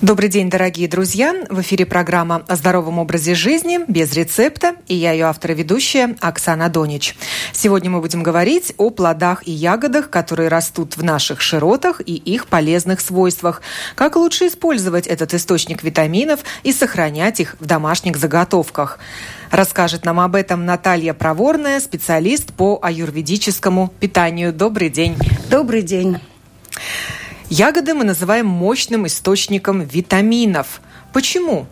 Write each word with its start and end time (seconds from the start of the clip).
Добрый 0.00 0.28
день, 0.28 0.48
дорогие 0.48 0.86
друзья! 0.86 1.34
В 1.50 1.60
эфире 1.60 1.84
программа 1.84 2.44
о 2.46 2.54
здоровом 2.54 3.00
образе 3.00 3.34
жизни 3.34 3.80
без 3.88 4.12
рецепта, 4.12 4.76
и 4.86 4.94
я 4.94 5.10
ее 5.10 5.24
автор 5.24 5.50
и 5.50 5.54
ведущая 5.56 6.14
Оксана 6.20 6.68
Донич. 6.68 7.16
Сегодня 7.52 7.90
мы 7.90 8.00
будем 8.00 8.22
говорить 8.22 8.72
о 8.76 8.90
плодах 8.90 9.44
и 9.44 9.50
ягодах, 9.50 10.08
которые 10.08 10.50
растут 10.50 10.96
в 10.96 11.02
наших 11.02 11.40
широтах 11.40 12.00
и 12.00 12.14
их 12.14 12.46
полезных 12.46 13.00
свойствах. 13.00 13.60
Как 13.96 14.14
лучше 14.14 14.46
использовать 14.46 15.08
этот 15.08 15.34
источник 15.34 15.82
витаминов 15.82 16.44
и 16.62 16.72
сохранять 16.72 17.40
их 17.40 17.56
в 17.58 17.66
домашних 17.66 18.18
заготовках. 18.18 19.00
Расскажет 19.50 20.04
нам 20.04 20.20
об 20.20 20.36
этом 20.36 20.64
Наталья 20.64 21.12
Проворная, 21.12 21.80
специалист 21.80 22.52
по 22.52 22.78
аюрведическому 22.80 23.92
питанию. 23.98 24.52
Добрый 24.52 24.90
день! 24.90 25.16
Добрый 25.50 25.82
день! 25.82 26.18
Ягоды 27.50 27.94
мы 27.94 28.04
называем 28.04 28.46
мощным 28.46 29.06
источником 29.06 29.80
витаминов. 29.80 30.82
Почему? 31.14 31.66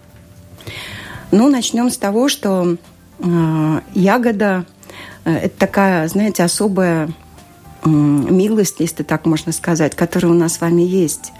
Ну, 1.30 1.50
начнем 1.50 1.90
с 1.90 1.98
того, 1.98 2.30
что 2.30 2.76
э, 3.18 3.80
ягода 3.94 4.64
э, 5.24 5.34
это 5.34 5.58
такая, 5.58 6.08
знаете, 6.08 6.44
особая 6.44 7.10
милость, 7.86 8.76
если 8.78 9.02
так 9.02 9.26
можно 9.26 9.52
сказать, 9.52 9.94
которая 9.94 10.32
у 10.32 10.34
нас 10.34 10.54
с 10.54 10.60
вами 10.60 10.82
есть. 10.82 11.32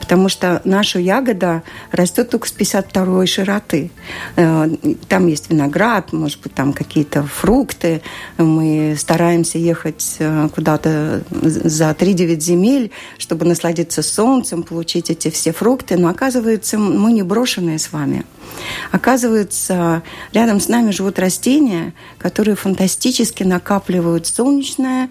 Потому 0.00 0.28
что 0.28 0.60
наша 0.64 0.98
ягода 0.98 1.62
растет 1.92 2.30
только 2.30 2.48
с 2.48 2.52
52 2.52 3.26
широты. 3.26 3.90
Э, 4.36 4.68
там 5.08 5.26
есть 5.26 5.50
виноград, 5.50 6.12
может 6.12 6.40
быть, 6.40 6.54
там 6.54 6.72
какие-то 6.72 7.22
фрукты. 7.22 8.02
Мы 8.36 8.96
стараемся 8.98 9.58
ехать 9.58 10.16
э, 10.18 10.48
куда-то 10.54 11.22
за 11.30 11.90
3-9 11.90 12.40
земель, 12.40 12.90
чтобы 13.18 13.44
насладиться 13.44 14.02
солнцем, 14.02 14.62
получить 14.62 15.10
эти 15.10 15.30
все 15.30 15.52
фрукты. 15.52 15.96
Но 15.96 16.08
оказывается, 16.08 16.78
мы 16.78 17.12
не 17.12 17.22
брошенные 17.22 17.78
с 17.78 17.92
вами. 17.92 18.24
Оказывается, 18.92 20.02
рядом 20.32 20.60
с 20.60 20.68
нами 20.68 20.90
живут 20.90 21.18
растения, 21.18 21.92
которые 22.18 22.56
фантастически 22.56 23.42
накапливают 23.42 24.26
солнечное, 24.26 25.10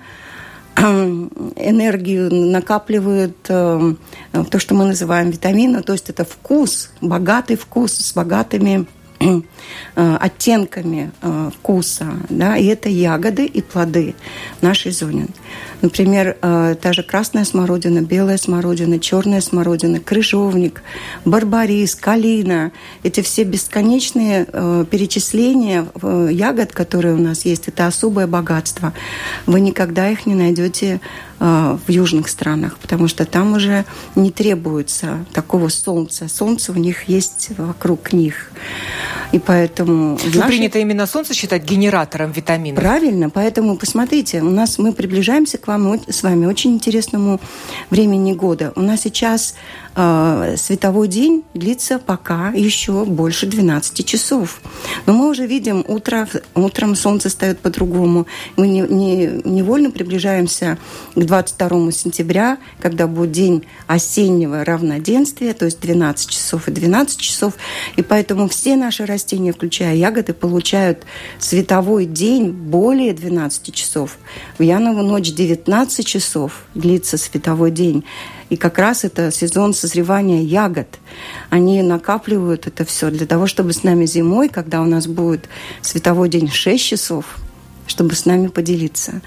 энергию 0.78 2.33
накапливают 2.33 3.38
э, 3.50 3.95
то, 4.50 4.59
что 4.59 4.75
мы 4.75 4.86
называем 4.86 5.31
витамины, 5.31 5.81
то 5.81 5.94
есть 5.94 6.09
это 6.09 6.23
вкус, 6.23 6.92
богатый 7.02 7.56
вкус 7.56 7.94
с 7.94 8.14
богатыми 8.14 8.86
оттенками 9.95 11.11
э, 11.21 11.49
вкуса, 11.53 12.05
да, 12.29 12.55
и 12.55 12.65
это 12.65 12.87
ягоды 12.87 13.45
и 13.45 13.61
плоды 13.61 14.15
нашей 14.61 14.91
зоны. 14.91 15.27
Например, 15.81 16.37
э, 16.41 16.75
та 16.81 16.93
же 16.93 17.03
красная 17.03 17.45
смородина, 17.45 18.01
белая 18.01 18.37
смородина, 18.37 18.99
черная 18.99 19.41
смородина, 19.41 19.99
крыжовник, 19.99 20.81
барбарис, 21.25 21.95
калина. 21.95 22.71
Эти 23.03 23.21
все 23.21 23.43
бесконечные 23.43 24.47
э, 24.51 24.85
перечисления 24.89 25.87
э, 26.02 26.29
ягод, 26.31 26.71
которые 26.71 27.13
у 27.13 27.19
нас 27.19 27.45
есть, 27.45 27.67
это 27.67 27.87
особое 27.87 28.27
богатство. 28.27 28.93
Вы 29.45 29.59
никогда 29.59 30.09
их 30.09 30.25
не 30.25 30.35
найдете 30.35 30.99
в 31.39 31.81
южных 31.88 32.30
странах, 32.30 32.77
потому 32.80 33.07
что 33.07 33.25
там 33.25 33.53
уже 33.53 33.85
не 34.16 34.31
требуется 34.31 35.25
такого 35.33 35.69
солнца. 35.69 36.27
Солнце 36.27 36.71
у 36.71 36.75
них 36.75 37.03
есть 37.03 37.49
вокруг 37.57 38.13
них. 38.13 38.52
И 39.31 39.39
поэтому... 39.39 40.17
Ну, 40.23 40.39
нашей... 40.39 40.47
Принято 40.47 40.80
именно 40.80 41.05
солнце 41.05 41.33
считать 41.33 41.64
генератором 41.64 42.31
витаминов. 42.31 42.81
Правильно, 42.81 43.30
поэтому 43.30 43.77
посмотрите, 43.77 44.42
у 44.42 44.49
нас 44.49 44.77
мы 44.77 44.93
приближаемся 44.93 45.58
к 45.58 45.67
вам 45.67 45.99
с 46.08 46.23
вами 46.23 46.45
очень 46.45 46.71
интересному 46.71 47.39
времени 47.89 48.33
года. 48.33 48.71
У 48.75 48.81
нас 48.81 49.02
сейчас 49.02 49.55
э, 49.97 50.55
световой 50.58 51.08
день 51.08 51.43
длится 51.53 51.99
пока 51.99 52.49
еще 52.49 53.03
больше 53.03 53.47
12 53.47 54.05
часов. 54.05 54.61
Но 55.05 55.13
мы 55.13 55.30
уже 55.30 55.47
видим, 55.47 55.83
утро, 55.87 56.27
утром 56.53 56.95
солнце 56.95 57.30
встает 57.30 57.59
по-другому. 57.59 58.27
Мы 58.55 58.67
не, 58.67 58.81
не, 58.81 59.41
невольно 59.43 59.91
приближаемся 59.91 60.77
к 61.15 61.19
22 61.19 61.91
сентября, 61.91 62.59
когда 62.80 63.07
будет 63.07 63.31
день 63.31 63.65
осеннего 63.87 64.63
равноденствия, 64.63 65.53
то 65.53 65.65
есть 65.65 65.80
12 65.80 66.30
часов 66.30 66.67
и 66.67 66.71
12 66.71 67.19
часов. 67.19 67.53
И 67.95 68.02
поэтому 68.02 68.47
все 68.47 68.75
наши 68.75 69.05
растения, 69.05 69.52
включая 69.52 69.95
ягоды, 69.95 70.33
получают 70.33 71.05
световой 71.39 72.05
день 72.05 72.52
более 72.52 73.13
12 73.13 73.73
часов. 73.73 74.17
В 74.57 74.63
Янову 74.63 75.02
ночь 75.02 75.31
19 75.31 76.05
часов 76.05 76.63
длится 76.75 77.17
световой 77.17 77.71
день. 77.71 78.03
И 78.49 78.55
как 78.55 78.77
раз 78.77 79.03
это 79.03 79.31
сезон 79.31 79.73
созревания 79.73 80.41
ягод. 80.41 80.87
Они 81.49 81.81
накапливают 81.81 82.67
это 82.67 82.85
все 82.85 83.09
для 83.09 83.25
того, 83.25 83.47
чтобы 83.47 83.73
с 83.73 83.83
нами 83.83 84.05
зимой, 84.05 84.49
когда 84.49 84.81
у 84.81 84.85
нас 84.85 85.08
будет 85.08 85.49
световой 85.81 86.30
день 86.30 86.49
6 86.49 86.83
часов, 86.83 87.37
чтобы 87.87 88.15
с 88.15 88.25
нами 88.25 88.47
поделиться. 88.47 89.21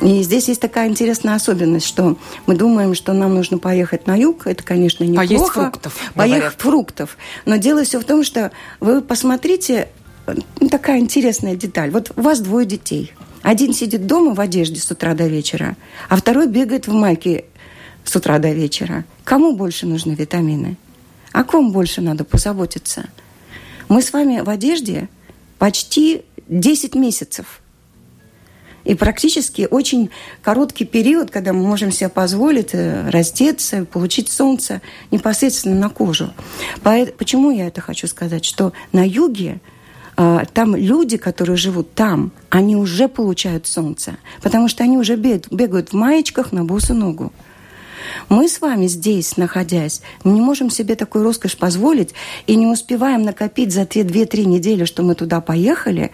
И 0.00 0.22
здесь 0.22 0.48
есть 0.48 0.60
такая 0.60 0.88
интересная 0.88 1.34
особенность, 1.34 1.86
что 1.86 2.18
мы 2.46 2.56
думаем, 2.56 2.94
что 2.94 3.12
нам 3.12 3.34
нужно 3.34 3.58
поехать 3.58 4.06
на 4.06 4.16
юг. 4.16 4.46
Это, 4.46 4.62
конечно, 4.62 5.04
неплохо. 5.04 5.28
Поесть 5.28 5.52
фруктов. 5.52 5.96
Поехать 6.14 6.40
говорят. 6.40 6.60
фруктов. 6.60 7.16
Но 7.46 7.56
дело 7.56 7.84
все 7.84 8.00
в 8.00 8.04
том, 8.04 8.24
что 8.24 8.50
вы 8.80 9.00
посмотрите, 9.00 9.88
ну, 10.60 10.68
такая 10.68 10.98
интересная 10.98 11.54
деталь. 11.56 11.90
Вот 11.90 12.12
у 12.16 12.22
вас 12.22 12.40
двое 12.40 12.66
детей. 12.66 13.12
Один 13.42 13.72
сидит 13.72 14.06
дома 14.06 14.34
в 14.34 14.40
одежде 14.40 14.80
с 14.80 14.90
утра 14.90 15.14
до 15.14 15.26
вечера, 15.26 15.76
а 16.08 16.16
второй 16.16 16.46
бегает 16.46 16.86
в 16.86 16.92
майке 16.92 17.44
с 18.04 18.16
утра 18.16 18.38
до 18.38 18.52
вечера. 18.52 19.04
Кому 19.24 19.54
больше 19.54 19.86
нужны 19.86 20.12
витамины? 20.12 20.76
О 21.32 21.44
ком 21.44 21.72
больше 21.72 22.00
надо 22.00 22.24
позаботиться? 22.24 23.06
Мы 23.88 24.02
с 24.02 24.12
вами 24.12 24.40
в 24.40 24.48
одежде 24.48 25.08
почти 25.58 26.22
10 26.48 26.94
месяцев. 26.94 27.60
И 28.84 28.94
практически 28.94 29.68
очень 29.70 30.10
короткий 30.42 30.84
период, 30.84 31.30
когда 31.30 31.52
мы 31.52 31.62
можем 31.62 31.92
себе 31.92 32.08
позволить 32.08 32.70
э, 32.72 33.08
раздеться, 33.10 33.84
получить 33.84 34.28
солнце 34.28 34.82
непосредственно 35.12 35.76
на 35.76 35.88
кожу. 35.88 36.32
Почему 37.16 37.52
я 37.52 37.68
это 37.68 37.80
хочу 37.80 38.08
сказать? 38.08 38.44
Что 38.44 38.72
на 38.92 39.06
юге 39.06 39.60
а, 40.16 40.44
там 40.52 40.76
люди, 40.76 41.16
которые 41.16 41.56
живут 41.56 41.94
там, 41.94 42.32
они 42.50 42.76
уже 42.76 43.08
получают 43.08 43.66
солнце, 43.66 44.16
потому 44.42 44.68
что 44.68 44.84
они 44.84 44.98
уже 44.98 45.16
бегают 45.16 45.90
в 45.90 45.92
маечках 45.94 46.52
на 46.52 46.64
босу 46.64 46.94
ногу. 46.94 47.32
Мы 48.28 48.48
с 48.48 48.60
вами 48.60 48.86
здесь, 48.86 49.36
находясь, 49.36 50.02
не 50.24 50.40
можем 50.40 50.70
себе 50.70 50.94
такой 50.94 51.22
роскошь 51.22 51.56
позволить 51.56 52.14
и 52.46 52.54
не 52.56 52.66
успеваем 52.66 53.22
накопить 53.22 53.72
за 53.72 53.86
те 53.86 54.02
2-3 54.02 54.44
недели, 54.44 54.84
что 54.84 55.02
мы 55.02 55.14
туда 55.14 55.40
поехали, 55.40 56.10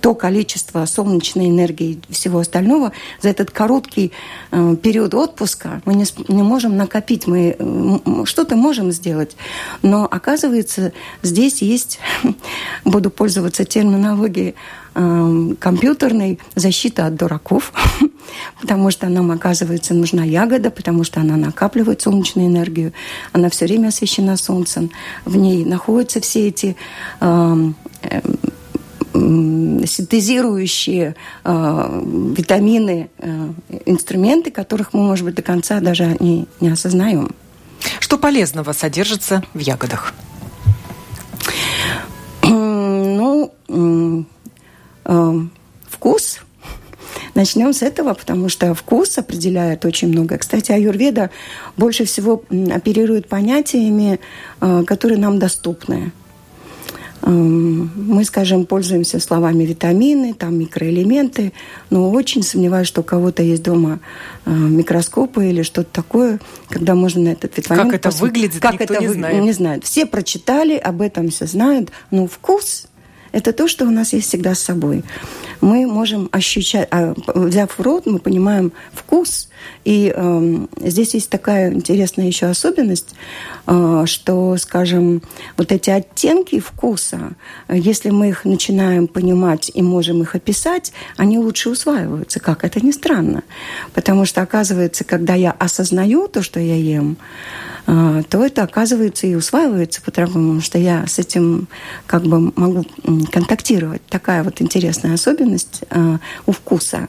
то 0.00 0.14
количество 0.14 0.86
солнечной 0.86 1.48
энергии 1.48 2.00
и 2.08 2.12
всего 2.12 2.38
остального 2.38 2.92
за 3.20 3.30
этот 3.30 3.50
короткий 3.50 4.12
э, 4.52 4.76
период 4.80 5.14
отпуска 5.14 5.82
мы 5.84 5.94
не, 5.94 6.04
не 6.28 6.42
можем 6.42 6.76
накопить. 6.76 7.26
Мы 7.26 7.56
э, 7.58 8.24
что-то 8.24 8.54
можем 8.54 8.92
сделать, 8.92 9.36
но 9.82 10.04
оказывается 10.04 10.92
здесь 11.22 11.60
есть, 11.62 11.98
буду 12.84 13.10
пользоваться 13.10 13.64
терминологией 13.64 14.54
э, 14.96 15.54
компьютерной, 15.60 16.38
защита 16.54 17.06
от 17.06 17.14
дураков, 17.16 17.72
потому 18.60 18.90
что 18.90 19.08
нам, 19.08 19.30
оказывается, 19.30 19.94
нужна 19.94 20.24
ягода, 20.24 20.70
потому 20.70 21.04
что 21.04 21.20
она 21.20 21.36
накапливает 21.36 22.02
солнечную 22.02 22.48
энергию, 22.48 22.92
она 23.32 23.48
все 23.50 23.66
время 23.66 23.88
освещена 23.88 24.36
солнцем, 24.36 24.90
в 25.24 25.36
ней 25.36 25.64
находятся 25.64 26.20
все 26.20 26.48
эти 26.48 26.76
э, 27.20 27.72
э, 28.02 28.20
синтезирующие 29.86 31.14
э, 31.44 32.02
витамины, 32.36 33.08
э, 33.18 33.52
инструменты, 33.86 34.50
которых 34.50 34.92
мы, 34.92 35.02
может 35.02 35.24
быть, 35.24 35.34
до 35.34 35.42
конца 35.42 35.80
даже 35.80 36.16
не, 36.20 36.46
не 36.60 36.68
осознаем. 36.68 37.30
Что 38.00 38.18
полезного 38.18 38.72
содержится 38.72 39.42
в 39.54 39.58
ягодах? 39.58 40.14
Э, 45.06 45.40
вкус. 45.88 46.40
Начнем 47.34 47.72
с 47.72 47.82
этого, 47.82 48.14
потому 48.14 48.48
что 48.48 48.74
вкус 48.74 49.16
определяет 49.18 49.84
очень 49.84 50.08
много. 50.08 50.38
Кстати, 50.38 50.72
аюрведа 50.72 51.30
больше 51.76 52.04
всего 52.04 52.42
оперирует 52.74 53.28
понятиями, 53.28 54.20
э, 54.60 54.84
которые 54.86 55.18
нам 55.18 55.38
доступны. 55.38 56.12
Эм, 57.22 57.90
мы, 57.96 58.24
скажем, 58.24 58.66
пользуемся 58.66 59.18
словами 59.18 59.64
витамины, 59.64 60.32
там 60.32 60.58
микроэлементы, 60.58 61.52
но 61.90 62.10
очень 62.10 62.42
сомневаюсь, 62.42 62.86
что 62.86 63.00
у 63.00 63.04
кого-то 63.04 63.42
есть 63.42 63.64
дома 63.64 63.98
э, 64.44 64.50
микроскопы 64.50 65.48
или 65.48 65.62
что-то 65.62 65.88
такое, 65.92 66.38
когда 66.68 66.94
можно 66.94 67.22
на 67.22 67.28
этот 67.30 67.56
витамин... 67.56 67.90
Как 67.90 67.94
это 67.94 68.10
выглядит, 68.10 68.62
как 68.62 68.74
никто 68.74 68.94
это 68.94 69.00
не 69.00 69.08
вы... 69.08 69.14
знает. 69.14 69.42
Не 69.42 69.52
знает. 69.52 69.84
Все 69.84 70.06
прочитали, 70.06 70.76
об 70.76 71.00
этом 71.00 71.30
все 71.30 71.46
знают, 71.46 71.90
но 72.12 72.28
вкус 72.28 72.86
это 73.36 73.52
то, 73.52 73.68
что 73.68 73.84
у 73.84 73.90
нас 73.90 74.14
есть 74.14 74.28
всегда 74.28 74.54
с 74.54 74.60
собой. 74.60 75.04
Мы 75.60 75.86
можем 75.86 76.30
ощущать, 76.32 76.88
а, 76.90 77.14
взяв 77.34 77.70
в 77.78 77.82
рот, 77.82 78.06
мы 78.06 78.18
понимаем 78.18 78.72
вкус. 78.94 79.50
И 79.84 80.12
э, 80.14 80.66
здесь 80.80 81.12
есть 81.14 81.28
такая 81.28 81.72
интересная 81.72 82.26
еще 82.26 82.46
особенность, 82.46 83.14
э, 83.66 84.04
что, 84.06 84.56
скажем, 84.56 85.22
вот 85.58 85.70
эти 85.70 85.90
оттенки 85.90 86.60
вкуса, 86.60 87.32
если 87.68 88.10
мы 88.10 88.30
их 88.30 88.44
начинаем 88.44 89.06
понимать 89.06 89.70
и 89.74 89.82
можем 89.82 90.22
их 90.22 90.34
описать, 90.34 90.92
они 91.18 91.38
лучше 91.38 91.68
усваиваются, 91.68 92.40
как 92.40 92.64
это 92.64 92.84
ни 92.84 92.90
странно. 92.90 93.42
Потому 93.92 94.24
что, 94.24 94.40
оказывается, 94.40 95.04
когда 95.04 95.34
я 95.34 95.50
осознаю 95.50 96.28
то, 96.28 96.42
что 96.42 96.58
я 96.58 96.76
ем, 96.76 97.18
а, 97.86 98.22
то 98.24 98.44
это 98.44 98.64
оказывается 98.64 99.26
и 99.26 99.36
усваивается 99.36 100.02
по-другому, 100.02 100.60
что 100.60 100.76
я 100.76 101.06
с 101.06 101.20
этим 101.20 101.68
как 102.06 102.22
бы 102.24 102.52
могу 102.56 102.84
контактировать. 103.26 104.04
Такая 104.06 104.42
вот 104.42 104.60
интересная 104.60 105.14
особенность 105.14 105.82
а, 105.90 106.18
у 106.46 106.52
вкуса. 106.52 107.08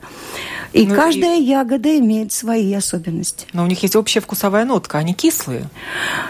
И 0.73 0.85
ну, 0.85 0.95
каждая 0.95 1.39
и... 1.39 1.43
ягода 1.43 1.97
имеет 1.97 2.31
свои 2.33 2.73
особенности. 2.73 3.47
Но 3.53 3.63
у 3.63 3.67
них 3.67 3.81
есть 3.83 3.95
общая 3.95 4.19
вкусовая 4.19 4.65
нотка, 4.65 4.97
они 4.97 5.13
кислые. 5.13 5.69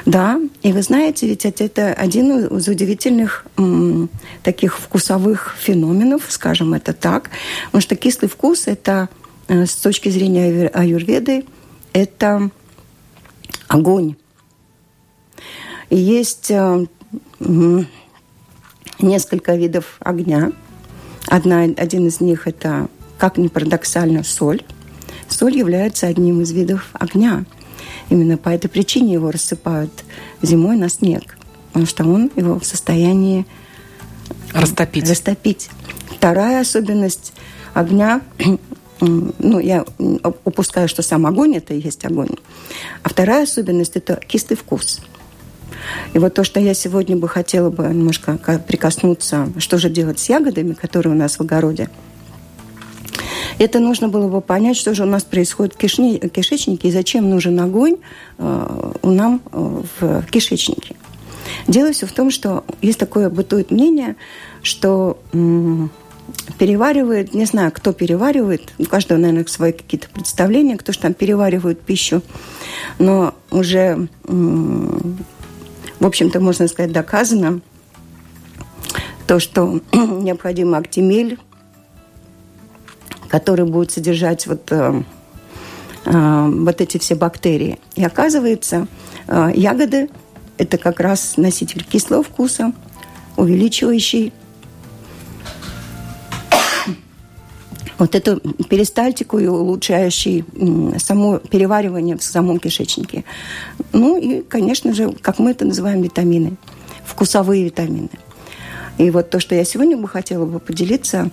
Да, 0.05 0.39
и 0.61 0.71
вы 0.71 0.81
знаете, 0.81 1.27
ведь 1.27 1.45
это 1.45 1.93
один 1.93 2.45
из 2.45 2.67
удивительных 2.67 3.45
м, 3.57 4.09
таких 4.43 4.77
вкусовых 4.77 5.55
феноменов, 5.59 6.23
скажем 6.29 6.73
это 6.73 6.93
так, 6.93 7.29
потому 7.65 7.81
что 7.81 7.95
кислый 7.95 8.29
вкус 8.29 8.67
это 8.67 9.09
э, 9.47 9.65
с 9.65 9.75
точки 9.75 10.09
зрения 10.09 10.67
аюрведы 10.67 11.45
это 11.93 12.49
огонь. 13.67 14.15
И 15.89 15.97
есть 15.97 16.51
э, 16.51 16.85
несколько 18.99 19.55
видов 19.55 19.97
огня. 19.99 20.51
Одна, 21.27 21.63
один 21.63 22.07
из 22.07 22.21
них– 22.21 22.43
это, 22.47 22.87
как 23.17 23.37
ни 23.37 23.47
парадоксально, 23.47 24.23
соль. 24.23 24.61
Соль 25.27 25.57
является 25.57 26.07
одним 26.07 26.41
из 26.41 26.51
видов 26.51 26.89
огня. 26.93 27.45
Именно 28.09 28.37
по 28.37 28.49
этой 28.49 28.69
причине 28.69 29.13
его 29.13 29.31
рассыпают 29.31 29.91
зимой 30.41 30.77
на 30.77 30.89
снег, 30.89 31.37
потому 31.67 31.85
что 31.85 32.05
он 32.05 32.31
его 32.35 32.59
в 32.59 32.65
состоянии 32.65 33.45
растопить. 34.53 35.09
растопить. 35.09 35.69
Вторая 36.09 36.61
особенность 36.61 37.33
огня 37.73 38.21
ну, 39.01 39.59
я 39.59 39.85
упускаю, 40.45 40.87
что 40.87 41.01
сам 41.01 41.25
огонь– 41.25 41.55
это 41.57 41.73
и 41.73 41.81
есть 41.81 42.05
огонь. 42.05 42.29
А 43.03 43.09
вторая 43.09 43.43
особенность– 43.43 43.95
это 43.95 44.19
кислый 44.27 44.57
вкус– 44.57 45.01
и 46.13 46.19
вот 46.19 46.33
то, 46.33 46.43
что 46.43 46.59
я 46.59 46.73
сегодня 46.73 47.17
бы 47.17 47.27
хотела 47.27 47.69
бы 47.69 47.83
немножко 47.83 48.37
прикоснуться, 48.67 49.49
что 49.57 49.77
же 49.77 49.89
делать 49.89 50.19
с 50.19 50.29
ягодами, 50.29 50.73
которые 50.73 51.13
у 51.13 51.17
нас 51.17 51.37
в 51.37 51.41
огороде, 51.41 51.89
это 53.59 53.79
нужно 53.79 54.07
было 54.07 54.27
бы 54.27 54.41
понять, 54.41 54.77
что 54.77 54.93
же 54.93 55.03
у 55.03 55.07
нас 55.07 55.23
происходит 55.23 55.73
в 55.73 55.77
кишечнике 55.77 56.87
и 56.87 56.91
зачем 56.91 57.29
нужен 57.29 57.59
огонь 57.59 57.97
э, 58.37 58.91
нам 59.03 59.41
э, 59.51 59.81
в 59.99 60.25
кишечнике. 60.29 60.95
Дело 61.67 61.91
все 61.91 62.05
в 62.05 62.11
том, 62.11 62.29
что 62.29 62.65
есть 62.81 62.99
такое 62.99 63.29
бытует 63.29 63.71
мнение, 63.71 64.15
что 64.61 65.19
переваривает, 66.57 67.33
не 67.33 67.45
знаю, 67.45 67.71
кто 67.71 67.93
переваривает, 67.93 68.73
у 68.77 68.85
каждого, 68.85 69.17
наверное, 69.17 69.45
свои 69.45 69.71
какие-то 69.71 70.09
представления, 70.09 70.77
кто 70.77 70.91
же 70.91 70.99
там 70.99 71.13
переваривает 71.13 71.79
пищу, 71.81 72.21
но 72.99 73.33
уже 73.49 74.07
в 75.99 76.05
общем-то, 76.05 76.39
можно 76.39 76.67
сказать, 76.67 76.91
доказано, 76.91 77.61
то, 79.25 79.39
что 79.39 79.81
необходим 79.93 80.75
актимель, 80.75 81.37
который 83.27 83.65
будет 83.65 83.91
содержать 83.91 84.47
вот, 84.47 84.71
э, 84.71 85.03
э, 86.05 86.49
вот 86.49 86.81
эти 86.81 86.97
все 86.97 87.15
бактерии. 87.15 87.79
И 87.95 88.03
оказывается, 88.03 88.87
э, 89.27 89.51
ягоды– 89.53 90.09
это 90.57 90.77
как 90.77 90.99
раз 90.99 91.35
носитель 91.37 91.83
кислого 91.83 92.23
вкуса, 92.23 92.71
увеличивающий 93.35 94.33
вот 97.97 98.15
эту 98.15 98.39
перистальтику 98.69 99.39
и 99.39 99.47
улучшающий 99.47 100.45
само 100.97 101.37
переваривание 101.37 102.17
в 102.17 102.23
самом 102.23 102.59
кишечнике. 102.59 103.23
Ну 103.93 104.17
и, 104.17 104.41
конечно 104.41 104.93
же, 104.93 105.11
как 105.21 105.39
мы 105.39 105.51
это 105.51 105.65
называем, 105.65 106.01
витамины, 106.01 106.57
вкусовые 107.05 107.65
витамины. 107.65 108.09
И 108.97 109.09
вот 109.11 109.29
то, 109.29 109.39
что 109.39 109.55
я 109.55 109.63
сегодня 109.63 109.97
бы 109.97 110.07
хотела 110.07 110.45
бы 110.45 110.59
поделиться, 110.59 111.29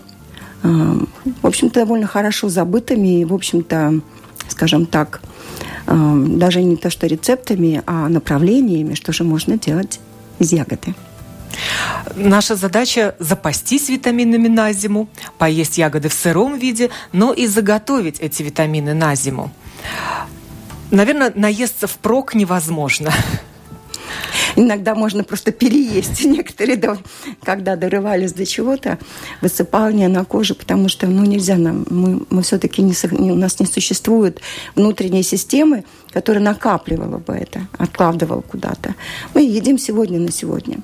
э, 0.63 0.69
в 0.69 1.47
общем-то, 1.47 1.81
довольно 1.81 2.07
хорошо 2.07 2.49
забытыми 2.49 3.25
в 3.25 3.33
общем-то, 3.33 4.01
скажем 4.49 4.87
так, 4.87 5.23
э, 5.87 6.25
даже 6.29 6.63
не 6.63 6.77
то 6.77 6.91
что 6.91 7.07
рецептами, 7.07 7.83
а 7.87 8.09
направлениями, 8.09 8.95
что 8.95 9.13
же 9.13 9.25
можно 9.25 9.59
делать 9.59 10.01
из 10.39 10.53
ягоды. 10.53 10.95
Наша 12.17 12.57
задача– 12.57 13.15
запастись 13.19 13.89
витаминами 13.89 14.49
на 14.49 14.73
зиму, 14.73 15.09
поесть 15.39 15.79
ягоды 15.79 16.09
в 16.09 16.15
сыром 16.15 16.59
виде, 16.59 16.91
но 17.13 17.33
и 17.33 17.47
заготовить 17.47 18.21
эти 18.21 18.43
витамины 18.43 18.95
на 18.95 19.15
зиму. 19.15 19.51
Наверное, 20.91 21.33
наесться 21.35 21.87
впрок 21.87 22.35
невозможно. 22.35 23.13
Иногда 24.57 24.95
можно 24.95 25.25
просто 25.25 25.53
переесть. 25.53 26.25
Некоторые, 26.25 26.81
когда 27.43 27.77
дорывались 27.77 28.33
до 28.33 28.47
чего-то, 28.47 28.99
высыпание 29.41 30.09
на 30.09 30.25
коже, 30.25 30.55
потому 30.55 30.89
что 30.89 31.07
ну, 31.07 31.25
нельзя 31.25 31.57
нам, 31.57 31.85
мы, 31.91 32.23
мы 32.31 32.43
все-таки 32.43 32.83
не, 32.83 32.95
у 33.33 33.35
нас 33.35 33.61
не 33.61 33.67
существует 33.67 34.41
внутренней 34.75 35.23
системы, 35.23 35.85
которая 36.13 36.43
накапливала 36.43 37.19
бы 37.19 37.35
это, 37.35 37.67
откладывала 37.77 38.43
куда-то. 38.43 38.95
Мы 39.35 39.43
едим 39.43 39.79
сегодня 39.79 40.21
на 40.21 40.31
сегодня. 40.31 40.79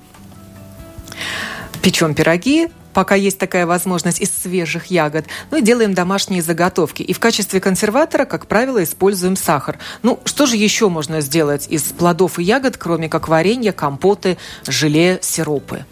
Печем 1.82 2.14
пироги, 2.14 2.68
пока 2.92 3.14
есть 3.14 3.38
такая 3.38 3.66
возможность, 3.66 4.20
из 4.20 4.30
свежих 4.30 4.86
ягод. 4.86 5.26
Ну 5.50 5.58
и 5.58 5.62
делаем 5.62 5.94
домашние 5.94 6.42
заготовки. 6.42 7.02
И 7.02 7.12
в 7.12 7.20
качестве 7.20 7.60
консерватора, 7.60 8.24
как 8.24 8.46
правило, 8.46 8.82
используем 8.82 9.36
сахар. 9.36 9.78
Ну, 10.02 10.18
что 10.24 10.46
же 10.46 10.56
еще 10.56 10.88
можно 10.88 11.20
сделать 11.20 11.66
из 11.68 11.82
плодов 11.82 12.38
и 12.38 12.42
ягод, 12.42 12.76
кроме 12.76 13.08
как 13.08 13.28
варенья, 13.28 13.72
компоты, 13.72 14.36
желе, 14.66 15.18
сиропы? 15.22 15.84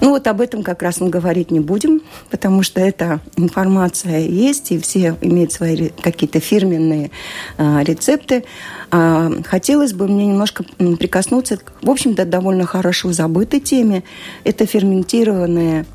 Ну 0.00 0.10
вот 0.10 0.26
об 0.26 0.40
этом 0.40 0.62
как 0.62 0.82
раз 0.82 1.00
мы 1.00 1.08
говорить 1.08 1.50
не 1.50 1.60
будем, 1.60 2.02
потому 2.30 2.62
что 2.62 2.80
эта 2.80 3.20
информация 3.36 4.20
есть, 4.20 4.70
и 4.72 4.78
все 4.78 5.16
имеют 5.20 5.52
свои 5.52 5.88
какие-то 5.88 6.40
фирменные 6.40 7.10
э, 7.58 7.82
рецепты. 7.82 8.44
А, 8.90 9.30
хотелось 9.44 9.92
бы 9.92 10.06
мне 10.06 10.26
немножко 10.26 10.64
прикоснуться 10.98 11.58
в 11.82 11.90
общем-то, 11.90 12.24
довольно 12.24 12.66
хорошо 12.66 13.12
забытой 13.12 13.60
теме. 13.60 14.02
Это 14.44 14.66
ферментированные 14.66 15.86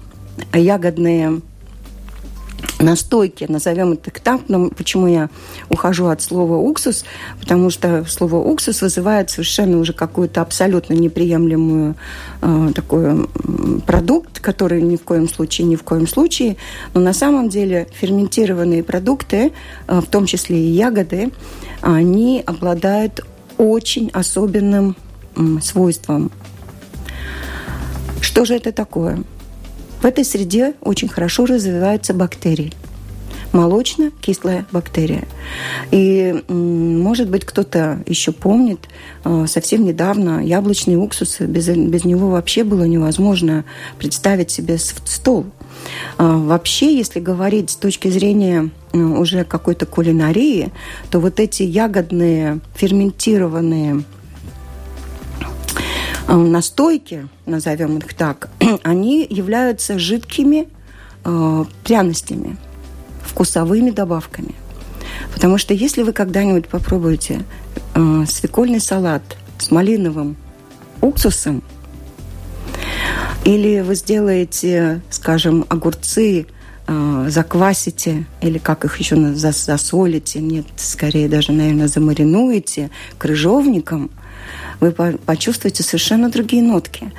ягодные 0.53 1.41
настойки, 2.79 3.45
назовем 3.47 3.93
это 3.93 4.11
так, 4.11 4.41
но 4.47 4.69
почему 4.69 5.07
я 5.07 5.29
ухожу 5.69 6.07
от 6.07 6.21
слова 6.21 6.55
уксус, 6.55 7.05
потому 7.39 7.69
что 7.69 8.05
слово 8.07 8.37
уксус 8.37 8.81
вызывает 8.81 9.29
совершенно 9.29 9.77
уже 9.77 9.93
какую-то 9.93 10.41
абсолютно 10.41 10.93
неприемлемую 10.93 11.95
э, 12.41 12.71
такой 12.73 13.27
продукт, 13.85 14.39
который 14.39 14.81
ни 14.81 14.95
в 14.95 15.03
коем 15.03 15.29
случае, 15.29 15.67
ни 15.67 15.75
в 15.75 15.83
коем 15.83 16.07
случае, 16.07 16.57
но 16.93 17.01
на 17.01 17.13
самом 17.13 17.49
деле 17.49 17.87
ферментированные 17.93 18.83
продукты, 18.83 19.51
э, 19.87 19.99
в 19.99 20.05
том 20.07 20.25
числе 20.25 20.57
и 20.57 20.69
ягоды, 20.69 21.31
они 21.81 22.43
обладают 22.45 23.25
очень 23.57 24.09
особенным 24.13 24.95
э, 25.35 25.41
свойством. 25.61 26.31
Что 28.21 28.45
же 28.45 28.55
это 28.55 28.71
такое? 28.71 29.23
В 30.01 30.05
этой 30.05 30.25
среде 30.25 30.73
очень 30.81 31.07
хорошо 31.07 31.45
развиваются 31.45 32.13
бактерии. 32.13 32.73
Молочно-кислая 33.53 34.65
бактерия. 34.71 35.27
И, 35.91 36.43
может 36.47 37.29
быть, 37.29 37.45
кто-то 37.45 38.01
еще 38.07 38.31
помнит, 38.31 38.79
э, 39.25 39.45
совсем 39.47 39.83
недавно 39.85 40.43
яблочный 40.43 40.95
уксус, 40.95 41.39
без, 41.41 41.67
без 41.67 42.05
него 42.05 42.29
вообще 42.29 42.63
было 42.63 42.85
невозможно 42.85 43.65
представить 43.99 44.51
себе 44.51 44.77
стол. 44.77 45.45
А, 46.17 46.37
вообще, 46.37 46.95
если 46.95 47.19
говорить 47.19 47.71
с 47.71 47.75
точки 47.75 48.07
зрения 48.07 48.69
э, 48.93 48.97
уже 48.97 49.43
какой-то 49.43 49.85
кулинарии, 49.85 50.71
то 51.11 51.19
вот 51.19 51.39
эти 51.39 51.63
ягодные 51.63 52.61
ферментированные 52.75 54.03
настойки, 56.37 57.27
назовем 57.45 57.97
их 57.97 58.13
так, 58.13 58.49
они 58.83 59.25
являются 59.29 59.99
жидкими 59.99 60.67
э, 61.23 61.65
пряностями, 61.83 62.57
вкусовыми 63.23 63.91
добавками. 63.91 64.55
Потому 65.33 65.57
что 65.57 65.73
если 65.73 66.03
вы 66.03 66.13
когда-нибудь 66.13 66.67
попробуете 66.67 67.43
э, 67.95 68.25
свекольный 68.27 68.79
салат 68.79 69.23
с 69.59 69.71
малиновым 69.71 70.37
уксусом, 71.01 71.63
Или 73.43 73.81
вы 73.81 73.95
сделаете, 73.95 75.01
скажем, 75.09 75.65
огурцы, 75.67 76.45
э, 76.87 77.25
заквасите, 77.27 78.25
или 78.39 78.59
как 78.59 78.85
их 78.85 78.99
еще 78.99 79.33
засолите, 79.33 80.39
нет, 80.39 80.65
скорее 80.75 81.27
даже, 81.27 81.51
наверное, 81.51 81.87
замаринуете 81.87 82.89
крыжовником– 83.17 84.11
вы 84.81 84.91
почувствуете 84.91 85.83
совершенно 85.83 86.29
другие 86.29 86.63
нотки. 86.63 87.13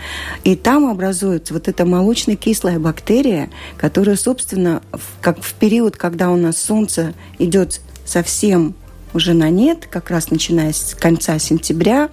И 0.45 0.57
там 0.57 0.91
образуется 0.91 1.55
вот 1.55 1.69
эта 1.69 1.87
молочно-кислая 1.87 2.79
бактерия, 2.79 3.51
которая, 3.79 4.17
собственно, 4.17 4.83
как 5.21 5.43
в 5.43 5.55
период, 5.55 5.97
когда 5.97 6.31
у 6.31 6.37
нас 6.37 6.59
солнце 6.59 7.15
идет 7.39 7.81
совсем 8.05 8.75
уже 9.15 9.33
на 9.33 9.49
нет, 9.49 9.87
как 9.89 10.11
раз 10.11 10.31
начиная 10.31 10.73
с 10.73 10.97
конца 10.99 11.39
сентября, 11.39 12.11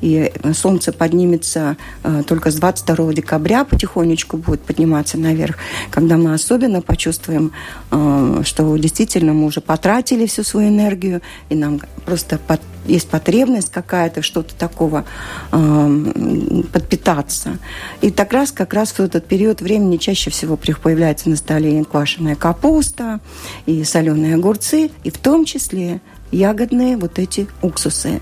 и 0.00 0.32
солнце 0.54 0.92
поднимется 0.92 1.76
э, 2.02 2.22
только 2.26 2.50
с 2.50 2.54
22 2.56 3.14
декабря, 3.14 3.64
потихонечку 3.64 4.36
будет 4.36 4.62
подниматься 4.62 5.18
наверх, 5.18 5.56
когда 5.90 6.16
мы 6.16 6.34
особенно 6.34 6.80
почувствуем, 6.82 7.52
э, 7.90 8.42
что 8.44 8.76
действительно 8.76 9.32
мы 9.32 9.46
уже 9.46 9.60
потратили 9.60 10.26
всю 10.26 10.42
свою 10.42 10.68
энергию, 10.68 11.20
и 11.48 11.54
нам 11.54 11.80
просто 12.04 12.40
есть 12.86 13.08
потребность 13.08 13.70
какая-то, 13.70 14.22
что-то 14.22 14.54
такого 14.54 15.04
э, 15.52 16.64
подпитаться. 16.72 17.58
И 18.00 18.10
так 18.10 18.32
раз, 18.32 18.52
как 18.52 18.74
раз 18.74 18.92
в 18.92 19.00
этот 19.00 19.26
период 19.26 19.60
времени 19.60 19.96
чаще 19.96 20.30
всего 20.30 20.56
появляется 20.56 21.28
на 21.28 21.36
столе 21.36 21.84
квашеная 21.84 22.36
капуста 22.36 23.20
и 23.66 23.84
соленые 23.84 24.34
огурцы, 24.34 24.90
и 25.04 25.10
в 25.10 25.18
том 25.18 25.44
числе 25.44 26.00
ягодные 26.30 26.96
вот 26.96 27.18
эти 27.18 27.48
уксусы. 27.62 28.20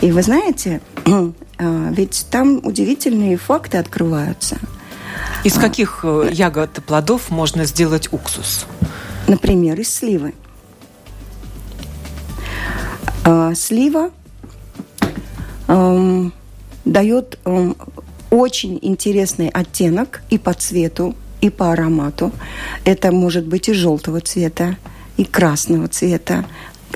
И 0.00 0.12
вы 0.12 0.22
знаете, 0.22 0.80
а, 1.04 1.32
ведь 1.90 2.26
там 2.30 2.60
удивительные 2.64 3.36
факты 3.36 3.78
открываются. 3.78 4.58
Из 5.44 5.54
каких 5.54 6.00
э, 6.02 6.30
ягод 6.32 6.78
и 6.78 6.80
плодов 6.80 7.30
можно 7.30 7.64
сделать 7.64 8.12
уксус? 8.12 8.66
Например, 9.28 9.78
из 9.78 9.94
сливы. 9.94 10.34
А, 13.24 13.54
слива 13.54 14.10
эм, 15.68 16.32
дает 16.84 17.38
эм, 17.44 17.76
очень 18.30 18.78
интересный 18.82 19.48
оттенок 19.48 20.22
и 20.30 20.38
по 20.38 20.52
цвету, 20.52 21.14
и 21.40 21.50
по 21.50 21.72
аромату. 21.72 22.32
Это 22.84 23.12
может 23.12 23.46
быть 23.46 23.68
и 23.68 23.72
желтого 23.72 24.20
цвета, 24.20 24.76
и 25.16 25.24
красного 25.24 25.88
цвета, 25.88 26.44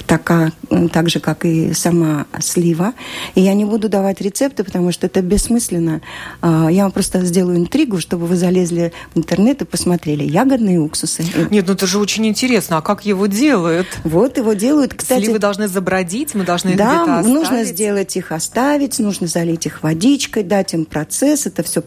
така, 0.06 0.52
так 0.92 1.08
же, 1.08 1.20
как 1.20 1.44
и 1.44 1.72
сама 1.72 2.26
слива. 2.40 2.94
И 3.34 3.40
я 3.40 3.54
не 3.54 3.64
буду 3.64 3.88
давать 3.88 4.20
рецепты, 4.20 4.64
потому 4.64 4.92
что 4.92 5.06
это 5.06 5.22
бессмысленно. 5.22 6.00
А, 6.40 6.68
я 6.70 6.84
вам 6.84 6.92
просто 6.92 7.24
сделаю 7.24 7.58
интригу, 7.58 8.00
чтобы 8.00 8.26
вы 8.26 8.36
залезли 8.36 8.92
в 9.14 9.18
интернет 9.18 9.62
и 9.62 9.64
посмотрели 9.64 10.24
ягодные 10.24 10.80
уксусы. 10.80 11.24
Нет, 11.50 11.66
ну 11.66 11.74
это 11.74 11.86
же 11.86 11.98
очень 11.98 12.26
интересно. 12.26 12.78
А 12.78 12.82
как 12.82 13.04
его 13.04 13.26
делают? 13.26 13.86
Вот 14.04 14.36
его 14.38 14.52
делают, 14.52 14.94
кстати... 14.94 15.24
Сливы 15.24 15.38
должны 15.38 15.68
забродить, 15.68 16.34
мы 16.34 16.44
должны 16.44 16.70
их 16.70 16.76
да, 16.76 17.22
нужно 17.22 17.64
сделать 17.64 18.16
их, 18.16 18.32
оставить, 18.32 18.98
нужно 18.98 19.26
залить 19.26 19.66
их 19.66 19.82
водичкой, 19.82 20.42
дать 20.42 20.74
им 20.74 20.84
процесс. 20.84 21.46
Это 21.46 21.62
все 21.62 21.82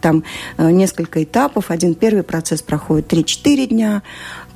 там 0.00 0.24
э, 0.56 0.70
несколько 0.70 1.22
этапов. 1.22 1.70
Один 1.70 1.94
первый 1.94 2.22
процесс 2.22 2.62
проходит 2.62 3.12
3-4 3.12 3.66
дня, 3.66 4.02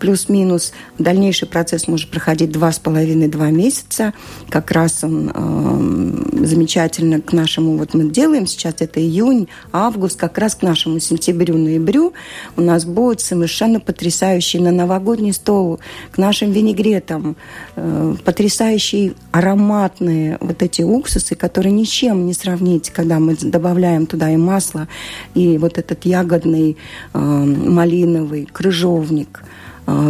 плюс-минус. 0.02 0.73
Дальнейший 0.99 1.47
процесс 1.47 1.87
может 1.87 2.11
проходить 2.11 2.50
два 2.50 2.73
с 2.73 2.80
половиной-два 2.80 3.50
месяца. 3.50 4.12
Как 4.50 4.73
раз 4.73 5.04
он 5.04 5.30
э, 5.32 6.44
замечательно 6.44 7.21
к 7.21 7.32
нашему, 7.32 7.76
вот 7.76 7.94
мы 7.94 8.11
делаем 8.11 8.49
сейчас, 8.49 8.75
это 8.80 9.00
июнь, 9.00 9.47
август, 9.71 10.18
как 10.18 10.38
раз 10.38 10.56
к 10.56 10.62
нашему 10.62 10.99
сентябрю-ноябрю 10.99 12.14
у 12.56 12.61
нас 12.61 12.85
будет 12.85 13.21
совершенно 13.21 13.78
потрясающий 13.78 14.59
на 14.59 14.73
новогодний 14.73 15.32
стол, 15.32 15.78
к 16.11 16.18
нашим 16.18 16.50
винегретам, 16.50 17.37
э, 17.76 18.16
потрясающие 18.25 19.14
ароматные 19.30 20.37
вот 20.40 20.64
эти 20.64 20.82
уксусы, 20.82 21.37
которые 21.37 21.73
ничем 21.73 22.26
не 22.26 22.35
сравнить, 22.35 22.90
когда 22.90 23.21
мы 23.21 23.37
добавляем 23.40 24.06
туда 24.06 24.30
и 24.30 24.37
масло, 24.37 24.88
и 25.35 25.59
вот 25.59 25.78
этот 25.78 26.04
ягодный 26.06 26.76
э, 27.14 27.18
малиновый 27.18 28.49
крыжовник– 28.52 29.44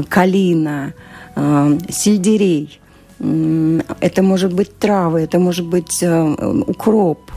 калина, 0.09 0.95
э, 1.35 1.79
сельдерей. 1.91 2.81
Это 3.19 4.23
может 4.23 4.53
быть 4.53 4.79
травы, 4.79 5.21
это 5.21 5.39
может 5.39 5.67
быть 5.67 6.03
э, 6.03 6.63
укроп. 6.67 7.31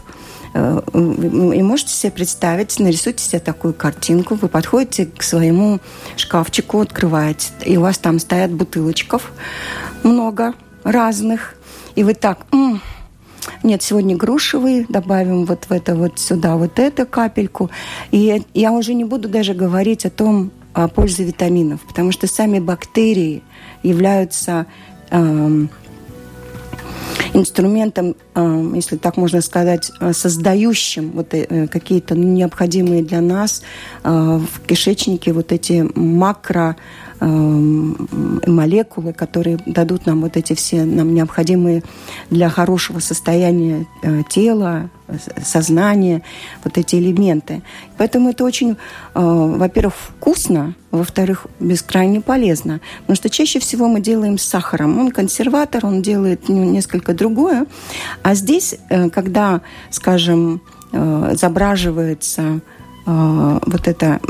И 0.54 1.62
можете 1.62 1.92
себе 1.92 2.13
представить, 2.13 2.80
нарисуйте 2.80 3.22
себе 3.22 3.39
такую 3.39 3.74
картинку, 3.74 4.36
вы 4.36 4.48
подходите 4.48 5.06
к 5.06 5.22
своему 5.22 5.82
шкафчику, 6.15 6.80
открываете, 6.80 7.50
и 7.65 7.75
у 7.75 7.82
вас 7.82 7.98
там 7.98 8.20
стоят 8.20 8.51
бутылочков 8.51 9.34
много 10.04 10.54
разных, 10.86 11.56
и 11.96 12.06
вы 12.06 12.13
так, 12.13 12.46
м-м, 12.54 12.82
нет, 13.63 13.82
сегодня 13.84 14.15
грушевые, 14.15 14.86
добавим 14.88 15.46
вот 15.46 15.65
в 15.65 15.72
это 15.72 15.94
вот 15.96 16.20
сюда 16.20 16.56
вот 16.56 16.80
эту 16.80 17.06
капельку. 17.06 17.70
И 18.12 18.42
я 18.54 18.72
уже 18.72 18.94
не 18.94 19.04
буду 19.04 19.27
даже 19.27 19.54
говорить 19.54 20.06
о 20.06 20.10
том, 20.10 20.51
о 20.75 20.89
пользе 20.89 21.24
витаминов, 21.24 21.79
потому 21.88 22.12
что 22.12 22.27
сами 22.27 22.60
бактерии 22.60 23.44
являются 23.82 24.65
э, 25.10 25.67
инструментом, 27.34 28.15
э, 28.36 28.72
если 28.75 28.98
так 28.98 29.15
можно 29.15 29.41
сказать, 29.41 29.89
э, 30.01 30.12
создающим 30.12 31.12
вот 31.12 31.34
э, 31.34 31.67
какие-то 31.67 32.15
необходимые 32.15 33.03
для 33.03 33.22
нас 33.22 33.63
э, 34.03 34.10
в 34.10 34.67
кишечнике 34.67 35.32
вот 35.32 35.53
эти 35.53 35.89
макро 35.96 36.75
Эм, 36.75 36.75
молекулы, 37.19 39.13
которые 39.13 39.57
дадут 39.65 40.05
нам 40.05 40.22
вот 40.22 40.38
эти 40.38 40.53
все 40.53 40.84
нам 40.84 41.13
необходимые 41.13 41.84
для 42.29 42.50
хорошего 42.50 43.00
состояния 43.00 43.86
э, 44.03 44.24
тела, 44.29 44.89
сознания, 45.43 46.24
вот 46.63 46.77
эти 46.77 46.95
элементы. 46.95 47.62
Поэтому 47.98 48.31
это 48.31 48.43
очень, 48.43 48.72
э, 48.72 48.75
во-первых, 49.13 49.93
вкусно, 49.95 50.75
во-вторых, 50.91 51.48
бескрайне 51.60 52.22
полезно. 52.22 52.81
Потому 53.01 53.15
что 53.15 53.29
чаще 53.29 53.60
всего 53.60 53.88
мы 53.88 54.01
делаем 54.01 54.38
с 54.38 54.43
сахаром. 54.43 55.00
Он 55.00 55.12
консерватор, 55.12 55.86
он 55.86 56.01
делает 56.01 56.50
ну, 56.50 56.63
несколько 56.63 57.13
другое. 57.13 57.65
А 58.24 58.36
здесь, 58.36 58.75
э, 58.89 59.10
когда, 59.10 59.62
скажем, 59.89 60.62
забраживается 61.34 62.62
вот 63.05 63.88
это 63.88 64.22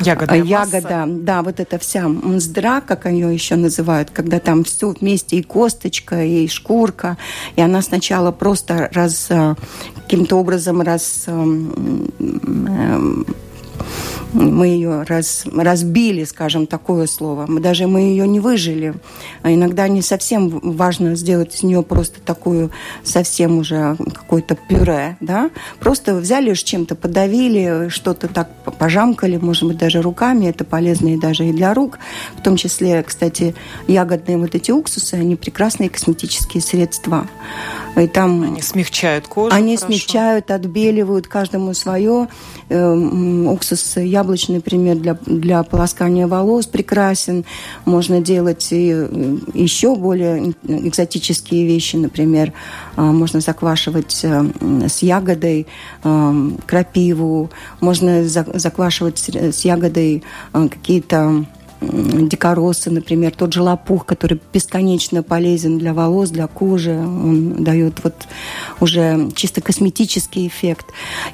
Ягода. 0.00 0.34
Ягода, 0.34 1.04
да, 1.06 1.42
вот 1.42 1.60
эта 1.60 1.78
вся 1.78 2.08
мздра, 2.08 2.80
как 2.80 3.06
ее 3.06 3.32
еще 3.32 3.56
называют, 3.56 4.10
когда 4.10 4.38
там 4.38 4.64
все 4.64 4.90
вместе, 4.90 5.36
и 5.36 5.42
косточка, 5.42 6.24
и 6.24 6.48
шкурка, 6.48 7.16
и 7.56 7.60
она 7.60 7.82
сначала 7.82 8.32
просто 8.32 8.88
раз 8.92 9.26
э, 9.30 9.54
каким-то 9.96 10.36
образом 10.36 10.80
раз 10.80 11.24
эм, 11.26 12.10
эм, 12.18 13.26
мы 14.32 14.68
ее 14.68 15.02
раз, 15.02 15.44
разбили, 15.52 16.24
скажем, 16.24 16.66
такое 16.66 17.06
слово. 17.06 17.46
Мы 17.48 17.60
даже 17.60 17.86
мы 17.86 18.00
ее 18.00 18.26
не 18.28 18.40
выжили. 18.40 18.94
А 19.42 19.52
иногда 19.52 19.88
не 19.88 20.02
совсем 20.02 20.48
важно 20.48 21.16
сделать 21.16 21.54
из 21.54 21.62
нее 21.62 21.82
просто 21.82 22.20
такую 22.20 22.70
совсем 23.02 23.58
уже 23.58 23.96
какое-то 24.14 24.56
пюре, 24.68 25.16
да. 25.20 25.50
Просто 25.80 26.14
взяли 26.14 26.54
с 26.54 26.62
чем-то 26.62 26.94
подавили, 26.94 27.88
что-то 27.88 28.28
так 28.28 28.50
пожамкали, 28.78 29.36
может 29.36 29.64
быть, 29.64 29.78
даже 29.78 30.02
руками. 30.02 30.46
Это 30.46 30.64
полезно 30.64 31.14
и 31.14 31.18
даже 31.18 31.46
и 31.46 31.52
для 31.52 31.74
рук. 31.74 31.98
В 32.36 32.42
том 32.42 32.56
числе, 32.56 33.02
кстати, 33.02 33.54
ягодные 33.88 34.38
вот 34.38 34.54
эти 34.54 34.70
уксусы, 34.70 35.14
они 35.14 35.36
прекрасные 35.36 35.90
косметические 35.90 36.62
средства. 36.62 37.26
И 37.96 38.06
там 38.06 38.42
они 38.42 38.62
смягчают 38.62 39.26
кожу. 39.26 39.54
Они 39.54 39.76
хорошо. 39.76 39.92
смягчают, 39.92 40.50
отбеливают 40.50 41.26
каждому 41.26 41.74
свое. 41.74 42.28
Эм, 42.72 43.48
уксус 43.48 43.96
яблочный, 43.96 44.56
например, 44.56 44.94
для, 44.94 45.18
для 45.26 45.64
полоскания 45.64 46.28
волос 46.28 46.66
прекрасен. 46.66 47.44
Можно 47.84 48.20
делать 48.20 48.68
и 48.70 48.92
э, 48.94 49.36
еще 49.54 49.96
более 49.96 50.54
экзотические 50.68 51.66
вещи, 51.66 51.96
например, 51.96 52.52
э, 52.96 53.02
можно 53.02 53.40
заквашивать 53.40 54.20
э, 54.22 54.44
с 54.88 55.02
ягодой 55.02 55.66
крапиву, 56.66 57.50
можно 57.80 58.24
заквашивать 58.24 59.18
с 59.18 59.64
ягодой 59.64 60.22
какие-то 60.52 61.46
дикоросы, 61.80 62.90
например, 62.90 63.34
тот 63.34 63.52
же 63.52 63.62
лопух, 63.62 64.04
который 64.06 64.40
бесконечно 64.52 65.22
полезен 65.22 65.78
для 65.78 65.94
волос, 65.94 66.30
для 66.30 66.46
кожи, 66.46 66.92
он 66.92 67.64
дает 67.64 68.04
вот 68.04 68.14
уже 68.80 69.30
чисто 69.34 69.60
косметический 69.60 70.46
эффект. 70.46 70.86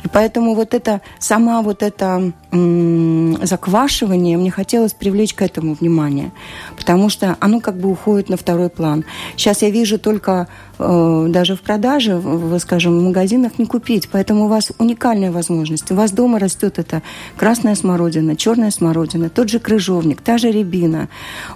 И 0.04 0.08
поэтому 0.08 0.54
вот 0.54 0.74
это, 0.74 1.00
сама 1.18 1.62
вот 1.62 1.82
это 1.82 2.32
заквашивание, 2.52 4.38
мне 4.38 4.50
хотелось 4.50 4.92
привлечь 4.92 5.34
к 5.34 5.42
этому 5.42 5.74
внимание, 5.74 6.32
потому 6.76 7.08
что 7.08 7.36
оно 7.40 7.60
как 7.60 7.78
бы 7.78 7.90
уходит 7.90 8.28
на 8.28 8.36
второй 8.36 8.70
план. 8.70 9.04
Сейчас 9.36 9.62
я 9.62 9.70
вижу 9.70 9.98
только 9.98 10.48
даже 10.78 11.56
в 11.56 11.60
продаже, 11.60 12.20
скажем, 12.58 12.98
в 12.98 13.02
магазинах 13.02 13.58
не 13.58 13.66
купить. 13.66 14.08
Поэтому 14.10 14.44
у 14.44 14.48
вас 14.48 14.72
уникальная 14.78 15.32
возможность. 15.32 15.90
У 15.90 15.94
вас 15.94 16.12
дома 16.12 16.38
растет 16.38 16.78
это 16.78 17.02
красная 17.36 17.74
смородина, 17.74 18.36
черная 18.36 18.70
смородина, 18.70 19.30
тот 19.30 19.48
же 19.48 19.58
крыжовник, 19.58 20.20
та 20.20 20.38
же 20.38 20.50
рябина. 20.50 21.08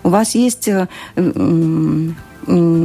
У 0.03 0.09
вас 0.09 0.35
есть 0.35 0.69
э, 0.69 0.89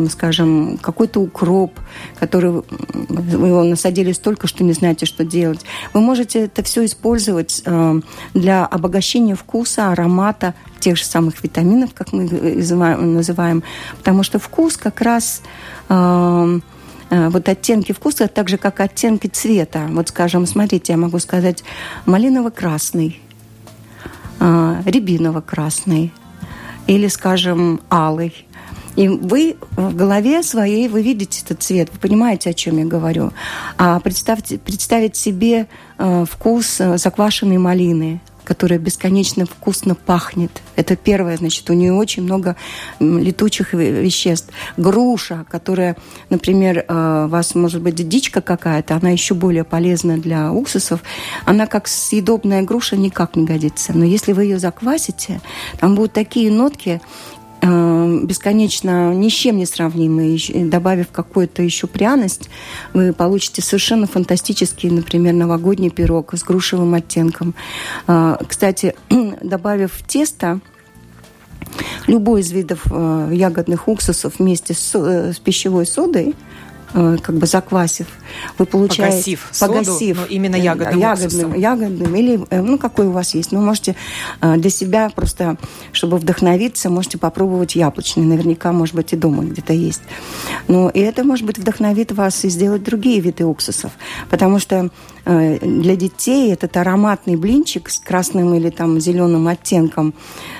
скажем, 0.09 0.77
какой-то 0.81 1.21
укроп, 1.21 1.79
который 2.19 2.51
вы 2.51 3.47
его 3.47 3.63
насадили 3.63 4.11
столько, 4.11 4.47
что 4.47 4.63
не 4.63 4.73
знаете, 4.73 5.05
что 5.05 5.23
делать. 5.23 5.61
Вы 5.93 6.01
можете 6.01 6.45
это 6.45 6.63
все 6.63 6.85
использовать 6.85 7.61
э, 7.65 8.01
для 8.33 8.65
обогащения 8.65 9.35
вкуса, 9.35 9.91
аромата, 9.91 10.53
тех 10.79 10.97
же 10.97 11.05
самых 11.05 11.43
витаминов, 11.43 11.93
как 11.93 12.11
мы 12.13 12.23
называем, 12.25 13.63
потому 13.97 14.23
что 14.23 14.39
вкус 14.39 14.77
как 14.77 15.01
раз 15.01 15.41
э, 15.89 16.59
э, 17.09 17.29
вот 17.29 17.49
оттенки 17.49 17.91
вкуса, 17.91 18.27
так 18.27 18.49
же, 18.49 18.57
как 18.57 18.79
оттенки 18.79 19.27
цвета. 19.27 19.87
Вот, 19.89 20.09
скажем, 20.09 20.45
смотрите, 20.45 20.93
я 20.93 20.97
могу 20.97 21.19
сказать 21.19 21.63
малиново-красный, 22.05 23.21
рябиново-красный 24.39 26.11
или, 26.87 27.07
скажем, 27.07 27.79
алый. 27.89 28.45
И 28.95 29.07
вы 29.07 29.57
в 29.75 29.95
голове 29.95 30.41
своей, 30.43 30.87
вы 30.87 31.01
видите 31.01 31.41
этот 31.43 31.61
цвет, 31.61 31.89
вы 31.91 31.99
понимаете, 31.99 32.49
о 32.49 32.53
чем 32.53 32.77
я 32.77 32.85
говорю. 32.85 33.31
А 33.77 33.99
представьте, 33.99 34.57
представить 34.57 35.15
себе 35.15 35.67
э, 35.97 36.25
вкус 36.29 36.79
э, 36.79 36.97
заквашенной 36.97 37.57
малины, 37.57 38.21
которая 38.45 38.79
бесконечно 38.79 39.45
вкусно 39.45 39.95
пахнет. 39.95 40.61
Это 40.75 40.95
первое, 40.95 41.35
значит, 41.35 41.69
у 41.69 41.73
нее 41.73 41.91
очень 41.91 42.23
много 42.23 42.55
летучих 42.99 43.73
веществ. 43.73 44.49
Груша, 44.77 45.45
которая, 45.49 45.97
например, 46.29 46.85
э, 46.87 47.25
у 47.25 47.27
вас 47.27 47.55
может 47.55 47.81
быть 47.81 47.95
дичка 48.07 48.39
какая-то, 48.39 48.95
она 48.95 49.09
еще 49.09 49.33
более 49.33 49.65
полезна 49.65 50.17
для 50.17 50.51
уксусов. 50.51 51.01
Она 51.43 51.65
как 51.65 51.87
съедобная 51.87 52.61
груша 52.61 52.95
никак 52.95 53.35
не 53.35 53.45
годится. 53.45 53.91
Но 53.93 54.05
если 54.05 54.31
вы 54.31 54.43
ее 54.43 54.59
заквасите, 54.59 55.41
там 55.79 55.95
будут 55.95 56.13
такие 56.13 56.51
нотки, 56.51 57.01
бесконечно 57.65 59.13
ни 59.13 59.29
с 59.29 59.33
чем 59.33 59.57
не 59.57 59.65
сравнимые, 59.65 60.39
добавив 60.65 61.07
какую-то 61.11 61.61
еще 61.61 61.87
пряность, 61.87 62.49
вы 62.93 63.13
получите 63.13 63.61
совершенно 63.61 64.07
фантастический, 64.07 64.89
например, 64.89 65.33
новогодний 65.33 65.89
пирог 65.89 66.33
с 66.33 66.43
грушевым 66.43 66.93
оттенком. 66.93 67.55
Э, 68.07 68.37
кстати, 68.47 68.95
добавив 69.41 69.91
тесто, 70.07 70.59
любой 72.07 72.41
из 72.41 72.51
видов 72.51 72.83
э, 72.89 73.31
ягодных 73.33 73.87
уксусов 73.87 74.39
вместе 74.39 74.73
с, 74.73 74.93
с 74.95 75.39
пищевой 75.39 75.85
содой– 75.85 76.35
Э, 76.45 76.64
как 76.95 77.35
бы 77.35 77.45
заквасив, 77.45 78.07
вы 78.57 78.65
получаете... 78.65 79.11
Погасив, 79.11 79.51
погасив 79.59 80.17
соду, 80.17 80.29
именно 80.29 80.55
ягодным, 80.55 80.99
ягодным, 80.99 81.53
ягодным 81.53 82.15
или, 82.15 82.45
э, 82.49 82.61
ну, 82.61 82.77
какой 82.77 83.07
у 83.07 83.11
вас 83.11 83.35
есть. 83.35 83.51
Ну, 83.51 83.61
можете 83.61 83.97
э, 84.39 84.55
для 84.55 84.69
себя 84.69 85.09
просто, 85.13 85.57
чтобы 85.91 86.17
вдохновиться, 86.17 86.89
можете 86.89 87.17
попробовать 87.17 87.75
яблочный. 87.75 88.23
Наверняка, 88.23 88.71
может 88.71 88.95
быть, 88.95 89.11
и 89.11 89.17
дома 89.17 89.43
где-то 89.43 89.73
есть. 89.73 90.03
Ну, 90.69 90.87
и 90.87 90.99
это, 90.99 91.25
может 91.25 91.45
быть, 91.45 91.57
вдохновит 91.57 92.13
вас 92.13 92.45
и 92.45 92.49
сделать 92.49 92.83
другие 92.83 93.19
виды 93.19 93.43
уксусов. 93.45 93.91
Потому 94.29 94.59
что 94.59 94.89
для 95.25 95.95
детей 95.95 96.53
этот 96.53 96.77
ароматный 96.77 97.35
блинчик 97.35 97.89
с 97.89 97.99
красным 97.99 98.53
или 98.53 98.69
там 98.69 98.99
зеленым 98.99 99.47
оттенком, 99.47 100.13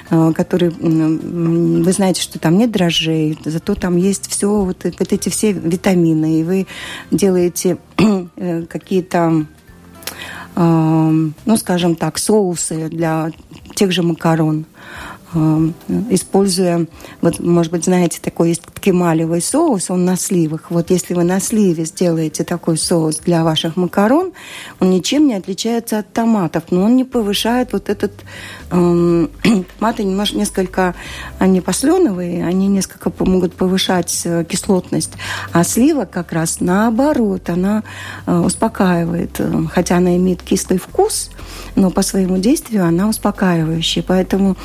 который, 0.09 0.69
вы 0.69 1.91
знаете, 1.91 2.21
что 2.21 2.39
там 2.39 2.57
нет 2.57 2.71
дрожжей, 2.71 3.37
зато 3.45 3.75
там 3.75 3.95
есть 3.95 4.27
все, 4.27 4.47
вот, 4.47 4.83
вот 4.83 5.13
эти 5.13 5.29
все 5.29 5.51
витамины, 5.51 6.25
и 6.25 6.44
вы 6.44 6.67
делаете 7.12 7.77
э, 8.36 8.63
какие-то 8.63 9.46
э, 10.55 10.61
ну, 11.46 11.57
скажем 11.57 11.96
так, 11.96 12.18
соусы 12.18 12.90
для 12.90 13.31
тех 13.75 13.92
же 13.92 14.03
макарон. 14.03 14.66
Эм, 15.35 15.74
используя, 16.09 16.88
вот, 17.20 17.40
может 17.40 17.70
быть, 17.70 17.83
знаете, 17.83 18.20
такой 18.22 18.50
есть 18.50 18.61
кемалевый 18.79 19.42
соус, 19.42 19.90
он 19.90 20.05
на 20.05 20.16
сливах. 20.16 20.72
Вот 20.72 20.92
если 20.92 21.14
вы 21.14 21.25
на 21.25 21.42
сливе 21.42 21.83
сделаете 21.83 22.46
такой 22.46 22.77
соус 22.77 23.18
для 23.18 23.44
ваших 23.44 23.75
макарон, 23.75 24.31
он 24.79 24.92
ничем 24.92 25.27
не 25.27 25.33
отличается 25.33 26.00
от 26.00 26.14
томатов, 26.14 26.64
но 26.70 26.83
он 26.83 26.96
не 26.96 27.03
повышает 27.03 27.74
вот 27.74 27.90
этот... 27.90 28.14
Эм, 28.71 29.29
томаты 29.85 30.03
немножко, 30.03 30.37
несколько, 30.37 30.95
они 31.37 31.61
посленовые, 31.61 32.45
они 32.45 32.67
несколько 32.67 33.11
могут 33.23 33.53
повышать 33.53 34.21
э, 34.25 34.43
кислотность, 34.47 35.11
а 35.51 35.63
слива 35.63 36.05
как 36.05 36.31
раз 36.31 36.59
наоборот, 36.59 37.49
она 37.49 37.83
э, 38.25 38.35
успокаивает, 38.35 39.35
э, 39.39 39.63
хотя 39.71 39.97
она 39.97 40.17
имеет 40.17 40.41
кислый 40.41 40.79
вкус, 40.79 41.29
но 41.75 41.91
по 41.91 42.01
своему 42.01 42.37
действию 42.37 42.85
она 42.85 43.07
успокаивающая. 43.07 44.01
Поэтому 44.01 44.57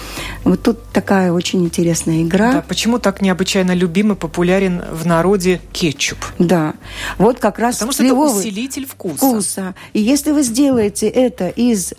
вот 0.44 0.62
тут 0.62 0.82
такая 0.92 1.32
очень 1.32 1.62
интересная 1.64 2.22
игра. 2.22 2.52
Да, 2.52 2.64
почему 2.66 2.98
так 2.98 3.20
необычайно 3.20 3.74
любим 3.74 4.12
и 4.12 4.14
популярен 4.14 4.82
в 4.90 5.06
народе 5.06 5.60
кетчуп? 5.72 6.18
Да, 6.38 6.74
вот 7.18 7.38
как 7.38 7.58
раз 7.58 7.76
Потому 7.76 7.92
что 7.92 8.04
это 8.04 8.14
усилитель 8.14 8.86
вкуса. 8.86 9.16
вкуса. 9.16 9.74
И 9.92 10.00
если 10.00 10.32
вы 10.32 10.42
сделаете 10.42 11.08
это 11.08 11.48
из, 11.48 11.92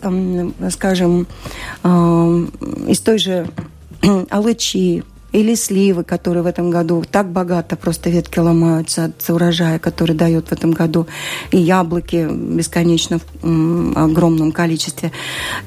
скажем, 0.70 1.26
из 2.88 3.00
той 3.00 3.18
же 3.18 3.48
алычи, 4.30 5.04
или 5.32 5.54
сливы, 5.54 6.04
которые 6.04 6.42
в 6.42 6.46
этом 6.46 6.70
году 6.70 7.04
так 7.10 7.30
богато 7.30 7.76
просто 7.76 8.10
ветки 8.10 8.38
ломаются 8.38 9.06
от 9.06 9.30
урожая, 9.30 9.78
который 9.78 10.14
дает 10.14 10.48
в 10.48 10.52
этом 10.52 10.72
году, 10.72 11.06
и 11.50 11.58
яблоки 11.58 12.28
бесконечно 12.30 13.18
в 13.40 13.98
огромном 13.98 14.52
количестве. 14.52 15.10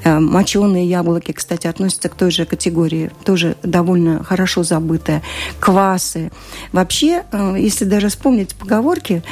Моченые 0.04 0.88
яблоки, 0.88 1.32
кстати, 1.32 1.66
относятся 1.66 2.08
к 2.08 2.14
той 2.14 2.30
же 2.30 2.46
категории, 2.46 3.10
тоже 3.24 3.56
довольно 3.62 4.22
хорошо 4.22 4.62
забытые. 4.62 5.22
Квасы. 5.60 6.30
Вообще, 6.72 7.24
если 7.56 7.84
даже 7.84 8.08
вспомнить 8.08 8.54
поговорки, 8.54 9.22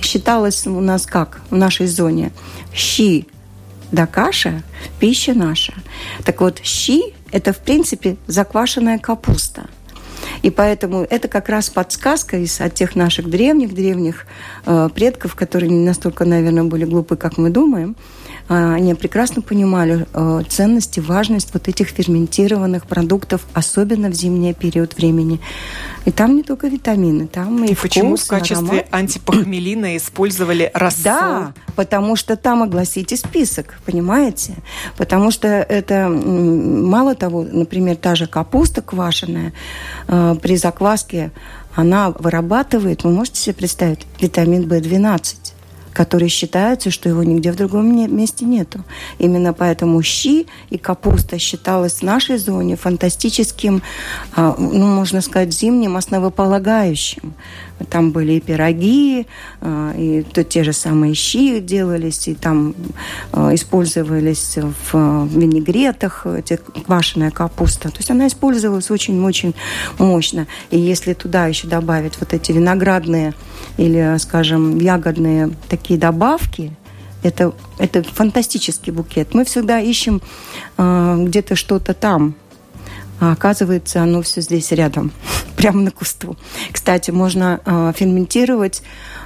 считалось 0.00 0.66
у 0.66 0.80
нас 0.80 1.06
как 1.06 1.40
в 1.50 1.56
нашей 1.56 1.86
зоне? 1.86 2.32
Щи 2.72 3.26
да 3.92 4.06
каша– 4.06 4.62
пища 5.00 5.34
наша. 5.34 5.74
Так 6.24 6.40
вот, 6.40 6.60
щи 6.62 7.14
это, 7.32 7.52
в 7.52 7.58
принципе, 7.58 8.16
заквашенная 8.26 8.98
капуста. 8.98 9.66
И 10.42 10.50
поэтому 10.50 11.06
это 11.08 11.28
как 11.28 11.48
раз 11.48 11.70
подсказка 11.70 12.36
из, 12.36 12.60
от 12.60 12.74
тех 12.74 12.96
наших 12.96 13.28
древних-древних 13.28 14.26
э, 14.66 14.88
предков, 14.94 15.34
которые 15.34 15.70
не 15.70 15.84
настолько, 15.84 16.24
наверное, 16.24 16.64
были 16.64 16.84
глупы, 16.84 17.16
как 17.16 17.38
мы 17.38 17.50
думаем, 17.50 17.96
они 18.48 18.94
прекрасно 18.94 19.40
понимали 19.40 20.06
э, 20.12 20.42
ценность 20.48 20.98
и 20.98 21.00
важность 21.00 21.50
вот 21.54 21.66
этих 21.68 21.88
ферментированных 21.88 22.86
продуктов, 22.86 23.46
особенно 23.54 24.10
в 24.10 24.12
зимний 24.14 24.52
период 24.52 24.96
времени. 24.96 25.40
И 26.04 26.10
там 26.10 26.36
не 26.36 26.42
только 26.42 26.68
витамины, 26.68 27.26
там 27.26 27.64
и, 27.64 27.72
и 27.72 27.74
вкус, 27.74 27.82
почему 27.82 28.16
в 28.16 28.26
качестве 28.26 28.80
аромат. 28.80 28.86
антипохмелина 28.90 29.96
использовали 29.96 30.70
рассол? 30.74 31.04
Да, 31.04 31.54
потому 31.74 32.16
что 32.16 32.36
там 32.36 32.62
огласите 32.62 33.16
список, 33.16 33.78
понимаете? 33.86 34.56
Потому 34.98 35.30
что 35.30 35.48
это 35.48 36.10
мало 36.10 37.14
того, 37.14 37.46
например, 37.50 37.96
та 37.96 38.14
же 38.14 38.26
капуста 38.26 38.82
квашеная 38.82 39.54
э, 40.08 40.36
при 40.42 40.56
закваске 40.56 41.32
она 41.74 42.10
вырабатывает, 42.10 43.04
вы 43.04 43.10
можете 43.10 43.40
себе 43.40 43.54
представить, 43.54 44.06
витамин 44.20 44.64
В12 44.68 45.43
который 45.94 46.28
считается, 46.28 46.90
что 46.90 47.08
его 47.08 47.22
нигде 47.22 47.52
в 47.52 47.56
другом 47.56 47.96
месте 48.16 48.44
нету. 48.44 48.84
Именно 49.18 49.54
поэтому 49.54 50.02
щи 50.02 50.46
и 50.68 50.76
капуста 50.76 51.38
считалась 51.38 52.00
в 52.00 52.02
нашей 52.02 52.36
зоне 52.36 52.76
фантастическим, 52.76 53.80
а, 54.36 54.54
ну, 54.58 54.86
можно 54.86 55.20
сказать, 55.22 55.54
зимним 55.54 55.96
основополагающим. 55.96 57.32
Там 57.90 58.12
были 58.12 58.34
и 58.34 58.40
пироги, 58.40 59.26
а, 59.60 59.92
и 59.96 60.22
то, 60.22 60.44
те 60.44 60.62
же 60.62 60.72
самые 60.72 61.14
щи 61.14 61.60
делались, 61.60 62.28
и 62.28 62.34
там 62.34 62.74
а, 63.32 63.54
использовались 63.54 64.56
в 64.92 65.28
винегретах 65.36 66.26
эти, 66.26 66.58
квашеная 66.86 67.30
капуста. 67.30 67.90
То 67.90 67.98
есть 67.98 68.10
она 68.10 68.28
использовалась 68.28 68.90
очень-очень 68.90 69.54
мощно. 69.98 70.46
И 70.70 70.78
если 70.78 71.14
туда 71.14 71.46
еще 71.46 71.66
добавить 71.66 72.18
вот 72.20 72.32
эти 72.32 72.52
виноградные 72.52 73.34
или, 73.76 74.16
скажем, 74.18 74.78
ягодные 74.78 75.50
такие 75.68 75.98
добавки, 75.98 76.72
это, 77.24 77.54
это 77.78 78.02
фантастический 78.02 78.92
букет. 78.92 79.34
Мы 79.34 79.44
всегда 79.44 79.80
ищем 79.80 80.20
э, 80.76 81.16
где-то 81.26 81.56
что-то 81.56 81.94
там, 81.94 82.34
а 83.20 83.32
оказывается, 83.32 84.02
оно 84.02 84.22
все 84.22 84.42
здесь 84.42 84.70
рядом, 84.72 85.10
прямо 85.64 85.80
на 85.80 85.90
кусту. 85.90 86.36
Кстати, 86.72 87.10
можно 87.10 87.58
э, 87.64 87.92
ферментировать 87.96 88.82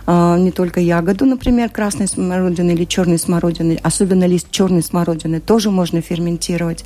э, 0.07 0.37
не 0.39 0.53
только 0.53 0.79
ягоду, 0.79 1.27
например, 1.27 1.69
красной 1.69 2.07
смородины 2.07 2.71
или 2.71 2.85
черной 2.85 3.19
смородины, 3.19 3.81
особенно 3.83 4.25
лист 4.25 4.47
черной 4.53 4.85
смородины 4.85 5.41
тоже 5.41 5.73
можно 5.73 6.01
ферментировать. 6.01 6.85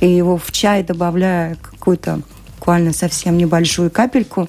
И 0.00 0.08
его 0.08 0.36
в 0.36 0.50
чай 0.50 0.82
добавляя 0.82 1.56
какую-то 1.62 2.22
буквально 2.56 2.92
совсем 2.92 3.38
небольшую 3.38 3.88
капельку, 3.92 4.48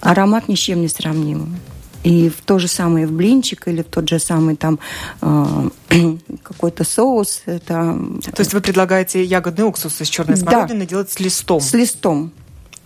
Аромат 0.00 0.48
ни 0.48 0.54
с 0.54 0.58
чем 0.58 0.80
не 0.80 0.88
сравним. 0.88 1.56
И 2.04 2.28
в 2.28 2.42
то 2.42 2.60
же 2.60 2.68
самое 2.68 3.08
в 3.08 3.12
блинчик 3.12 3.66
или 3.66 3.82
в 3.82 3.86
тот 3.86 4.08
же 4.08 4.20
самый 4.20 4.54
там 4.54 4.78
э, 5.20 5.68
какой-то 6.44 6.84
соус. 6.84 7.42
Это... 7.46 7.98
То 8.22 8.40
есть 8.40 8.54
вы 8.54 8.60
предлагаете 8.60 9.24
ягодный 9.24 9.66
уксус 9.66 10.00
из 10.00 10.08
черной 10.08 10.36
смородины 10.36 10.80
да. 10.80 10.86
делать 10.86 11.10
с 11.10 11.18
листом? 11.18 11.60
С 11.60 11.72
листом 11.72 12.30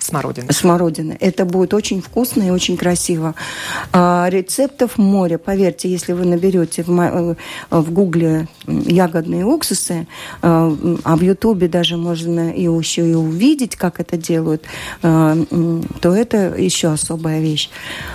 смородины. 0.09 0.53
Смородины. 0.53 1.17
Это 1.21 1.45
будет 1.45 1.75
очень 1.75 2.01
вкусно 2.01 2.43
и 2.43 2.51
очень 2.51 2.77
красиво. 2.77 3.35
А, 3.93 4.29
рецептов 4.31 4.99
море. 4.99 5.39
Поверьте, 5.39 5.89
если 5.89 6.13
вы 6.13 6.25
наберете 6.25 6.83
в, 6.83 6.91
э, 6.91 7.35
в 7.71 7.93
гугле 7.93 8.49
ягодные 8.67 9.45
уксусы, 9.45 10.07
а, 10.43 10.75
а 11.05 11.17
в 11.17 11.23
ютубе 11.23 11.69
даже 11.69 11.97
можно 11.97 12.51
и 12.51 12.63
еще 12.63 13.09
и 13.09 13.15
увидеть, 13.15 13.77
как 13.77 14.01
это 14.01 14.17
делают, 14.17 14.65
а, 15.03 15.37
то 16.01 16.15
это 16.15 16.55
еще 16.57 16.89
особая 16.89 17.41
вещь. 17.41 17.71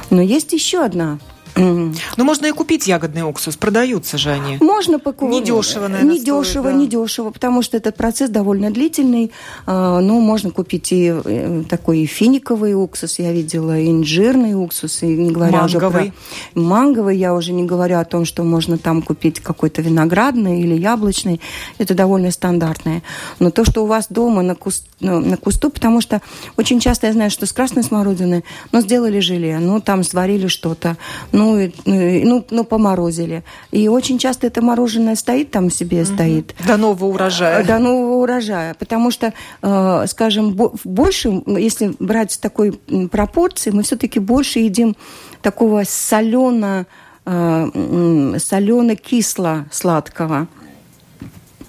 Но 0.10 0.22
есть 0.22 0.54
еще 0.54 0.84
одна 0.84 1.20
ну, 1.56 1.94
можно 2.18 2.48
и 2.48 2.52
купить 2.52 2.88
ягодный 2.88 3.22
уксус, 3.22 3.56
продаются 3.58 4.18
же 4.18 4.32
они. 4.32 4.58
Можно 4.60 5.00
покупать. 5.00 5.34
Недешево, 5.34 5.88
наверное, 5.88 6.14
Не 6.14 6.20
дешево, 6.20 6.44
стоит, 6.44 6.64
да. 6.64 6.74
не 6.74 6.88
дешево, 6.88 7.30
потому 7.30 7.62
что 7.62 7.78
этот 7.78 7.96
процесс 7.96 8.30
довольно 8.30 8.72
длительный. 8.72 9.32
А, 9.66 10.00
ну, 10.00 10.20
можно 10.20 10.52
купить 10.52 10.92
и 10.92 11.14
э, 11.14 11.64
такой 11.70 12.00
и 12.00 12.06
финиковый 12.06 12.74
уксус, 12.74 13.20
я 13.20 13.32
видела, 13.32 13.80
и 13.80 13.90
инжирный 13.90 14.54
уксус, 14.56 15.04
и 15.04 15.08
не 15.08 15.32
говоря 15.32 15.62
манговый. 15.62 16.02
уже 16.02 16.12
про 16.54 16.60
манговый, 16.60 17.18
я 17.18 17.34
уже 17.34 17.54
не 17.54 17.64
говорю 17.64 18.00
о 18.00 18.06
том, 18.06 18.26
что 18.26 18.44
можно 18.44 18.78
там 18.78 19.02
купить 19.02 19.40
какой-то 19.40 19.82
виноградный 19.82 20.62
или 20.62 20.76
яблочный, 20.76 21.40
это 21.78 21.94
довольно 21.94 22.32
стандартное. 22.32 23.04
Но 23.40 23.52
то, 23.52 23.64
что 23.64 23.84
у 23.84 23.86
вас 23.86 24.08
дома 24.10 24.42
на, 24.42 24.56
куст, 24.56 24.86
ну, 25.00 25.20
на 25.20 25.38
кусту, 25.38 25.70
потому 25.70 26.02
что 26.02 26.22
очень 26.58 26.80
часто 26.80 27.08
я 27.08 27.14
знаю, 27.14 27.30
что 27.30 27.46
с 27.46 27.54
красной 27.54 27.84
смородины, 27.84 28.44
ну, 28.72 28.82
сделали 28.82 29.20
желе, 29.20 29.60
ну, 29.60 29.80
там 29.82 30.04
сварили 30.04 30.48
что-то, 30.48 30.98
ну, 31.32 31.43
ну, 31.44 31.72
ну, 31.86 32.46
ну, 32.50 32.64
поморозили. 32.64 33.44
И 33.72 33.88
очень 33.88 34.18
часто 34.18 34.48
это 34.48 34.62
мороженое 34.62 35.16
стоит 35.16 35.52
там 35.52 35.70
себе, 35.70 36.02
угу. 36.04 36.14
стоит. 36.14 36.56
До 36.66 36.78
нового 36.78 37.14
урожая. 37.14 37.66
До 37.66 37.80
нового 37.80 38.24
урожая. 38.24 38.74
Потому 38.74 39.12
что, 39.12 39.34
э, 39.62 40.06
скажем, 40.08 40.58
больше, 40.84 41.44
если 41.46 41.94
брать 42.00 42.40
такой 42.42 42.80
пропорции, 43.12 43.72
мы 43.72 43.84
все-таки 43.84 44.20
больше 44.20 44.60
едим 44.60 44.96
такого 45.42 45.84
солено, 45.86 46.86
э, 47.26 48.36
солено-кисло-сладкого 48.38 50.48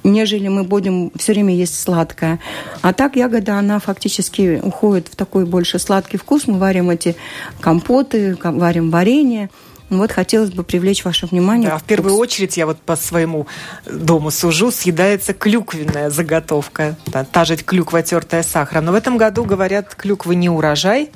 нежели 0.05 0.49
мы 0.49 0.63
будем 0.63 1.11
все 1.17 1.33
время 1.33 1.55
есть 1.55 1.81
сладкое. 1.81 2.39
А 2.83 2.93
так 2.93 3.17
ягода, 3.17 3.59
она 3.59 3.79
фактически 3.81 4.61
уходит 4.63 5.09
в 5.09 5.17
такой 5.17 5.47
больше 5.47 5.79
сладкий 5.79 6.19
вкус. 6.19 6.47
Мы 6.47 6.59
варим 6.59 6.91
эти 6.91 7.17
компоты, 7.61 8.37
варим 8.43 8.91
варенье. 8.91 9.51
Вот 9.91 10.13
хотелось 10.13 10.51
бы 10.51 10.65
привлечь 10.65 11.05
ваше 11.05 11.27
внимание. 11.27 11.69
Да, 11.69 11.79
в 11.79 11.85
первую 11.85 12.17
очередь 12.17 12.57
я 12.57 12.67
вот 12.67 12.79
по 12.79 12.97
своему 12.97 13.47
дому 13.87 14.31
сужу, 14.31 14.71
съедается 14.71 15.35
клюквенная 15.35 16.11
заготовка. 16.11 16.97
Да, 17.07 17.25
та 17.25 17.45
же 17.45 17.57
клюква, 17.57 18.03
тертая 18.03 18.43
сахаром. 18.43 18.87
Но 18.87 18.93
в 18.93 18.95
этом 18.95 19.19
году, 19.19 19.45
говорят, 19.45 19.95
клюквы 19.95 20.35
не 20.35 20.49
урожай. 20.49 21.11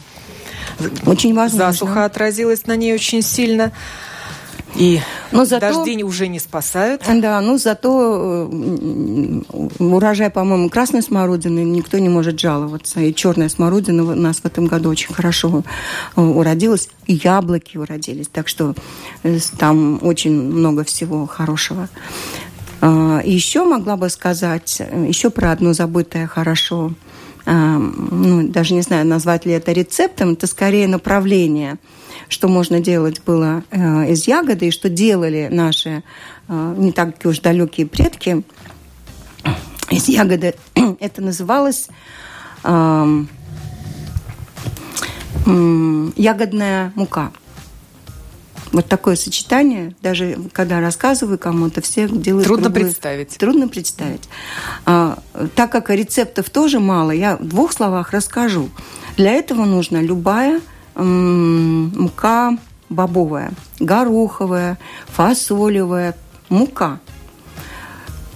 Очень 1.06 1.34
возможно. 1.34 1.72
Засуха 1.72 2.04
отразилась 2.04 2.66
на 2.66 2.76
ней 2.76 2.94
очень 2.94 3.22
сильно. 3.22 3.72
И 4.76 5.00
но 5.32 5.44
зато, 5.44 5.72
дожди 5.72 6.02
уже 6.02 6.28
не 6.28 6.38
спасают. 6.38 7.02
Да, 7.06 7.40
ну 7.40 7.58
зато 7.58 8.48
э, 8.50 9.40
урожай, 9.78 10.30
по-моему, 10.30 10.68
красной 10.68 11.02
смородины 11.02 11.60
никто 11.60 11.98
не 11.98 12.08
может 12.08 12.38
жаловаться. 12.38 13.00
И 13.00 13.14
черная 13.14 13.48
смородина 13.48 14.04
у 14.04 14.14
нас 14.14 14.38
в 14.38 14.44
этом 14.44 14.66
году 14.66 14.90
очень 14.90 15.12
хорошо 15.12 15.64
э, 16.16 16.20
уродилась. 16.20 16.88
И 17.06 17.14
яблоки 17.14 17.76
уродились. 17.76 18.28
Так 18.28 18.48
что 18.48 18.74
э, 19.22 19.38
там 19.58 19.98
очень 20.02 20.40
много 20.40 20.84
всего 20.84 21.26
хорошего. 21.26 21.88
А, 22.80 23.20
еще 23.24 23.64
могла 23.64 23.96
бы 23.96 24.08
сказать, 24.10 24.82
еще 25.06 25.30
про 25.30 25.52
одно 25.52 25.72
забытое 25.72 26.26
хорошо, 26.26 26.92
ну, 27.46 28.46
даже 28.46 28.74
не 28.74 28.82
знаю, 28.82 29.06
назвать 29.06 29.46
ли 29.46 29.52
это 29.52 29.72
рецептом, 29.72 30.32
это 30.32 30.46
скорее 30.46 30.86
направление– 30.86 31.78
что 32.28 32.48
можно 32.48 32.80
делать 32.80 33.22
было 33.24 33.64
э, 33.70 34.12
из 34.12 34.26
ягоды, 34.26 34.68
и 34.68 34.70
что 34.70 34.88
делали 34.88 35.48
наши 35.50 36.02
э, 36.48 36.74
не 36.76 36.92
так 36.92 37.14
уж 37.24 37.40
далекие 37.40 37.86
предки 37.86 38.44
из 39.90 40.08
ягоды. 40.08 40.54
Это 41.00 41.22
называлось 41.22 41.88
э, 42.64 43.24
э, 45.46 46.10
ягодная 46.16 46.92
мука. 46.94 47.32
Вот 48.72 48.86
такое 48.86 49.16
сочетание, 49.16 49.94
даже 50.02 50.38
когда 50.52 50.80
рассказываю 50.80 51.38
кому-то, 51.38 51.80
все 51.80 52.06
делают... 52.06 52.46
Трудно 52.46 52.64
круглые... 52.66 52.84
представить. 52.86 53.38
Трудно 53.38 53.68
представить. 53.68 54.28
А, 54.84 55.18
так 55.54 55.72
как 55.72 55.88
рецептов 55.88 56.50
тоже 56.50 56.78
мало, 56.78 57.10
я 57.10 57.36
в 57.36 57.46
двух 57.46 57.72
словах 57.72 58.12
расскажу. 58.12 58.68
Для 59.16 59.32
этого 59.32 59.64
нужна 59.64 60.02
любая 60.02 60.60
мука 61.02 62.58
бобовая, 62.88 63.52
гороховая, 63.80 64.78
фасолевая, 65.06 66.16
мука. 66.48 67.00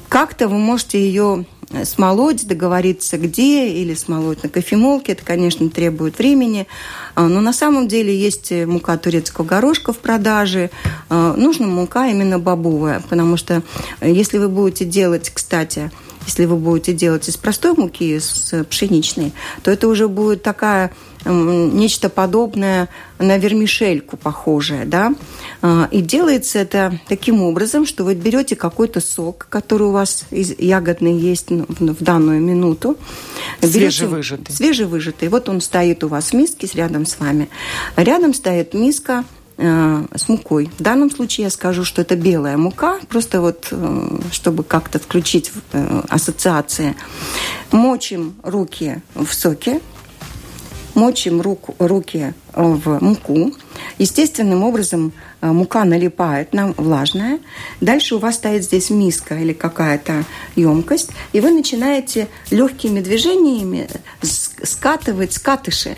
Как-то 0.08 0.48
вы 0.48 0.58
можете 0.58 1.00
ее 1.00 1.46
смолоть, 1.84 2.46
договориться 2.46 3.16
где, 3.18 3.68
или 3.68 3.94
смолоть 3.94 4.42
на 4.42 4.48
кофемолке. 4.48 5.12
Это, 5.12 5.24
конечно, 5.24 5.68
требует 5.70 6.18
времени. 6.18 6.66
А, 7.14 7.28
но 7.28 7.40
на 7.40 7.52
самом 7.52 7.88
деле 7.88 8.14
есть 8.14 8.52
мука 8.52 8.96
турецкого 8.98 9.46
горошка 9.46 9.92
в 9.92 9.98
продаже. 9.98 10.70
А, 11.08 11.34
нужна 11.34 11.66
мука 11.66 12.08
именно 12.08 12.38
бобовая, 12.38 13.00
потому 13.08 13.36
что 13.36 13.62
э, 14.00 14.12
если 14.12 14.38
вы 14.38 14.48
будете 14.48 14.84
делать, 14.84 15.30
кстати, 15.30 15.90
если 16.26 16.44
вы 16.44 16.56
будете 16.56 16.92
делать 16.92 17.28
из 17.28 17.36
простой 17.36 17.72
муки, 17.72 18.16
из 18.16 18.54
пшеничной, 18.68 19.32
то 19.62 19.70
это 19.70 19.88
уже 19.88 20.08
будет 20.08 20.42
такая 20.42 20.92
нечто 21.24 22.08
подобное 22.08 22.88
на 23.18 23.38
вермишельку 23.38 24.16
похожее, 24.16 24.84
да, 24.84 25.14
а, 25.60 25.88
и 25.90 26.00
делается 26.00 26.58
это 26.58 26.98
таким 27.08 27.42
образом, 27.42 27.86
что 27.86 28.04
вы 28.04 28.14
берете 28.14 28.56
какой-то 28.56 29.00
сок, 29.00 29.46
который 29.48 29.86
у 29.86 29.92
вас 29.92 30.24
ягодный 30.30 31.16
есть 31.16 31.50
в 31.50 32.02
данную 32.02 32.40
минуту. 32.40 32.96
Свежевыжатый. 33.60 34.54
Свежевыжатый. 34.54 35.28
Вот 35.28 35.48
он 35.48 35.60
стоит 35.60 36.02
у 36.04 36.08
вас 36.08 36.30
в 36.30 36.32
миске 36.34 36.68
рядом 36.74 37.06
с 37.06 37.18
вами. 37.18 37.48
Рядом 37.96 38.34
стоит 38.34 38.74
миска 38.74 39.24
э, 39.56 40.04
с 40.14 40.28
мукой. 40.28 40.70
В 40.78 40.82
данном 40.82 41.10
случае 41.10 41.44
я 41.44 41.50
скажу, 41.50 41.84
что 41.84 42.02
это 42.02 42.16
белая 42.16 42.56
мука, 42.56 42.98
просто 43.08 43.40
вот, 43.40 43.68
э, 43.70 44.18
чтобы 44.32 44.64
как-то 44.64 44.98
включить 44.98 45.52
э, 45.72 46.02
ассоциации. 46.08 46.96
Мочим 47.70 48.34
руки 48.42 49.00
в 49.14 49.32
соке, 49.32 49.80
мочим 50.94 51.40
руку, 51.40 51.74
руки 51.78 52.34
в 52.54 53.02
муку. 53.02 53.52
Естественным 53.98 54.62
образом 54.64 55.12
э, 55.40 55.50
мука 55.50 55.84
налипает 55.84 56.52
нам 56.52 56.74
влажная. 56.76 57.38
Дальше 57.80 58.16
у 58.16 58.18
вас 58.18 58.36
стоит 58.36 58.64
здесь 58.64 58.90
миска 58.90 59.34
или 59.34 59.52
какая-то 59.52 60.24
емкость, 60.56 61.10
и 61.32 61.40
вы 61.40 61.50
начинаете 61.50 62.28
легкими 62.50 63.00
движениями 63.00 63.88
скатывать 64.22 65.32
скатыши 65.32 65.96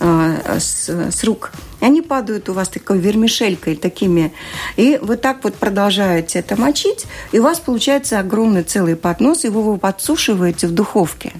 э, 0.00 0.58
с, 0.58 0.88
с 0.88 1.24
рук. 1.24 1.52
И 1.80 1.84
они 1.84 2.00
падают 2.00 2.48
у 2.48 2.54
вас 2.54 2.68
такой 2.68 2.98
вермишелькой 2.98 3.76
такими. 3.76 4.32
И 4.76 4.98
вы 5.02 5.16
так 5.16 5.44
вот 5.44 5.54
продолжаете 5.54 6.38
это 6.38 6.58
мочить, 6.58 7.04
и 7.32 7.38
у 7.38 7.42
вас 7.42 7.60
получается 7.60 8.18
огромный 8.18 8.62
целый 8.62 8.96
поднос, 8.96 9.44
его 9.44 9.62
вы 9.62 9.78
подсушиваете 9.78 10.66
в 10.66 10.72
духовке. 10.72 11.32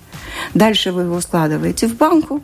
Дальше 0.52 0.92
вы 0.92 1.02
его 1.02 1.20
складываете 1.20 1.86
в 1.86 1.96
банку. 1.96 2.42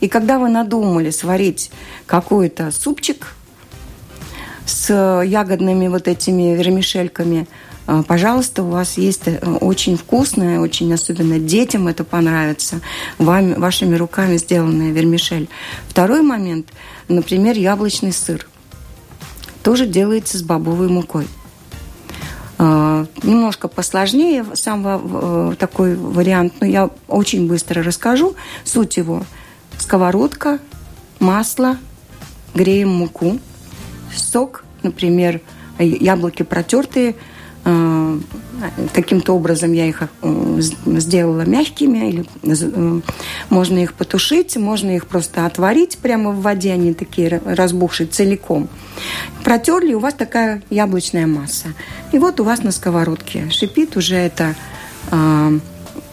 И 0.00 0.08
когда 0.08 0.38
вы 0.38 0.48
надумали 0.48 1.10
сварить 1.10 1.70
какой-то 2.06 2.70
супчик 2.70 3.34
с 4.64 5.22
ягодными 5.24 5.88
вот 5.88 6.08
этими 6.08 6.56
вермишельками, 6.56 7.46
э, 7.86 8.02
пожалуйста, 8.06 8.62
у 8.62 8.70
вас 8.70 8.96
есть 8.96 9.22
э, 9.26 9.38
очень 9.60 9.96
вкусная, 9.96 10.60
очень 10.60 10.92
особенно 10.92 11.38
детям 11.38 11.88
это 11.88 12.04
понравится, 12.04 12.80
вами, 13.18 13.54
вашими 13.54 13.96
руками 13.96 14.36
сделанная 14.36 14.92
вермишель. 14.92 15.48
Второй 15.88 16.22
момент, 16.22 16.68
например, 17.08 17.56
яблочный 17.56 18.12
сыр. 18.12 18.46
Тоже 19.62 19.86
делается 19.86 20.38
с 20.38 20.42
бобовой 20.42 20.88
мукой. 20.88 21.26
Э, 22.64 23.06
немножко 23.24 23.66
посложнее 23.66 24.44
сам 24.54 24.84
э, 24.86 25.56
такой 25.58 25.96
вариант, 25.96 26.54
но 26.60 26.66
я 26.66 26.90
очень 27.08 27.48
быстро 27.48 27.82
расскажу. 27.82 28.36
Суть 28.62 28.96
его. 28.98 29.24
Сковородка, 29.78 30.60
масло, 31.18 31.76
греем 32.54 32.90
муку, 32.90 33.40
сок, 34.14 34.64
например, 34.84 35.40
яблоки 35.80 36.44
протертые, 36.44 37.16
каким-то 38.92 39.34
образом 39.34 39.72
я 39.72 39.86
их 39.86 40.02
э, 40.02 40.60
сделала 40.60 41.42
мягкими, 41.42 42.08
или 42.08 42.24
э, 42.42 43.00
можно 43.50 43.78
их 43.78 43.94
потушить, 43.94 44.56
можно 44.56 44.90
их 44.90 45.06
просто 45.06 45.46
отварить 45.46 45.98
прямо 45.98 46.30
в 46.30 46.42
воде, 46.42 46.72
они 46.72 46.94
такие 46.94 47.40
разбухшие 47.44 48.06
целиком. 48.06 48.68
Протерли, 49.44 49.94
у 49.94 50.00
вас 50.00 50.14
такая 50.14 50.62
яблочная 50.70 51.26
масса. 51.26 51.68
И 52.12 52.18
вот 52.18 52.40
у 52.40 52.44
вас 52.44 52.62
на 52.62 52.72
сковородке 52.72 53.50
шипит 53.50 53.96
уже 53.96 54.16
это 54.16 54.54
э, 55.10 55.58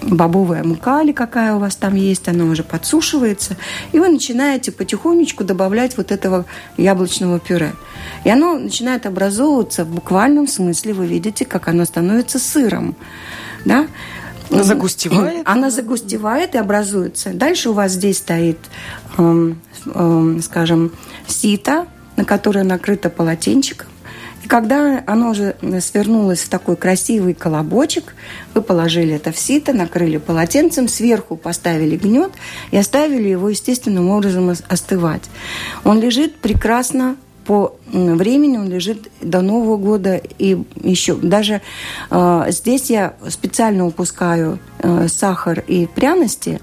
бобовая 0.02 0.64
мука 0.64 1.02
или 1.02 1.12
какая 1.12 1.56
у 1.56 1.60
вас 1.60 1.76
там 1.76 1.96
есть, 1.96 2.28
она 2.28 2.46
уже 2.46 2.64
подсушивается, 2.64 3.58
и 3.92 4.00
вы 4.00 4.10
начинаете 4.10 4.72
потихонечку 4.72 5.44
добавлять 5.44 5.98
вот 5.98 6.12
этого 6.12 6.46
яблочного 6.78 7.40
пюре. 7.40 7.74
И 8.24 8.30
оно 8.30 8.58
начинает 8.58 9.06
образовываться 9.06 9.86
в 9.86 9.90
буквальном 9.90 10.48
смысле, 10.48 10.94
вы 10.94 11.08
видите, 11.08 11.46
как 11.46 11.68
оно 11.68 11.86
становится 11.86 12.40
сыром. 12.40 12.96
Да? 13.66 13.88
Она 14.50 14.64
загустевает? 14.64 15.42
Она 15.46 15.70
загустевает 15.70 16.56
и 16.56 16.58
образуется. 16.58 17.32
Дальше 17.34 17.70
у 17.70 17.74
вас 17.74 17.92
здесь 17.92 18.18
стоит, 18.18 18.58
эм, 19.18 19.62
эм, 19.86 20.42
скажем, 20.42 20.92
сито, 21.28 21.86
на 22.16 22.26
которое 22.26 22.64
накрыто 22.64 23.10
полотенчиком. 23.10 23.88
Когда 24.50 25.04
оно 25.06 25.30
уже 25.30 25.56
свернулось 25.80 26.40
в 26.40 26.50
такой 26.50 26.76
красивый 26.76 27.36
колобочек, 27.36 28.16
вы 28.56 28.64
положили 28.64 29.14
это 29.14 29.32
в 29.32 29.38
сито, 29.38 29.74
накрыли 29.74 30.18
полотенцем, 30.18 30.88
сверху 30.88 31.36
поставили 31.36 31.96
гнет 31.96 32.32
и 32.72 32.78
оставили 32.78 33.30
его 33.30 33.50
естественным 33.50 34.10
образом 34.10 34.50
остывать. 34.68 35.30
Он 35.84 36.02
лежит 36.02 36.38
прекрасно 36.38 37.16
по 37.46 37.76
времени 37.92 38.58
он 38.58 38.70
лежит 38.70 39.10
до 39.22 39.42
Нового 39.42 39.78
года 39.78 40.22
и 40.40 40.58
еще 40.84 41.16
даже 41.16 41.62
э, 42.12 42.46
здесь 42.50 42.92
я 42.92 43.16
специально 43.28 43.88
упускаю 43.88 44.60
э, 44.80 45.08
сахар 45.08 45.64
и 45.68 45.88
пряности, 45.88 46.60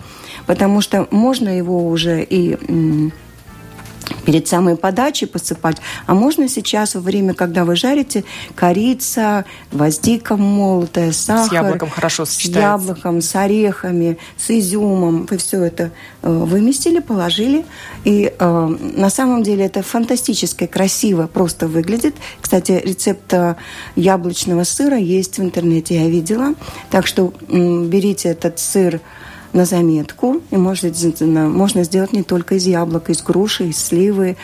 потому 0.46 0.80
что 0.80 1.08
можно 1.10 1.48
его 1.48 1.88
уже 1.88 2.22
и 2.22 2.54
э, 2.54 3.10
перед 4.24 4.46
самой 4.48 4.76
подачей 4.76 5.26
посыпать. 5.26 5.78
А 6.06 6.14
можно 6.14 6.48
сейчас, 6.48 6.94
во 6.94 7.00
время, 7.00 7.34
когда 7.34 7.64
вы 7.64 7.76
жарите, 7.76 8.24
корица, 8.54 9.44
гвоздика 9.72 10.36
молотая, 10.36 11.12
сахар. 11.12 11.48
С 11.48 11.52
яблоком 11.52 11.90
хорошо 11.90 12.24
сочетается. 12.24 12.60
С 12.60 12.62
яблоком, 12.62 13.20
с 13.20 13.34
орехами, 13.36 14.18
с 14.36 14.50
изюмом. 14.50 15.26
Вы 15.30 15.36
все 15.38 15.62
это 15.62 15.90
э, 16.22 16.30
выместили, 16.30 17.00
положили. 17.00 17.64
И 18.04 18.32
э, 18.38 18.76
на 18.96 19.10
самом 19.10 19.42
деле 19.42 19.66
это 19.66 19.82
фантастически 19.82 20.66
красиво 20.66 21.26
просто 21.26 21.68
выглядит. 21.68 22.16
Кстати, 22.40 22.80
рецепт 22.84 23.32
э, 23.32 23.56
яблочного 23.94 24.64
сыра 24.64 24.96
есть 24.96 25.38
в 25.38 25.42
интернете, 25.42 25.96
я 25.96 26.08
видела. 26.08 26.54
Так 26.90 27.06
что 27.06 27.32
э, 27.48 27.84
берите 27.84 28.28
этот 28.28 28.58
сыр, 28.58 29.00
на 29.56 29.64
заметку. 29.64 30.42
И 30.50 30.56
можно, 30.56 30.92
можно 31.48 31.82
сделать 31.82 32.12
не 32.12 32.22
только 32.22 32.56
из 32.56 32.66
яблок, 32.66 33.10
из 33.10 33.22
груши, 33.22 33.68
из 33.68 33.78
сливы. 33.78 34.36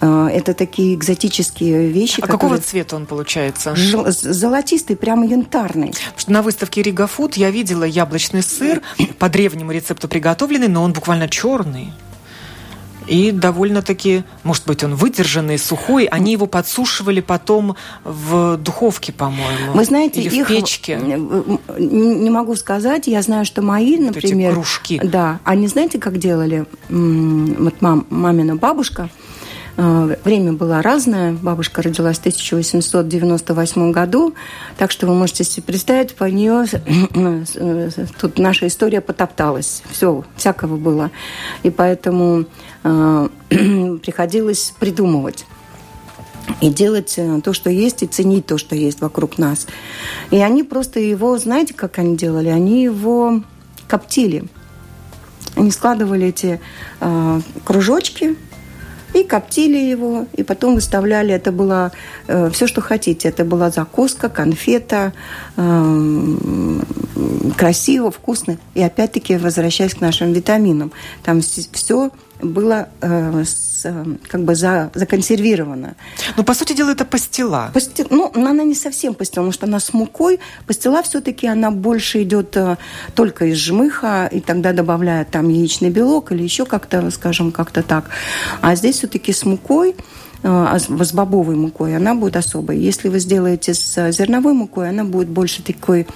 Э, 0.00 0.28
это 0.32 0.54
такие 0.54 0.94
экзотические 0.94 1.88
вещи. 1.88 2.20
А 2.20 2.22
которые... 2.22 2.38
какого 2.38 2.58
цвета 2.58 2.96
он 2.96 3.06
получается? 3.06 3.74
Золотистый, 3.76 4.96
прямо 4.96 5.26
янтарный. 5.26 5.92
что 6.16 6.30
на 6.30 6.42
выставке 6.42 6.82
Рига 6.82 7.06
Фуд 7.06 7.36
я 7.36 7.50
видела 7.50 7.84
яблочный 7.84 8.42
сыр 8.42 8.82
по 9.18 9.28
древнему 9.28 9.72
рецепту 9.72 10.06
приготовленный, 10.06 10.68
но 10.68 10.82
он 10.82 10.92
буквально 10.92 11.28
черный 11.28 11.92
и 13.10 13.32
довольно-таки, 13.32 14.22
может 14.44 14.66
быть, 14.66 14.84
он 14.84 14.94
выдержанный, 14.94 15.58
сухой. 15.58 16.04
Они 16.04 16.30
его 16.30 16.46
подсушивали 16.46 17.20
потом 17.20 17.74
в 18.04 18.56
духовке, 18.56 19.12
по-моему. 19.12 19.72
Вы 19.74 19.84
знаете, 19.84 20.22
или 20.22 20.36
их 20.36 20.46
в 20.46 20.48
печке. 20.48 20.96
Не 20.96 22.30
могу 22.30 22.54
сказать. 22.54 23.08
Я 23.08 23.22
знаю, 23.22 23.44
что 23.44 23.62
мои, 23.62 23.98
например... 23.98 24.52
Вот 24.52 24.52
эти 24.52 24.54
кружки. 24.54 25.00
Да. 25.02 25.40
Они 25.42 25.66
знаете, 25.66 25.98
как 25.98 26.18
делали? 26.18 26.66
Вот 26.88 27.82
мам, 27.82 28.06
мамина 28.10 28.54
бабушка– 28.54 29.10
время 29.80 30.52
было 30.52 30.82
разное. 30.82 31.32
Бабушка 31.32 31.82
родилась 31.82 32.16
в 32.18 32.20
1898 32.20 33.92
году, 33.92 34.34
так 34.76 34.90
что 34.90 35.06
вы 35.06 35.14
можете 35.14 35.44
себе 35.44 35.62
представить, 35.62 36.14
по 36.14 36.24
нее 36.24 36.66
э, 36.72 37.90
тут 38.20 38.38
наша 38.38 38.66
история 38.66 39.00
потопталась. 39.00 39.82
Все, 39.90 40.24
всякого 40.36 40.76
было. 40.76 41.10
И 41.62 41.70
поэтому 41.70 42.44
э, 42.84 43.28
приходилось 43.48 44.74
придумывать 44.78 45.46
и 46.60 46.68
делать 46.68 47.18
то, 47.44 47.52
что 47.52 47.70
есть, 47.70 48.02
и 48.02 48.06
ценить 48.06 48.46
то, 48.46 48.58
что 48.58 48.74
есть 48.74 49.00
вокруг 49.00 49.38
нас. 49.38 49.66
И 50.30 50.38
они 50.38 50.62
просто 50.62 51.00
его, 51.00 51.38
знаете, 51.38 51.74
как 51.74 51.98
они 51.98 52.16
делали? 52.16 52.48
Они 52.48 52.82
его 52.82 53.42
коптили. 53.88 54.44
Они 55.56 55.70
складывали 55.70 56.28
эти 56.28 56.60
э, 57.00 57.40
кружочки 57.64 58.36
и 59.14 59.24
коптили 59.24 59.78
его, 59.78 60.26
и 60.32 60.42
потом 60.42 60.74
выставляли. 60.74 61.34
Это 61.34 61.52
было 61.52 61.92
э, 62.26 62.50
все, 62.50 62.66
что 62.66 62.80
хотите. 62.80 63.28
Это 63.28 63.44
была 63.44 63.70
закуска, 63.70 64.28
конфета, 64.28 65.12
э, 65.56 66.80
красиво, 67.56 68.10
вкусно. 68.10 68.58
И 68.74 68.82
опять-таки, 68.82 69.36
возвращаясь 69.36 69.94
к 69.94 70.00
нашим 70.00 70.32
витаминам, 70.32 70.92
там 71.22 71.40
все 71.40 72.10
было 72.42 72.88
э, 73.00 73.44
э, 73.84 74.04
как 74.28 74.44
бы 74.44 74.54
за, 74.54 74.90
законсервировано. 74.94 75.94
Ну, 76.36 76.44
по 76.44 76.54
сути 76.54 76.72
дела, 76.72 76.90
это 76.90 77.04
пастила. 77.04 77.70
Пасти... 77.74 78.06
Ну, 78.10 78.30
она 78.34 78.64
не 78.64 78.74
совсем 78.74 79.14
пастила, 79.14 79.42
потому 79.42 79.52
что 79.52 79.66
она 79.66 79.80
с 79.80 79.92
мукой. 79.92 80.40
Пастила 80.66 81.02
все-таки 81.02 81.46
она 81.46 81.70
больше 81.70 82.22
идет 82.22 82.56
э, 82.56 82.76
только 83.14 83.46
из 83.46 83.56
жмыха, 83.58 84.28
и 84.32 84.40
тогда 84.40 84.72
добавляют 84.72 85.30
там 85.30 85.48
яичный 85.48 85.90
белок 85.90 86.32
или 86.32 86.42
еще 86.42 86.64
как-то, 86.64 87.10
скажем, 87.10 87.52
как-то 87.52 87.82
так. 87.82 88.10
А 88.60 88.74
здесь 88.74 88.96
все-таки 88.96 89.32
с 89.32 89.44
мукой 89.44 89.90
э, 89.90 89.94
а 90.42 90.78
с 90.78 91.12
бобовой 91.12 91.56
мукой, 91.56 91.96
она 91.96 92.14
будет 92.14 92.36
особой. 92.36 92.78
Если 92.78 93.08
вы 93.08 93.18
сделаете 93.18 93.74
с 93.74 94.12
зерновой 94.12 94.54
мукой, 94.54 94.88
она 94.88 95.04
будет 95.04 95.28
больше 95.28 95.62
такой, 95.62 96.06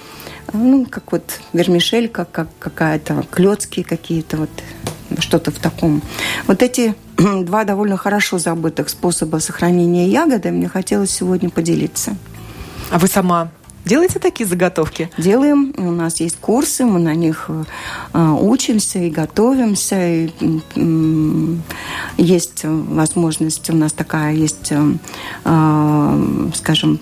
ну, 0.53 0.85
как 0.85 1.11
вот 1.11 1.39
вермишель, 1.53 2.09
как, 2.09 2.31
как 2.31 2.47
какая-то, 2.59 3.25
клетки 3.29 3.83
какие-то, 3.83 4.37
вот 4.37 4.49
что-то 5.19 5.51
в 5.51 5.59
таком. 5.59 6.01
Вот 6.47 6.61
эти 6.61 6.95
два 7.43 7.63
довольно 7.63 7.97
хорошо 7.97 8.37
забытых 8.37 8.89
способа 8.89 9.37
сохранения 9.37 10.07
ягоды 10.07 10.51
мне 10.51 10.67
хотелось 10.67 11.11
сегодня 11.11 11.49
поделиться. 11.49 12.15
А 12.91 12.99
вы 12.99 13.07
сама 13.07 13.51
Делаете 13.85 14.17
такие 14.17 14.49
заготовки? 14.49 15.11
Делаем. 15.15 15.71
У 15.77 15.91
нас 15.91 16.19
есть 16.19 16.37
курсы, 16.41 16.85
мы 16.85 16.99
на 16.99 17.13
них 17.13 17.51
э, 18.13 18.35
учимся 18.41 18.97
и 18.97 19.11
готовимся. 19.11 19.95
И, 20.07 20.31
есть 22.17 22.61
возможность, 22.63 23.69
у 23.69 23.75
нас 23.75 23.93
такая 23.93 24.33
есть, 24.33 24.71
э, 24.71 26.47
скажем, 26.55 26.99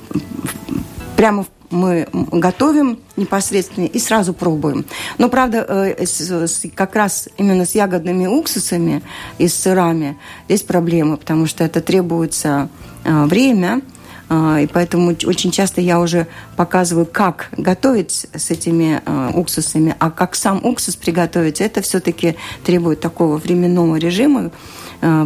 прямо 1.15 1.43
в 1.43 1.47
мы 1.73 2.07
готовим 2.13 2.99
непосредственно 3.17 3.85
и 3.85 3.99
сразу 3.99 4.33
пробуем. 4.33 4.85
Но, 5.17 5.29
правда, 5.29 5.65
э, 5.67 6.05
как 6.75 6.95
раз 6.95 7.27
именно 7.37 7.65
с 7.65 7.75
ягодными 7.75 8.27
уксусами 8.27 9.01
и 9.37 9.47
с 9.47 9.55
сырами 9.55 10.17
здесь 10.47 10.61
проблемы, 10.61 11.17
потому 11.17 11.47
что 11.47 11.63
это 11.63 11.81
требуется 11.81 12.69
э, 13.03 13.25
время, 13.25 13.81
э, 14.29 14.63
и 14.63 14.67
поэтому 14.67 15.15
очень 15.25 15.51
часто 15.51 15.81
я 15.81 15.99
уже 15.99 16.27
показываю, 16.55 17.05
как 17.05 17.49
готовить 17.57 18.27
с 18.33 18.51
этими 18.51 19.01
уксусами, 19.33 19.95
а 19.99 20.11
как 20.11 20.35
сам 20.35 20.63
уксус 20.63 20.95
приготовить, 20.95 21.59
это 21.59 21.81
все-таки 21.81 22.35
требует 22.63 23.01
такого 23.01 23.37
временного 23.37 23.95
режима, 23.97 24.51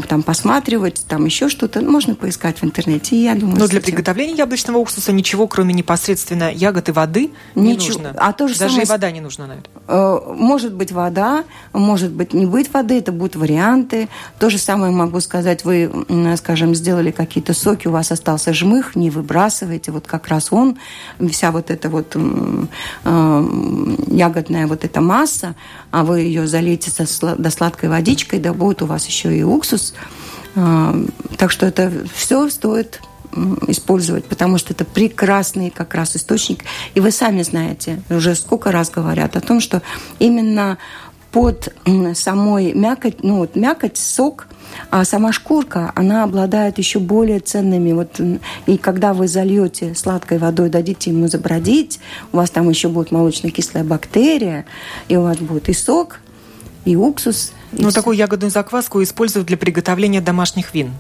там 0.08 0.24
посматривать, 0.24 1.06
там 1.08 1.26
еще 1.26 1.50
что-то. 1.50 1.82
Можно 1.82 2.16
поискать 2.16 2.62
в 2.62 2.66
интернете. 2.66 3.16
И 3.16 3.24
я 3.24 3.36
думаю, 3.36 3.60
Но 3.60 3.68
для 3.68 3.80
этим... 3.80 3.92
приготовления 3.92 4.34
яблочного 4.34 4.78
уксуса 4.78 5.12
ничего, 5.12 5.48
кроме 5.48 5.74
непосредственно 5.74 6.52
ягод 6.52 6.90
и 6.90 6.92
воды, 6.92 7.32
не 7.54 7.74
ничего. 7.74 8.00
нужно. 8.00 8.16
А 8.18 8.34
то 8.34 8.48
же 8.48 8.58
Даже 8.58 8.72
самое... 8.72 8.86
и 8.86 8.90
вода 8.90 9.12
не 9.12 9.22
нужна, 9.22 9.46
наверное. 9.46 9.70
Э, 9.88 10.20
может 10.36 10.74
быть 10.74 10.92
вода, 10.92 11.44
может 11.74 12.12
быть 12.12 12.34
не 12.34 12.46
быть 12.48 12.74
воды, 12.74 12.98
это 12.98 13.12
будут 13.12 13.36
варианты. 13.36 14.10
То 14.40 14.50
же 14.50 14.58
самое 14.58 14.92
могу 14.92 15.20
сказать, 15.20 15.64
вы, 15.64 15.92
скажем, 16.38 16.74
сделали 16.74 17.12
какие-то 17.12 17.54
соки, 17.54 17.88
у 17.88 17.92
вас 17.92 18.12
остался 18.12 18.54
жмых, 18.54 18.96
не 18.96 19.12
выбрасывайте, 19.12 19.92
вот 19.92 20.08
как 20.08 20.28
раз 20.28 20.52
он, 20.52 20.78
вся 21.30 21.52
вот 21.52 21.70
эта 21.70 21.90
вот 21.90 22.16
э, 22.16 23.48
ягодная 24.08 24.66
вот 24.66 24.86
эта 24.86 25.02
масса, 25.02 25.56
а 25.92 26.04
вы 26.04 26.22
ее 26.22 26.48
залейте 26.48 26.92
до 27.38 27.50
сладкой 27.52 27.90
водичкой, 27.90 28.40
да 28.40 28.54
будет 28.54 28.82
у 28.82 28.86
вас 28.88 29.06
еще 29.06 29.38
и 29.38 29.44
уксус, 29.44 29.67
уксус. 29.68 29.94
А, 30.56 30.96
так 31.38 31.52
что 31.52 31.66
это 31.66 31.92
все 32.14 32.50
стоит 32.50 33.02
использовать, 33.68 34.26
потому 34.26 34.58
что 34.58 34.74
это 34.74 34.86
прекрасный 34.86 35.70
как 35.70 35.94
раз 35.94 36.16
источник. 36.16 36.64
И 36.96 37.00
вы 37.00 37.12
сами 37.12 37.44
знаете, 37.44 38.02
уже 38.10 38.36
сколько 38.36 38.72
раз 38.72 38.90
говорят 38.90 39.36
о 39.36 39.42
том, 39.42 39.60
что 39.60 39.82
именно 40.18 40.78
под 41.32 41.74
самой 42.16 42.74
мякоть, 42.74 43.24
ну 43.24 43.38
вот 43.38 43.56
мякоть, 43.56 43.98
сок, 43.98 44.48
а 44.90 45.06
сама 45.06 45.32
шкурка, 45.34 45.92
она 45.94 46.24
обладает 46.24 46.78
еще 46.78 47.00
более 47.00 47.40
ценными. 47.40 47.92
Вот, 47.92 48.20
и 48.66 48.78
когда 48.78 49.14
вы 49.14 49.28
зальете 49.28 49.94
сладкой 49.94 50.40
водой, 50.40 50.70
дадите 50.70 51.12
ему 51.12 51.28
забродить, 51.28 52.00
у 52.32 52.38
вас 52.38 52.50
там 52.50 52.70
еще 52.70 52.88
будет 52.88 53.12
молочно-кислая 53.12 53.84
бактерия, 53.84 54.66
и 55.10 55.18
у 55.18 55.24
вас 55.24 55.38
будет 55.38 55.70
и 55.70 55.74
сок, 55.74 56.22
и 56.86 56.96
уксус. 56.96 57.52
Ну, 57.72 57.92
такую 57.92 58.16
ягодную 58.16 58.52
закваску 58.52 59.02
используют 59.04 59.48
для 59.48 59.58
приготовления 59.58 60.22
домашних 60.22 60.74
вин. 60.74 60.92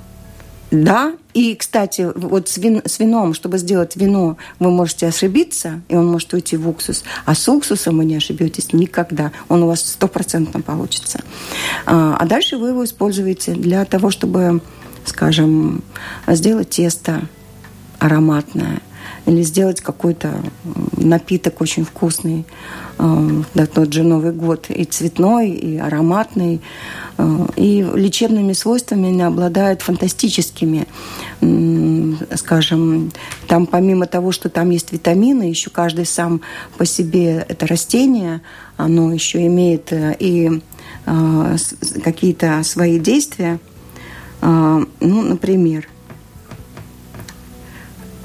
Да, 0.69 1.13
и, 1.33 1.55
кстати, 1.55 2.11
вот 2.13 2.49
с, 2.49 2.57
вин, 2.57 2.81
с 2.85 2.99
вином, 2.99 3.33
чтобы 3.33 3.57
сделать 3.57 3.95
вино, 3.95 4.35
вы 4.59 4.69
можете 4.69 5.07
ошибиться, 5.07 5.81
и 5.87 5.95
он 5.95 6.07
может 6.07 6.33
уйти 6.33 6.57
в 6.57 6.67
уксус. 6.67 7.03
А 7.25 7.35
с 7.35 7.47
уксусом 7.47 7.97
вы 7.97 8.05
не 8.05 8.17
ошибетесь 8.17 8.73
никогда. 8.73 9.31
Он 9.47 9.63
у 9.63 9.67
вас 9.67 9.79
стопроцентно 9.79 10.59
получится. 10.59 11.21
А, 11.85 12.17
а 12.19 12.25
дальше 12.25 12.57
вы 12.57 12.69
его 12.69 12.83
используете 12.83 13.53
для 13.53 13.85
того, 13.85 14.11
чтобы, 14.11 14.61
скажем, 15.05 15.83
сделать 16.27 16.71
тесто 16.71 17.21
ароматное 17.99 18.81
или 19.25 19.41
сделать 19.41 19.81
какой-то 19.81 20.41
напиток 20.97 21.61
очень 21.61 21.85
вкусный. 21.85 22.45
Э, 22.99 23.41
да, 23.53 23.65
тот 23.65 23.93
же 23.93 24.03
Новый 24.03 24.31
год 24.31 24.69
и 24.69 24.83
цветной, 24.85 25.49
и 25.51 25.77
ароматный, 25.77 26.61
э, 27.17 27.47
и 27.55 27.85
лечебными 27.93 28.53
свойствами 28.53 29.09
они 29.09 29.21
обладают 29.21 29.81
фантастическими. 29.81 30.87
Скажем, 32.35 33.11
там 33.47 33.67
помимо 33.67 34.07
того, 34.07 34.31
что 34.31 34.49
там 34.49 34.69
есть 34.71 34.91
витамины, 34.91 35.43
еще 35.43 35.69
каждый 35.69 36.05
сам 36.05 36.41
по 36.77 36.85
себе 36.85 37.45
это 37.47 37.67
растение, 37.67 38.41
оно 38.77 39.13
еще 39.13 39.45
имеет 39.47 39.91
э, 39.91 40.15
и 40.19 40.61
какие-то 42.03 42.61
свои 42.63 42.99
действия. 42.99 43.59
Ну, 44.41 44.85
например, 44.99 45.87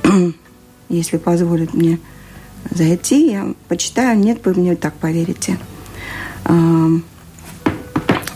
если 0.96 1.16
позволит 1.16 1.74
мне 1.74 1.98
зайти, 2.70 3.33
я 3.33 3.55
почитаю, 3.68 4.18
нет, 4.18 4.44
вы 4.44 4.55
мне 4.55 4.76
так 4.76 4.94
поверите. 4.94 5.59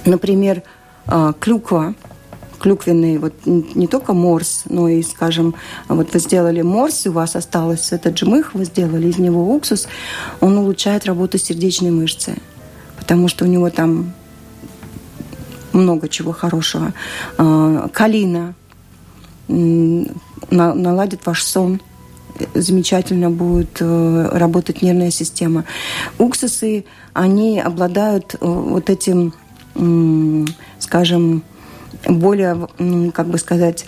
Например, 0.05 0.63
а, 1.07 1.33
клюква, 1.33 1.95
клюквенный, 2.61 3.19
вот 3.19 3.35
не 3.45 3.87
только 3.87 4.13
морс, 4.13 4.63
но 4.69 4.89
и, 4.89 5.03
скажем, 5.03 5.55
вот 5.89 6.13
вы 6.13 6.19
сделали 6.21 6.63
морс, 6.63 7.07
и 7.07 7.09
у 7.09 7.13
вас 7.13 7.37
осталось 7.37 7.93
этот 7.93 8.17
жмых, 8.17 8.55
вы 8.55 8.65
сделали 8.65 9.09
из 9.09 9.19
него 9.19 9.53
уксус, 9.55 9.89
он 10.41 10.57
улучшает 10.57 11.07
работу 11.07 11.39
сердечной 11.39 11.91
мышцы, 11.91 12.37
потому 12.99 13.29
что 13.29 13.45
у 13.45 13.49
него 13.49 13.69
там 13.71 14.13
много 15.73 16.09
чего 16.09 16.33
хорошего. 16.33 16.95
А, 17.37 17.89
калина 17.93 18.55
наладит 19.49 21.27
ваш 21.27 21.43
сон– 21.43 21.81
замечательно 22.55 23.31
будет 23.31 23.79
э, 23.81 24.29
работать 24.33 24.83
нервная 24.83 25.11
система. 25.11 25.65
Уксусы, 26.19 26.85
они 27.13 27.61
обладают 27.61 28.35
э, 28.35 28.39
вот 28.41 28.91
этим, 28.91 29.35
скажем, 30.79 31.43
более, 32.07 32.69
как 33.13 33.27
бы 33.29 33.39
сказать, 33.39 33.87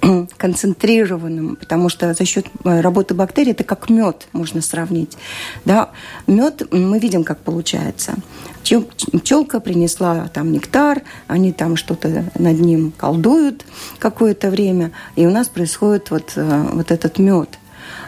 концентрированным, 0.36 1.56
потому 1.56 1.88
что 1.88 2.12
за 2.14 2.24
счет 2.24 2.46
э, 2.64 2.80
работы 2.80 3.14
бактерий 3.14 3.52
это 3.52 3.64
как 3.64 3.88
мед 3.90 4.28
можно 4.32 4.62
сравнить. 4.62 5.16
Да? 5.64 5.90
Мед 6.26 6.72
мы 6.72 6.98
видим, 6.98 7.24
как 7.24 7.38
получается. 7.38 8.14
Пчелка 8.62 9.60
принесла 9.60 10.28
там 10.28 10.52
нектар, 10.52 11.02
они 11.26 11.52
там 11.52 11.76
что-то 11.76 12.24
над 12.38 12.60
ним 12.60 12.92
колдуют 12.96 13.64
какое-то 13.98 14.50
время, 14.50 14.92
и 15.16 15.26
у 15.26 15.30
нас 15.30 15.48
происходит 15.48 16.10
вот, 16.10 16.32
вот 16.36 16.90
этот 16.90 17.18
мед. 17.18 17.57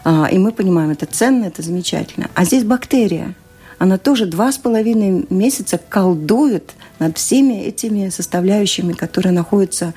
А, 0.04 0.28
и 0.30 0.38
мы 0.38 0.52
понимаем, 0.52 0.90
это 0.90 1.06
ценно, 1.06 1.46
это 1.46 1.62
замечательно. 1.62 2.28
А 2.34 2.44
здесь 2.44 2.64
бактерия. 2.64 3.34
Она 3.80 3.96
тоже 3.96 4.26
два 4.26 4.52
с 4.52 4.58
половиной 4.58 5.24
месяца 5.30 5.78
колдует 5.78 6.74
над 6.98 7.16
всеми 7.16 7.62
этими 7.62 8.10
составляющими, 8.10 8.92
которые 8.92 9.32
находятся 9.32 9.94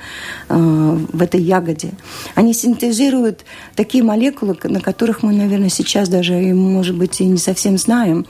э, 0.48 0.56
в 0.56 1.22
этой 1.22 1.42
ягоде. 1.42 1.92
Они 2.34 2.54
синтезируют 2.54 3.42
такие 3.76 4.02
молекулы, 4.02 4.58
на 4.64 4.80
которых 4.80 5.22
мы, 5.22 5.34
наверное, 5.34 5.68
сейчас 5.68 6.08
даже, 6.08 6.34
может 6.54 6.96
быть, 6.96 7.20
и 7.20 7.26
не 7.26 7.38
совсем 7.38 7.78
знаем. 7.78 8.26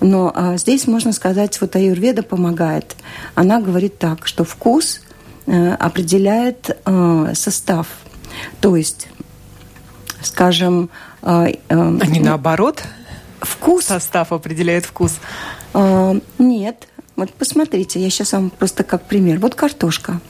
Но 0.00 0.32
э, 0.34 0.56
здесь, 0.58 0.88
можно 0.88 1.12
сказать, 1.12 1.60
вот 1.60 1.76
Аюрведа 1.76 2.24
помогает. 2.24 2.96
Она 3.36 3.60
говорит 3.60 3.98
так, 3.98 4.26
что 4.26 4.42
вкус 4.42 5.00
э, 5.46 5.74
определяет 5.74 6.76
э, 6.84 7.32
состав. 7.36 7.86
То 8.60 8.74
есть 8.74 9.06
скажем... 10.22 10.90
А 11.22 11.48
не 11.68 12.20
наоборот? 12.20 12.82
Вкус? 13.40 13.86
Состав 13.86 14.32
определяет 14.32 14.84
вкус? 14.84 15.16
А, 15.74 16.16
нет. 16.38 16.88
Вот 17.16 17.32
посмотрите, 17.34 18.00
я 18.00 18.10
сейчас 18.10 18.32
вам 18.32 18.50
просто 18.50 18.84
как 18.84 19.04
пример. 19.06 19.38
Вот 19.38 19.54
картошка. 19.54 20.20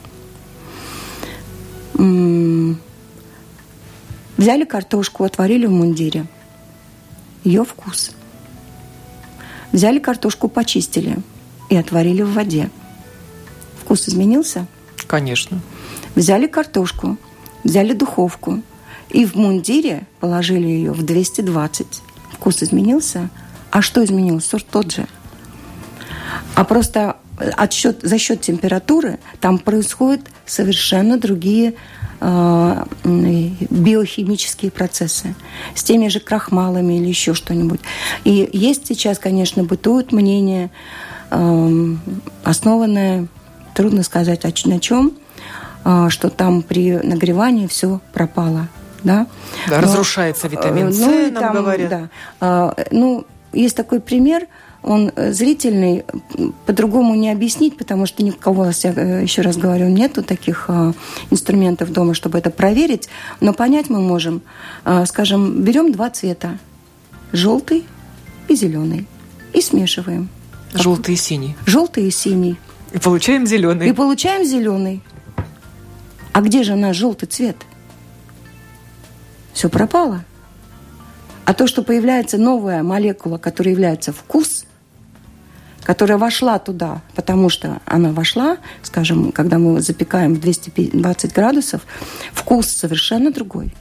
Взяли 4.37 4.65
картошку, 4.65 5.23
отварили 5.25 5.65
в 5.65 5.71
мундире. 5.71 6.25
Ее 7.43 7.63
вкус. 7.65 8.11
Взяли 9.71 9.99
картошку, 9.99 10.47
почистили 10.47 11.17
и 11.69 11.75
отварили 11.75 12.21
в 12.21 12.33
воде. 12.33 12.69
Вкус 13.81 14.07
изменился? 14.09 14.65
Конечно. 15.07 15.59
Взяли 16.15 16.47
картошку, 16.47 17.17
взяли 17.63 17.93
духовку, 17.93 18.61
и 19.09 19.25
в 19.25 19.35
мундире 19.35 20.05
положили 20.19 20.67
ее 20.67 20.91
в 20.91 21.03
220. 21.03 22.01
Вкус 22.33 22.63
изменился. 22.63 23.29
А 23.71 23.81
что 23.81 24.03
изменилось? 24.03 24.45
Сорт 24.45 24.65
тот 24.69 24.91
же. 24.91 25.07
А 26.55 26.63
просто 26.63 27.17
отсчет, 27.55 27.99
за 28.01 28.17
счет 28.17 28.41
температуры 28.41 29.19
там 29.39 29.57
происходят 29.59 30.21
совершенно 30.45 31.17
другие 31.17 31.73
э, 32.19 32.85
биохимические 33.03 34.71
процессы 34.71 35.35
с 35.75 35.83
теми 35.83 36.07
же 36.09 36.19
крахмалами 36.19 36.95
или 36.99 37.07
еще 37.07 37.33
что-нибудь. 37.33 37.79
И 38.25 38.49
есть 38.51 38.87
сейчас, 38.87 39.19
конечно, 39.19 39.63
бытует 39.63 40.11
мнение, 40.11 40.69
э, 41.31 41.95
основанное, 42.43 43.27
трудно 43.73 44.03
сказать, 44.03 44.43
на 44.65 44.79
чем, 44.79 45.13
э, 45.85 46.07
что 46.09 46.29
там 46.29 46.61
при 46.61 46.97
нагревании 46.97 47.67
все 47.67 48.01
пропало 48.13 48.67
да. 49.03 49.27
да 49.67 49.77
Но, 49.77 49.81
разрушается 49.81 50.47
витамин 50.47 50.87
э, 50.87 50.91
С, 50.91 50.99
ну, 50.99 51.31
нам 51.31 51.33
там, 51.33 51.55
говорят. 51.55 51.89
Да. 51.89 52.09
А, 52.39 52.75
ну, 52.91 53.25
есть 53.53 53.75
такой 53.75 53.99
пример, 53.99 54.47
он 54.81 55.11
э, 55.15 55.33
зрительный, 55.33 56.05
по-другому 56.65 57.15
не 57.15 57.31
объяснить, 57.31 57.77
потому 57.77 58.05
что 58.05 58.23
никого, 58.23 58.65
я 58.65 58.93
э, 58.95 59.23
еще 59.23 59.41
раз 59.41 59.57
говорю, 59.57 59.87
нету 59.89 60.23
таких 60.23 60.69
инструментов 61.31 61.91
дома, 61.91 62.13
чтобы 62.13 62.37
это 62.37 62.49
проверить. 62.49 63.09
Но 63.41 63.53
понять 63.53 63.89
мы 63.89 63.99
можем, 63.99 64.41
скажем, 65.05 65.61
берем 65.63 65.91
два 65.91 66.09
цвета, 66.09 66.57
желтый 67.31 67.85
и 68.47 68.55
зеленый, 68.55 69.07
и 69.53 69.61
смешиваем. 69.61 70.29
Желтый 70.73 71.15
и 71.15 71.17
синий. 71.17 71.55
Желтый 71.65 72.07
и 72.07 72.11
синий. 72.11 72.57
И 72.93 72.99
получаем 72.99 73.45
зеленый. 73.45 73.89
И 73.89 73.93
получаем 73.93 74.45
зеленый. 74.45 75.01
А 76.33 76.41
где 76.41 76.63
же 76.63 76.75
наш 76.75 76.95
желтый 76.95 77.27
цвет? 77.27 77.57
Все 79.59 79.67
пропало. 79.67 80.23
А 81.43 81.53
то, 81.53 81.67
что 81.67 81.83
появляется 81.83 82.37
новая 82.37 82.81
молекула, 82.81 83.37
которая 83.37 83.73
является 83.73 84.13
вкус, 84.13 84.65
которая 85.83 86.17
вошла 86.17 86.59
туда, 86.59 87.01
потому 87.13 87.49
что 87.49 87.81
она 87.83 88.13
вошла, 88.13 88.55
скажем, 88.83 89.33
когда 89.33 89.57
мы 89.57 89.81
запекаем 89.81 90.35
в 90.35 90.39
220 90.39 91.33
градусов, 91.33 91.81
вкус 92.31 92.67
совершенно 92.67 93.33
другой. 93.33 93.73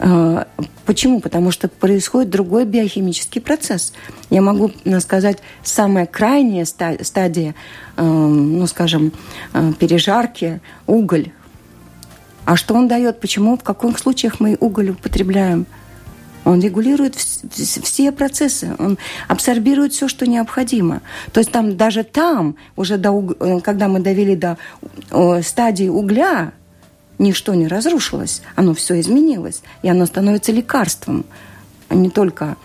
А, 0.00 0.46
почему? 0.84 1.20
Потому 1.20 1.50
что 1.50 1.68
происходит 1.68 2.28
другой 2.28 2.66
биохимический 2.66 3.40
процесс. 3.40 3.94
Я 4.28 4.42
могу 4.42 4.70
сказать, 5.00 5.38
самая 5.62 6.04
крайняя 6.04 6.66
стадия, 6.66 7.54
эм, 7.96 8.58
ну, 8.58 8.66
скажем, 8.66 9.12
э, 9.54 9.72
пережарки, 9.78 10.60
уголь, 10.86 11.30
а 12.46 12.56
что 12.56 12.74
он 12.74 12.88
дает? 12.88 13.20
Почему? 13.20 13.56
В 13.56 13.62
каких 13.62 13.98
случаях 13.98 14.40
мы 14.40 14.56
уголь 14.58 14.90
употребляем? 14.90 15.66
Он 16.44 16.60
регулирует 16.60 17.16
все 17.16 18.12
процессы, 18.12 18.74
он 18.78 18.98
абсорбирует 19.26 19.92
все, 19.92 20.06
что 20.06 20.26
необходимо. 20.26 21.02
То 21.32 21.40
есть 21.40 21.50
там 21.50 21.76
даже 21.76 22.04
там, 22.04 22.54
уже 22.76 22.98
до, 22.98 23.36
э, 23.40 23.60
когда 23.60 23.88
мы 23.88 23.98
довели 23.98 24.36
до 24.36 24.56
стадии 25.42 25.88
угля, 25.88 26.52
ничто 27.18 27.54
не 27.54 27.66
разрушилось, 27.66 28.42
оно 28.54 28.74
все 28.74 29.00
изменилось, 29.00 29.62
и 29.82 29.88
оно 29.88 30.06
становится 30.06 30.52
лекарством, 30.52 31.26
а 31.88 31.96
не 31.96 32.10
только, 32.10 32.56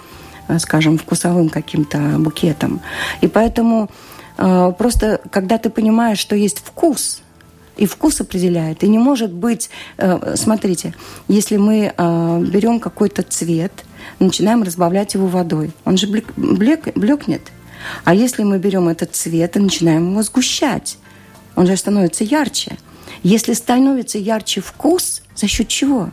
э, 0.48 0.60
скажем, 0.60 1.00
вкусовым 1.00 1.50
каким-то 1.50 1.98
букетом. 2.20 2.82
И 3.22 3.28
поэтому 3.28 3.90
Э, 4.42 4.74
просто 4.78 5.22
когда 5.30 5.58
ты 5.58 5.70
понимаешь, 5.70 6.18
что 6.18 6.36
есть 6.36 6.60
вкус, 6.60 7.22
и 7.78 7.86
вкус 7.86 8.22
определяет. 8.22 8.84
И 8.84 8.88
не 8.88 9.00
может 9.00 9.32
быть, 9.32 9.70
э, 9.98 10.36
смотрите, 10.36 10.94
если 11.28 11.58
мы 11.58 11.94
э, 11.96 12.44
берем 12.46 12.80
какой-то 12.80 13.24
цвет, 13.24 13.72
начинаем 14.20 14.64
разбавлять 14.64 15.14
его 15.14 15.28
водой, 15.28 15.72
он 15.86 15.98
же 15.98 16.08
блек, 16.08 16.34
блек, 16.36 16.96
блекнет. 16.96 17.42
А 18.04 18.14
если 18.14 18.44
мы 18.44 18.60
берем 18.60 18.88
этот 18.88 19.16
цвет 19.16 19.56
и 19.58 19.60
начинаем 19.60 20.12
его 20.12 20.22
сгущать, 20.24 20.98
он 21.56 21.68
же 21.68 21.76
становится 21.76 22.24
ярче. 22.24 22.78
Если 23.24 23.54
становится 23.54 24.18
ярче 24.18 24.62
вкус, 24.62 25.22
за 25.36 25.48
счет 25.48 25.68
чего? 25.68 26.10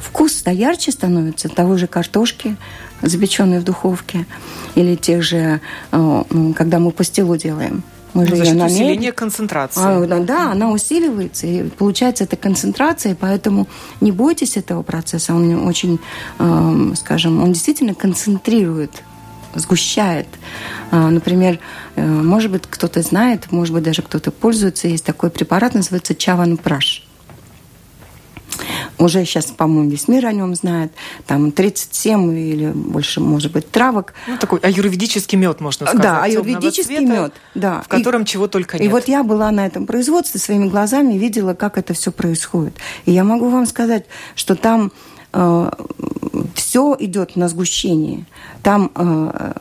Вкус-то 0.00 0.50
ярче 0.50 0.92
становится 0.92 1.48
того 1.48 1.76
же 1.76 1.86
картошки, 1.86 2.56
запеченной 3.02 3.58
в 3.58 3.64
духовке, 3.64 4.26
или 4.74 4.96
тех 4.96 5.22
же, 5.22 5.60
э, 5.92 6.24
когда 6.56 6.78
мы 6.78 6.90
пастилу 6.90 7.36
делаем. 7.36 7.82
Мы 8.14 8.26
же 8.26 8.36
за 8.36 8.44
счет 8.44 8.62
усиления 8.62 9.12
концентрации. 9.12 9.80
А, 9.82 10.06
да, 10.06 10.20
да, 10.20 10.52
она 10.52 10.70
усиливается, 10.70 11.46
и 11.46 11.68
получается 11.68 12.24
это 12.24 12.36
концентрация, 12.36 13.16
поэтому 13.18 13.66
не 14.00 14.12
бойтесь 14.12 14.56
этого 14.56 14.82
процесса. 14.82 15.34
Он 15.34 15.66
очень, 15.66 15.98
э, 16.38 16.92
скажем, 16.96 17.42
он 17.42 17.52
действительно 17.52 17.94
концентрирует 17.94 19.02
сгущает. 19.56 20.26
А, 20.90 21.10
например, 21.10 21.60
э, 21.94 22.04
может 22.04 22.50
быть, 22.50 22.62
кто-то 22.68 23.02
знает, 23.02 23.52
может 23.52 23.72
быть, 23.72 23.84
даже 23.84 24.02
кто-то 24.02 24.32
пользуется. 24.32 24.88
Есть 24.88 25.04
такой 25.04 25.30
препарат, 25.30 25.74
называется 25.74 26.14
чаван 26.14 26.56
праш. 26.56 27.03
Уже 28.98 29.24
сейчас, 29.24 29.46
по-моему, 29.46 29.90
весь 29.90 30.08
мир 30.08 30.26
о 30.26 30.32
нем 30.32 30.54
знает. 30.54 30.92
Там 31.26 31.52
37 31.52 32.38
или 32.38 32.70
больше, 32.72 33.20
может 33.20 33.52
быть, 33.52 33.70
травок. 33.70 34.14
Ну, 34.26 34.38
такой 34.38 34.60
аюрведический 34.60 35.36
мед, 35.36 35.60
можно 35.60 35.86
сказать. 35.86 36.02
Да, 36.02 36.22
аюрведический 36.22 36.98
цвета, 36.98 37.12
мед. 37.12 37.32
Да. 37.54 37.82
В 37.82 37.88
котором 37.88 38.22
и, 38.22 38.26
чего 38.26 38.46
только 38.46 38.78
нет. 38.78 38.86
И 38.86 38.88
вот 38.88 39.08
я 39.08 39.22
была 39.22 39.50
на 39.50 39.66
этом 39.66 39.86
производстве, 39.86 40.40
своими 40.40 40.68
глазами 40.68 41.14
видела, 41.14 41.54
как 41.54 41.78
это 41.78 41.94
все 41.94 42.12
происходит. 42.12 42.74
И 43.04 43.12
я 43.12 43.24
могу 43.24 43.48
вам 43.48 43.66
сказать, 43.66 44.06
что 44.34 44.54
там 44.54 44.92
э, 45.32 45.70
все 46.54 46.96
идет 46.98 47.36
на 47.36 47.48
сгущение. 47.48 48.26
Там 48.62 48.90
э, 48.94 49.52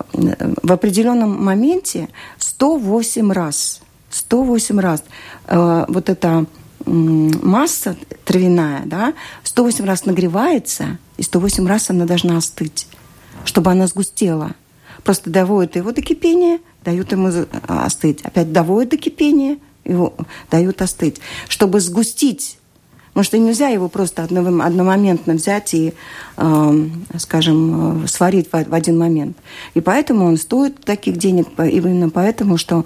в 0.61 0.71
определенном 0.71 1.43
моменте 1.43 2.09
108 2.37 3.31
раз, 3.31 3.81
108 4.09 4.79
раз 4.79 5.03
э, 5.47 5.85
вот 5.87 6.09
эта 6.09 6.45
масса 6.85 7.95
травяная, 8.25 8.83
да, 8.85 9.13
108 9.43 9.85
раз 9.85 10.05
нагревается, 10.05 10.97
и 11.17 11.23
108 11.23 11.67
раз 11.67 11.89
она 11.89 12.05
должна 12.05 12.37
остыть, 12.37 12.87
чтобы 13.45 13.71
она 13.71 13.87
сгустела. 13.87 14.55
Просто 15.03 15.29
доводят 15.29 15.75
его 15.75 15.91
до 15.91 16.01
кипения, 16.01 16.59
дают 16.83 17.11
ему 17.11 17.29
остыть. 17.67 18.21
Опять 18.21 18.51
доводят 18.51 18.91
до 18.91 18.97
кипения, 18.97 19.57
его 19.83 20.13
дают 20.49 20.81
остыть. 20.81 21.19
Чтобы 21.49 21.81
сгустить 21.81 22.57
Потому 23.13 23.25
что 23.25 23.37
нельзя 23.37 23.67
его 23.67 23.89
просто 23.89 24.23
одномоментно 24.23 25.35
взять 25.35 25.75
и, 25.75 25.93
э, 26.37 26.87
скажем, 27.17 28.07
сварить 28.07 28.49
в 28.51 28.73
один 28.73 28.97
момент. 28.97 29.37
И 29.75 29.81
поэтому 29.81 30.25
он 30.25 30.37
стоит 30.37 30.83
таких 30.83 31.17
денег, 31.17 31.47
именно 31.59 32.09
поэтому, 32.09 32.57
что 32.57 32.85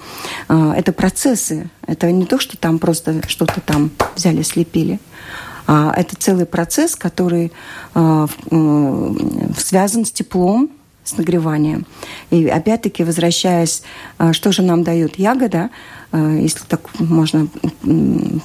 э, 0.50 0.74
это 0.76 0.92
процессы. 0.92 1.70
Это 1.86 2.12
не 2.12 2.26
то, 2.26 2.40
что 2.40 2.58
там 2.58 2.78
просто 2.78 3.26
что-то 3.30 3.62
там 3.62 3.92
взяли, 4.16 4.42
слепили. 4.42 5.00
А 5.66 5.94
это 5.96 6.18
целый 6.18 6.46
процесс, 6.46 6.98
который 6.98 7.54
э, 7.96 8.28
связан 9.58 10.06
с 10.06 10.12
теплом, 10.12 10.70
с 11.06 11.16
нагреванием. 11.16 11.86
И 12.32 12.48
опять-таки, 12.48 13.06
возвращаясь, 13.06 13.82
что 14.34 14.52
же 14.52 14.62
нам 14.62 14.84
дает 14.84 15.18
ягода, 15.18 15.70
Э, 15.70 15.97
если 16.14 16.64
так 16.68 16.82
можно 17.00 17.48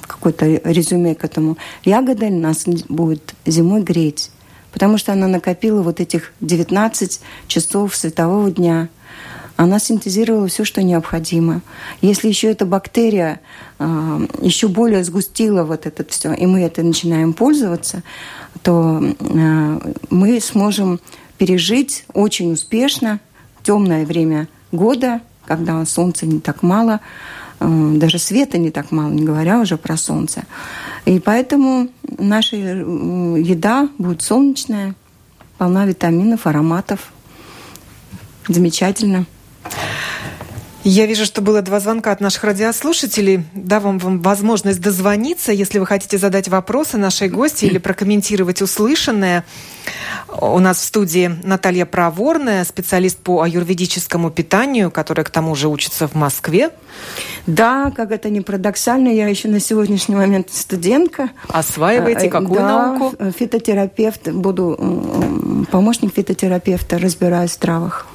какое-то 0.07 0.45
резюме 0.45 1.15
к 1.15 1.23
этому, 1.23 1.57
ягода 1.83 2.29
нас 2.29 2.65
будет 2.65 3.33
зимой 3.45 3.81
греть, 3.81 4.31
потому 4.71 4.97
что 4.97 5.13
она 5.13 5.27
накопила 5.27 5.81
вот 5.81 5.99
этих 5.99 6.33
19 6.41 7.21
часов 7.47 7.95
светового 7.95 8.51
дня. 8.51 8.89
Она 9.55 9.79
синтезировала 9.79 10.47
все, 10.47 10.65
что 10.65 10.81
необходимо. 10.81 11.61
Если 12.01 12.27
еще 12.27 12.49
эта 12.49 12.65
бактерия 12.65 13.39
э, 13.77 14.27
еще 14.41 14.67
более 14.67 15.03
сгустила 15.03 15.63
вот 15.63 15.85
это 15.85 16.03
все, 16.05 16.33
и 16.33 16.47
мы 16.47 16.61
это 16.61 16.81
начинаем 16.81 17.33
пользоваться, 17.33 18.01
то 18.63 18.99
э, 19.01 19.79
мы 20.09 20.39
сможем 20.41 20.99
пережить 21.37 22.05
очень 22.13 22.51
успешно 22.51 23.19
темное 23.61 24.05
время 24.07 24.47
года, 24.71 25.21
когда 25.45 25.85
солнца 25.85 26.25
не 26.25 26.39
так 26.39 26.63
мало, 26.63 26.99
Э, 26.99 27.42
даже 27.63 28.19
света 28.19 28.57
не 28.57 28.71
так 28.71 28.91
мало, 28.91 29.11
не 29.11 29.23
говоря 29.23 29.59
уже 29.59 29.77
про 29.77 29.97
солнце. 29.97 30.43
И 31.05 31.19
поэтому 31.19 31.89
наша 32.17 32.55
э, 32.55 32.59
еда 32.59 33.89
будет 33.97 34.21
солнечная, 34.21 34.95
полна 35.57 35.85
витаминов, 35.85 36.47
ароматов. 36.47 37.11
Замечательно. 38.47 39.25
Я 40.83 41.05
вижу, 41.05 41.23
что 41.23 41.41
было 41.41 41.61
два 41.61 41.79
звонка 41.79 42.11
от 42.11 42.19
наших 42.19 42.43
радиослушателей. 42.43 43.45
Дам 43.53 43.99
вам 43.99 44.19
возможность 44.21 44.81
дозвониться, 44.81 45.53
если 45.53 45.79
вы 45.79 45.85
хотите 45.85 46.17
задать 46.17 46.49
вопросы 46.49 46.97
нашей 46.97 47.29
гости 47.29 47.65
или 47.65 47.77
прокомментировать 47.77 48.61
услышанное. 48.61 49.45
У 50.41 50.59
нас 50.59 50.79
в 50.79 50.83
студии 50.83 51.31
Наталья 51.43 51.85
Проворная, 51.85 52.65
специалист 52.65 53.17
по 53.17 53.41
аюрведическому 53.43 54.29
питанию, 54.29 54.91
которая 54.91 55.23
к 55.23 55.29
тому 55.29 55.55
же 55.55 55.69
учится 55.69 56.07
в 56.07 56.15
Москве. 56.15 56.69
Да, 57.47 57.91
как 57.91 58.11
это 58.11 58.29
не 58.29 58.41
парадоксально, 58.41 59.07
я 59.07 59.27
еще 59.29 59.47
на 59.47 59.61
сегодняшний 59.61 60.15
момент 60.15 60.49
студентка. 60.51 61.29
Осваиваете 61.47 62.29
какую 62.29 62.59
да, 62.59 62.67
науку? 62.67 63.15
фитотерапевт, 63.37 64.29
буду 64.29 65.65
помощник 65.71 66.13
фитотерапевта, 66.13 66.97
разбираюсь 66.97 67.51
в 67.51 67.57
травах. 67.57 68.07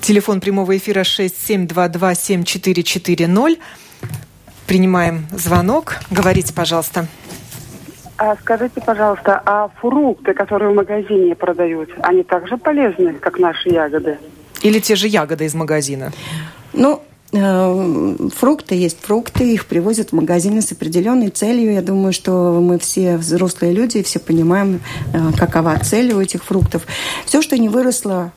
Телефон 0.00 0.40
прямого 0.40 0.76
эфира 0.76 1.02
67227440. 1.02 3.58
Принимаем 4.66 5.26
звонок. 5.30 5.98
Говорите, 6.10 6.52
пожалуйста. 6.52 7.06
А 8.18 8.34
скажите, 8.36 8.80
пожалуйста, 8.80 9.42
а 9.44 9.68
фрукты, 9.80 10.34
которые 10.34 10.72
в 10.72 10.74
магазине 10.74 11.34
продают, 11.34 11.90
они 12.02 12.22
также 12.22 12.56
полезны, 12.56 13.12
как 13.14 13.38
наши 13.38 13.68
ягоды? 13.68 14.18
Или 14.62 14.80
те 14.80 14.96
же 14.96 15.06
ягоды 15.06 15.44
из 15.44 15.54
магазина? 15.54 16.12
Ну, 16.72 17.02
Э, 17.32 18.16
фрукты 18.34 18.76
есть 18.76 18.98
фрукты, 19.00 19.52
их 19.52 19.66
привозят 19.66 20.10
в 20.10 20.12
магазины 20.12 20.62
с 20.62 20.72
определенной 20.72 21.30
целью. 21.30 21.72
Я 21.72 21.82
думаю, 21.82 22.12
что 22.12 22.60
мы 22.60 22.78
все 22.78 23.16
взрослые 23.16 23.72
люди, 23.72 24.02
все 24.02 24.18
понимаем, 24.18 24.80
э, 25.12 25.32
какова 25.36 25.78
цель 25.80 26.12
у 26.12 26.20
этих 26.20 26.44
фруктов. 26.44 26.86
Все, 27.24 27.42
что 27.42 27.58
не 27.58 27.68
выросло, 27.68 28.32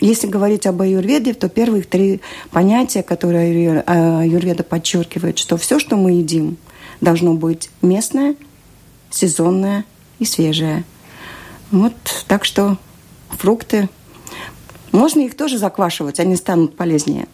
если 0.00 0.26
говорить 0.26 0.66
об 0.66 0.82
аюрведе, 0.82 1.34
то 1.34 1.48
первых 1.48 1.86
три 1.86 2.20
понятия, 2.50 3.02
которые 3.02 3.80
аюрведа 3.80 4.64
подчеркивает, 4.64 5.38
что 5.38 5.56
все, 5.56 5.78
что 5.78 5.96
мы 5.96 6.12
едим, 6.12 6.56
должно 7.00 7.34
быть 7.34 7.70
местное, 7.82 8.34
сезонное 9.10 9.84
и 10.18 10.24
свежее. 10.24 10.84
Вот 11.70 11.94
так 12.28 12.44
что 12.44 12.76
фрукты 13.30 13.88
можно 14.92 15.20
их 15.20 15.36
тоже 15.36 15.58
заквашивать, 15.58 16.20
они 16.20 16.36
станут 16.36 16.76
полезнее. 16.76 17.26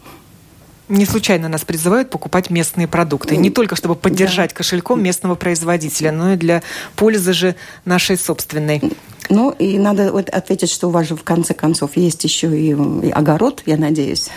Не 0.91 1.05
случайно 1.05 1.49
нас 1.49 1.65
призывают 1.65 2.11
покупать 2.11 2.51
местные 2.51 2.89
продукты. 2.89 3.37
Не 3.37 3.51
только 3.51 3.77
чтобы 3.77 3.95
поддержать 3.95 4.51
да. 4.51 4.57
кошельком 4.57 5.01
местного 5.01 5.37
производителя, 5.37 6.11
но 6.11 6.33
и 6.33 6.37
для 6.37 6.63
пользы 6.97 7.33
же 7.33 7.55
нашей 7.85 8.17
собственной. 8.17 8.83
Ну, 9.29 9.53
и 9.53 9.79
надо 9.79 10.11
вот 10.11 10.29
ответить, 10.29 10.69
что 10.69 10.89
у 10.89 10.91
вас 10.91 11.07
же 11.07 11.15
в 11.15 11.23
конце 11.23 11.55
концов 11.55 11.97
есть 11.97 12.25
еще 12.25 12.49
и, 12.59 12.75
и 13.07 13.11
огород, 13.11 13.63
я 13.67 13.77
надеюсь. 13.77 14.31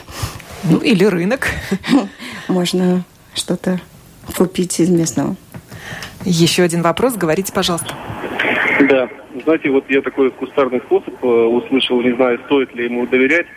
Ну, 0.63 0.77
или 0.77 1.05
рынок. 1.05 1.47
Можно 2.47 3.03
что-то 3.33 3.81
купить 4.37 4.79
из 4.79 4.89
местного. 4.89 5.35
Еще 6.23 6.61
один 6.61 6.83
вопрос, 6.83 7.15
говорите, 7.15 7.51
пожалуйста. 7.51 7.95
Да, 8.87 9.09
знаете, 9.43 9.71
вот 9.71 9.85
я 9.89 10.03
такой 10.03 10.29
кустарный 10.29 10.81
способ 10.81 11.15
э, 11.23 11.27
услышал, 11.27 11.99
не 11.99 12.15
знаю, 12.15 12.39
стоит 12.45 12.75
ли 12.75 12.85
ему 12.85 13.07
доверять 13.07 13.47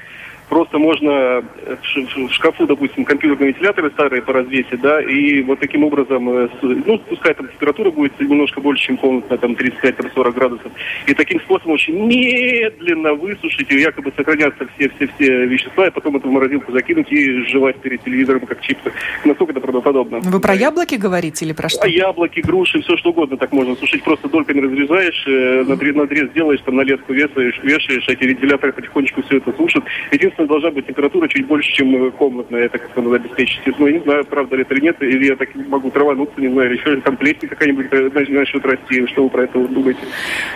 просто 0.49 0.79
можно 0.79 1.43
э, 1.65 1.77
в 1.85 2.33
шкафу, 2.33 2.67
допустим, 2.67 3.05
компьютерные 3.05 3.53
вентиляторы 3.53 3.91
старые 3.91 4.23
поразвесить, 4.23 4.81
да, 4.81 5.01
и 5.01 5.43
вот 5.43 5.61
таким 5.61 5.85
образом, 5.85 6.29
э, 6.29 6.49
ну, 6.63 6.99
пускай 6.99 7.35
там 7.35 7.49
температура 7.49 7.91
будет 7.91 8.19
немножко 8.21 8.61
больше, 8.61 8.87
чем 8.87 8.97
комнатная, 8.97 9.39
там 9.39 9.53
35-40 9.53 10.33
градусов, 10.33 10.73
и 11.07 11.15
таким 11.15 11.41
способом 11.41 11.75
очень 11.75 12.07
медленно 12.07 13.15
высушить, 13.15 13.71
и 13.71 13.79
якобы 13.79 14.13
сохранятся 14.17 14.67
все-все-все 14.77 15.47
вещества, 15.47 15.87
и 15.87 15.91
потом 15.91 16.17
это 16.17 16.29
в 16.29 16.31
морозилку 16.31 16.73
закинуть 16.73 17.11
и 17.11 17.45
жевать 17.47 17.77
перед 17.77 18.03
телевизором, 18.03 18.47
как 18.47 18.61
чипсы. 18.61 18.93
Насколько 19.25 19.53
это 19.53 19.61
правдоподобно? 19.61 20.21
Вы 20.21 20.41
про 20.41 20.55
яблоки 20.55 20.95
говорите 20.97 21.45
или 21.45 21.53
про 21.53 21.69
что? 21.69 21.83
А 21.83 21.89
яблоки, 21.89 22.41
груши, 22.41 22.81
все 22.83 22.97
что 22.97 23.11
угодно 23.11 23.37
так 23.37 23.53
можно 23.53 23.75
сушить. 23.77 24.03
Просто 24.03 24.29
дольками 24.29 24.61
разрезаешь, 24.61 25.25
э, 25.27 25.65
надрез, 25.67 25.95
надрез 25.97 26.31
делаешь, 26.33 26.61
там 26.65 26.77
на 26.77 26.83
леску 26.83 27.13
вешаешь, 27.13 27.59
вешаешь, 27.63 28.09
эти 28.09 28.25
вентиляторы 28.25 28.73
потихонечку 28.73 29.23
все 29.23 29.39
это 29.39 29.53
сушат. 29.57 29.85
Единственное, 30.13 30.36
естественно, 30.37 30.49
должна 30.49 30.71
быть 30.71 30.87
температура 30.87 31.29
чуть 31.29 31.47
больше, 31.47 31.73
чем 31.73 32.13
комнатная. 32.13 32.65
Это 32.65 32.79
как-то 32.79 33.03
надо 33.03 33.17
обеспечить. 33.17 33.61
Ну, 33.79 33.87
я 33.87 33.93
не 33.95 34.01
знаю, 34.01 34.25
правда 34.25 34.57
ли 34.57 34.63
это 34.63 34.75
или 34.75 34.85
нет, 34.85 34.97
или 35.03 35.27
я 35.27 35.37
так 35.37 35.49
могу 35.55 35.91
травануться, 35.91 36.41
не 36.41 36.49
знаю, 36.49 36.71
или 36.71 36.77
еще 36.79 37.01
там 37.01 37.17
плесень 37.17 37.49
какая-нибудь 37.49 37.91
начнет 38.15 38.65
расти. 38.65 39.07
Что 39.07 39.25
вы 39.25 39.31
про 39.31 39.45
это 39.45 39.59
думаете? 39.69 40.01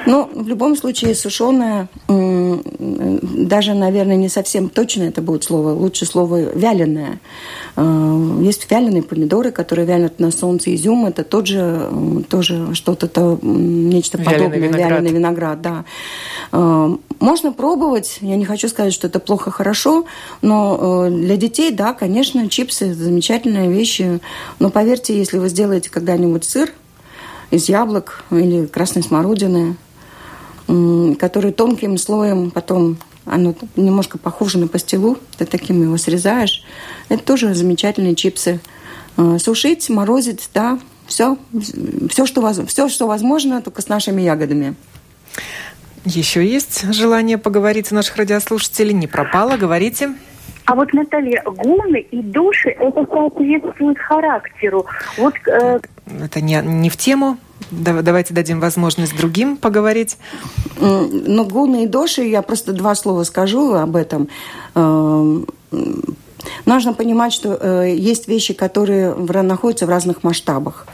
Ну, 0.06 0.28
в 0.32 0.48
любом 0.48 0.76
случае, 0.76 1.14
сушеная, 1.14 1.88
даже, 2.08 3.74
наверное, 3.74 4.16
не 4.16 4.28
совсем 4.28 4.68
точно 4.68 5.04
это 5.04 5.22
будет 5.22 5.44
слово, 5.44 5.70
лучше 5.70 6.06
слово 6.06 6.52
вяленое. 6.54 7.20
Есть 8.40 8.70
вяленые 8.70 9.02
помидоры, 9.02 9.50
которые 9.50 9.86
вялят 9.86 10.20
на 10.20 10.30
солнце. 10.30 10.74
Изюм– 10.74 11.06
это 11.06 11.24
тот 11.24 11.46
же, 11.46 11.88
тоже 12.28 12.74
что-то, 12.74 13.08
то, 13.08 13.38
нечто 13.42 14.18
вяленый 14.18 14.34
подобное. 14.34 14.68
Виноград. 14.68 14.90
Вяленый 14.90 15.12
виноград, 15.12 15.60
да. 15.62 15.84
Можно 17.20 17.52
пробовать. 17.52 18.18
Я 18.20 18.36
не 18.36 18.44
хочу 18.44 18.68
сказать, 18.68 18.92
что 18.92 19.06
это 19.06 19.20
плохо, 19.20 19.50
хорошо, 19.50 19.69
но 20.42 21.08
для 21.10 21.36
детей, 21.36 21.70
да, 21.70 21.92
конечно, 21.94 22.48
чипсы– 22.48 22.94
замечательная 22.94 23.68
вещь. 23.68 24.00
Но 24.58 24.70
поверьте, 24.70 25.16
если 25.16 25.38
вы 25.38 25.48
сделаете 25.48 25.90
когда-нибудь 25.90 26.44
сыр 26.44 26.72
из 27.50 27.68
яблок 27.68 28.24
или 28.30 28.66
красной 28.66 29.02
смородины, 29.02 29.76
который 31.18 31.52
тонким 31.52 31.98
слоем 31.98 32.50
потом 32.50 32.98
оно 33.24 33.54
немножко 33.76 34.18
похоже 34.18 34.58
на 34.58 34.66
пастилу, 34.66 35.18
ты 35.36 35.44
таким 35.44 35.82
его 35.82 35.96
срезаешь. 35.96 36.64
Это 37.08 37.22
тоже 37.22 37.54
замечательные 37.54 38.14
чипсы. 38.14 38.60
Э, 39.16 39.38
сушить, 39.38 39.88
морозить, 39.88 40.48
да, 40.54 40.78
все, 41.06 41.36
все, 42.08 42.26
что, 42.26 42.66
все, 42.66 42.88
что 42.88 43.06
возможно, 43.06 43.60
только 43.62 43.82
с 43.82 43.88
нашими 43.88 44.22
ягодами. 44.22 44.74
Еще 46.04 46.46
есть 46.46 46.92
желание 46.92 47.38
поговорить 47.38 47.92
у 47.92 47.94
наших 47.94 48.16
радиослушателей? 48.16 48.94
Не 48.94 49.06
пропало, 49.06 49.56
говорите. 49.56 50.14
А 50.64 50.74
вот, 50.74 50.92
Наталья, 50.92 51.42
гуны 51.44 52.00
и 52.00 52.22
души, 52.22 52.70
это 52.70 53.04
соответствует 53.10 53.98
характеру. 53.98 54.86
Вот, 55.18 55.34
э... 55.46 55.80
Это 56.22 56.40
не, 56.40 56.60
не 56.62 56.88
в 56.90 56.96
тему. 56.96 57.38
Давайте 57.70 58.34
дадим 58.34 58.60
возможность 58.60 59.16
другим 59.16 59.56
поговорить. 59.56 60.16
Ну, 60.80 61.44
гуны 61.44 61.84
и 61.84 61.86
души, 61.86 62.22
я 62.22 62.42
просто 62.42 62.72
два 62.72 62.94
слова 62.94 63.24
скажу 63.24 63.74
об 63.74 63.96
этом. 63.96 64.28
Нужно 66.66 66.92
понимать, 66.92 67.32
что 67.32 67.58
э, 67.60 67.94
есть 67.96 68.28
вещи, 68.28 68.54
которые 68.54 69.12
в, 69.12 69.42
находятся 69.42 69.86
в 69.86 69.88
разных 69.88 70.22
масштабах. 70.22 70.86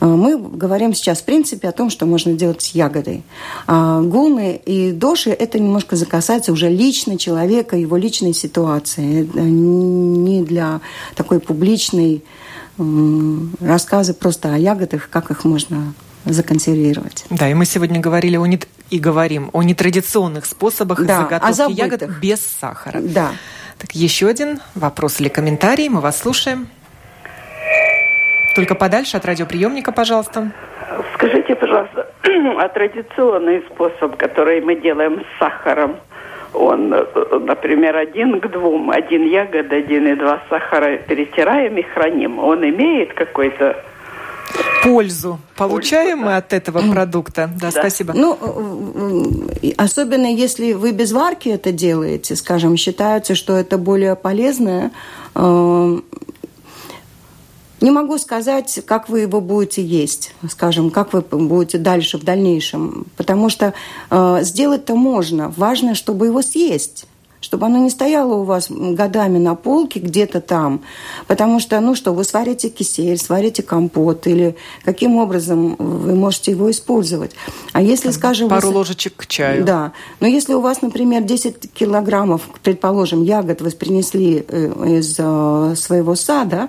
Э, 0.00 0.06
мы 0.06 0.38
говорим 0.38 0.94
сейчас, 0.94 1.20
в 1.20 1.24
принципе, 1.24 1.68
о 1.68 1.72
том, 1.72 1.90
что 1.90 2.06
можно 2.06 2.32
делать 2.32 2.62
с 2.62 2.74
ягодой. 2.74 3.22
А 3.66 4.00
гуны 4.00 4.60
и 4.64 4.92
доши– 4.92 5.30
это 5.44 5.58
немножко 5.58 5.96
касается 6.04 6.52
уже 6.52 6.68
лично 6.68 7.18
человека, 7.18 7.76
его 7.76 7.96
личной 7.96 8.34
ситуации. 8.34 9.24
Это 9.24 9.40
не 9.40 10.42
для 10.42 10.80
такой 11.14 11.40
публичной 11.40 12.24
э, 12.78 12.82
рассказа 13.60 14.14
просто 14.14 14.54
о 14.54 14.58
ягодах, 14.58 15.08
как 15.10 15.30
их 15.30 15.44
можно 15.44 15.94
законсервировать. 16.24 17.24
Да, 17.30 17.48
и 17.48 17.54
мы 17.54 17.64
сегодня 17.64 18.00
говорили 18.00 18.36
о 18.36 18.46
не... 18.46 18.60
и 18.90 18.98
говорим 18.98 19.50
о 19.52 19.62
нетрадиционных 19.62 20.44
способах 20.44 21.04
да, 21.04 21.22
заготовки 21.22 21.78
ягод 21.78 22.02
без 22.20 22.40
сахара. 22.40 23.00
Да. 23.00 23.32
Так, 23.80 23.92
еще 23.92 24.28
один 24.28 24.60
вопрос 24.74 25.20
или 25.20 25.28
комментарий. 25.28 25.88
Мы 25.88 26.00
вас 26.00 26.18
слушаем. 26.18 26.68
Только 28.54 28.74
подальше 28.74 29.16
от 29.16 29.24
радиоприемника, 29.24 29.90
пожалуйста. 29.90 30.50
Скажите, 31.14 31.54
пожалуйста, 31.54 32.10
а 32.58 32.68
традиционный 32.68 33.62
способ, 33.70 34.16
который 34.16 34.60
мы 34.60 34.74
делаем 34.74 35.20
с 35.20 35.38
сахаром, 35.38 35.96
он, 36.52 36.90
например, 36.90 37.96
один 37.96 38.40
к 38.40 38.50
двум, 38.50 38.90
один 38.90 39.26
ягод, 39.26 39.72
один 39.72 40.08
и 40.08 40.14
два 40.14 40.40
сахара 40.50 40.98
перетираем 40.98 41.78
и 41.78 41.82
храним, 41.82 42.38
он 42.38 42.62
имеет 42.68 43.14
какой-то 43.14 43.82
пользу 44.82 45.38
получаем 45.56 46.20
мы 46.20 46.36
от 46.36 46.52
этого 46.52 46.80
продукта. 46.90 47.50
Да, 47.60 47.70
да, 47.70 47.80
спасибо. 47.80 48.12
Ну, 48.14 48.38
э, 48.40 49.68
э, 49.68 49.72
особенно 49.76 50.26
если 50.26 50.72
вы 50.72 50.92
без 50.92 51.12
варки 51.12 51.48
это 51.48 51.72
делаете, 51.72 52.36
скажем, 52.36 52.76
считается, 52.76 53.34
что 53.34 53.56
это 53.56 53.78
более 53.78 54.16
полезно. 54.16 54.90
Э, 55.34 56.00
не 57.80 57.90
могу 57.90 58.18
сказать, 58.18 58.80
как 58.86 59.08
вы 59.08 59.20
его 59.20 59.40
будете 59.40 59.82
есть, 59.82 60.34
скажем, 60.50 60.90
как 60.90 61.14
вы 61.14 61.22
будете 61.22 61.78
дальше, 61.78 62.18
в 62.18 62.24
дальнейшем. 62.24 63.06
Потому 63.16 63.48
что 63.48 63.72
сделать-то 64.10 64.94
можно. 64.96 65.50
Важно, 65.56 65.94
чтобы 65.94 66.26
его 66.26 66.42
съесть 66.42 67.06
чтобы 67.40 67.66
оно 67.66 67.78
не 67.78 67.90
стояло 67.90 68.34
у 68.34 68.44
вас 68.44 68.68
годами 68.70 69.38
на 69.38 69.54
полке 69.54 70.00
где-то 70.00 70.40
там. 70.40 70.82
Потому 71.26 71.60
что, 71.60 71.80
ну 71.80 71.94
что, 71.94 72.12
вы 72.12 72.24
сварите 72.24 72.68
кисель, 72.68 73.18
сварите 73.18 73.62
компот, 73.62 74.26
или 74.26 74.56
каким 74.84 75.16
образом 75.16 75.76
вы 75.78 76.14
можете 76.14 76.50
его 76.52 76.70
использовать. 76.70 77.32
А 77.72 77.82
если, 77.82 78.10
скажем... 78.10 78.48
Пару 78.48 78.68
вы... 78.68 78.74
ложечек 78.74 79.14
к 79.16 79.26
чаю. 79.26 79.64
Да. 79.64 79.92
Но 80.20 80.26
если 80.26 80.54
у 80.54 80.60
вас, 80.60 80.82
например, 80.82 81.22
10 81.22 81.72
килограммов, 81.72 82.42
предположим, 82.62 83.22
ягод 83.22 83.62
вы 83.62 83.70
принесли 83.70 84.44
э, 84.46 84.98
из 84.98 85.16
э, 85.18 85.74
своего 85.76 86.14
сада, 86.14 86.68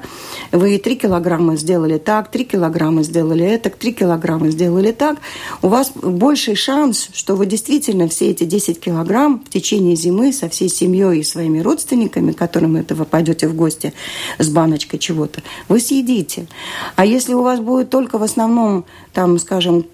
вы 0.52 0.78
3 0.78 0.96
килограмма 0.96 1.58
сделали 1.58 1.98
так, 1.98 2.32
3 2.32 2.46
килограмма 2.46 3.04
сделали 3.04 3.46
это, 3.46 3.70
3 3.70 3.94
килограмма 3.94 4.50
сделали 4.50 4.92
так, 4.92 5.18
у 5.62 5.68
вас 5.68 5.92
больший 5.96 6.56
шанс, 6.56 7.10
что 7.14 7.36
вы 7.36 7.46
действительно 7.46 8.08
все 8.08 8.30
эти 8.32 8.44
10 8.44 8.80
килограмм 8.80 9.44
в 9.46 9.50
течение 9.50 9.96
зимы 9.96 10.32
со 10.32 10.48
всей 10.62 10.70
семьей 10.70 11.20
и 11.20 11.24
своими 11.24 11.60
родственниками, 11.60 12.34
которым 12.34 12.76
это 12.76 12.94
вы 12.94 13.06
пойдете 13.06 13.48
в 13.48 13.56
гости 13.56 13.94
с 14.38 14.50
баночкой 14.50 15.00
чего-то, 15.00 15.42
вы 15.68 15.80
съедите. 15.80 16.48
А 16.96 17.06
если 17.06 17.34
у 17.34 17.42
вас 17.42 17.60
будет 17.60 17.90
только 17.90 18.18
в 18.18 18.24
основном, 18.24 18.86
там, 19.14 19.40
скажем, 19.40 19.86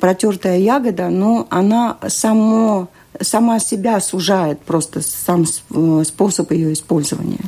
протертая 0.00 0.58
ягода, 0.58 1.10
ну, 1.10 1.46
она 1.50 1.98
само, 2.08 2.88
сама 3.20 3.58
себя 3.58 4.00
сужает 4.00 4.60
просто 4.60 5.02
сам 5.02 5.44
э, 5.44 6.04
способ 6.06 6.50
ее 6.52 6.72
использования. 6.72 7.40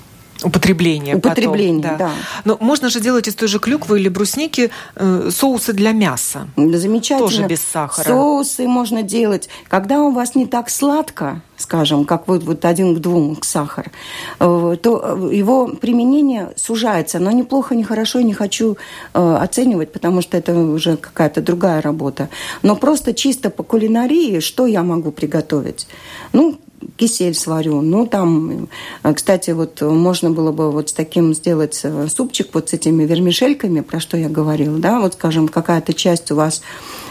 Употребление. 0.43 1.17
Употребление, 1.17 1.83
потом, 1.83 1.99
да. 1.99 2.07
да. 2.09 2.13
Но 2.45 2.59
можно 2.61 2.91
же 2.91 3.01
делать 3.01 3.27
из 3.27 3.35
той 3.35 3.49
же 3.49 3.59
клюквы 3.59 3.99
или 3.99 4.11
брусники 4.11 4.71
э, 4.95 5.31
соусы 5.33 5.73
для 5.73 5.93
мяса. 5.93 6.49
Замечательно. 6.57 7.27
Тоже 7.27 7.47
без 7.47 7.63
сахара. 7.63 8.07
Соусы 8.07 8.69
можно 8.69 9.03
делать. 9.03 9.49
Когда 9.69 10.03
у 10.03 10.11
вас 10.11 10.35
не 10.35 10.47
так 10.47 10.69
сладко, 10.69 11.41
скажем, 11.67 12.05
как 12.05 12.29
вот, 12.29 12.45
вот 12.45 12.65
один 12.65 12.95
к 12.95 13.01
двум 13.01 13.35
к 13.35 13.45
сахар, 13.45 13.91
э, 14.39 14.77
то 14.81 15.31
его 15.33 15.67
применение 15.67 16.53
сужается. 16.57 17.19
Но 17.19 17.33
неплохо, 17.33 17.75
не 17.75 17.83
хорошо, 17.83 18.21
не 18.21 18.35
хочу 18.35 18.77
э, 19.15 19.39
оценивать, 19.43 19.93
потому 19.93 20.23
что 20.23 20.37
это 20.37 20.55
уже 20.55 20.97
какая-то 20.97 21.43
другая 21.43 21.83
работа. 21.83 22.29
Но 22.63 22.77
просто 22.77 23.15
чисто 23.15 23.51
по 23.51 23.65
кулинарии, 23.65 24.39
что 24.39 24.67
я 24.67 24.85
могу 24.85 25.11
приготовить? 25.11 25.89
Ну, 26.33 26.57
кисель 26.97 27.35
сварю. 27.35 27.81
Ну, 27.81 28.07
там, 28.07 28.69
э, 29.03 29.15
кстати, 29.15 29.51
вот 29.51 29.81
можно 29.83 30.31
было 30.31 30.53
бы 30.53 30.71
вот 30.71 30.91
с 30.91 30.93
таким 30.93 31.35
сделать 31.35 31.81
э, 31.83 32.09
супчик 32.09 32.49
вот 32.53 32.71
с 32.71 32.73
этими 32.73 33.05
вермишельками, 33.05 33.81
про 33.81 34.01
что 34.01 34.17
я 34.17 34.29
говорила, 34.29 34.79
да, 34.79 35.01
вот, 35.01 35.15
скажем, 35.15 35.49
какая-то 35.49 35.93
часть 35.93 36.31
у 36.31 36.37
вас 36.37 36.63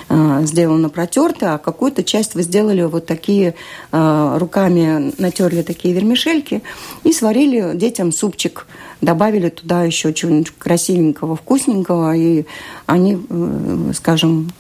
э, 0.10 0.42
сделана 0.44 0.90
протерта, 0.90 1.56
а 1.56 1.58
какую-то 1.58 2.04
часть 2.04 2.36
вы 2.36 2.44
сделали 2.44 2.84
вот 2.84 3.06
такие, 3.06 3.56
э, 3.92 4.38
руками 4.38 5.14
натерли 5.18 5.62
такие 5.62 5.94
вермишельки 5.94 6.64
и 7.04 7.14
сварили 7.14 7.76
детям 7.76 8.12
супчик, 8.12 8.68
добавили 9.02 9.50
туда 9.50 9.84
еще 9.84 10.14
чего-нибудь 10.14 10.52
красивенького, 10.58 11.36
вкусненького, 11.36 12.16
и 12.16 12.46
они, 12.86 13.18
э, 13.30 13.92
скажем, 13.96 14.52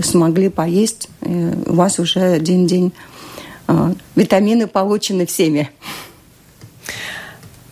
смогли 0.00 0.50
поесть, 0.50 1.08
у 1.20 1.74
вас 1.74 1.98
уже 1.98 2.38
день-день 2.38 2.92
витамины 4.16 4.66
получены 4.66 5.26
всеми. 5.26 5.70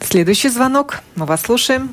Следующий 0.01 0.49
звонок. 0.49 1.03
Мы 1.16 1.26
вас 1.26 1.42
слушаем. 1.42 1.90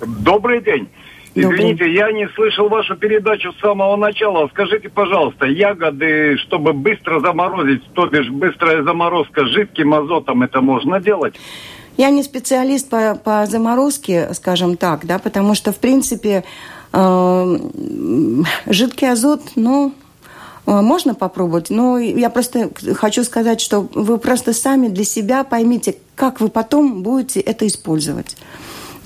Добрый 0.00 0.62
день. 0.62 0.88
Извините, 1.34 1.92
я 1.92 2.10
не 2.10 2.28
слышал 2.34 2.68
вашу 2.68 2.96
передачу 2.96 3.52
с 3.52 3.60
самого 3.60 3.96
начала. 3.96 4.48
Скажите, 4.48 4.88
пожалуйста, 4.88 5.46
ягоды, 5.46 6.36
чтобы 6.38 6.72
быстро 6.72 7.20
заморозить, 7.20 7.82
то 7.94 8.06
бишь 8.06 8.28
быстрая 8.28 8.82
заморозка 8.82 9.46
жидким 9.46 9.94
азотом, 9.94 10.42
это 10.42 10.60
можно 10.60 11.00
делать? 11.00 11.34
Я 11.96 12.10
не 12.10 12.22
специалист 12.22 12.88
по, 12.88 13.14
по 13.14 13.46
заморозке, 13.46 14.32
скажем 14.34 14.76
так, 14.76 15.06
да, 15.06 15.18
потому 15.18 15.54
что, 15.54 15.72
в 15.72 15.78
принципе, 15.78 16.44
э, 16.92 17.56
жидкий 18.66 19.10
азот, 19.10 19.42
ну, 19.56 19.92
можно 20.68 21.14
попробовать, 21.14 21.70
но 21.70 21.98
я 21.98 22.30
просто 22.30 22.70
хочу 22.94 23.24
сказать, 23.24 23.60
что 23.60 23.88
вы 23.94 24.18
просто 24.18 24.52
сами 24.52 24.88
для 24.88 25.04
себя 25.04 25.44
поймите, 25.44 25.96
как 26.14 26.40
вы 26.40 26.48
потом 26.48 27.02
будете 27.02 27.40
это 27.40 27.66
использовать. 27.66 28.36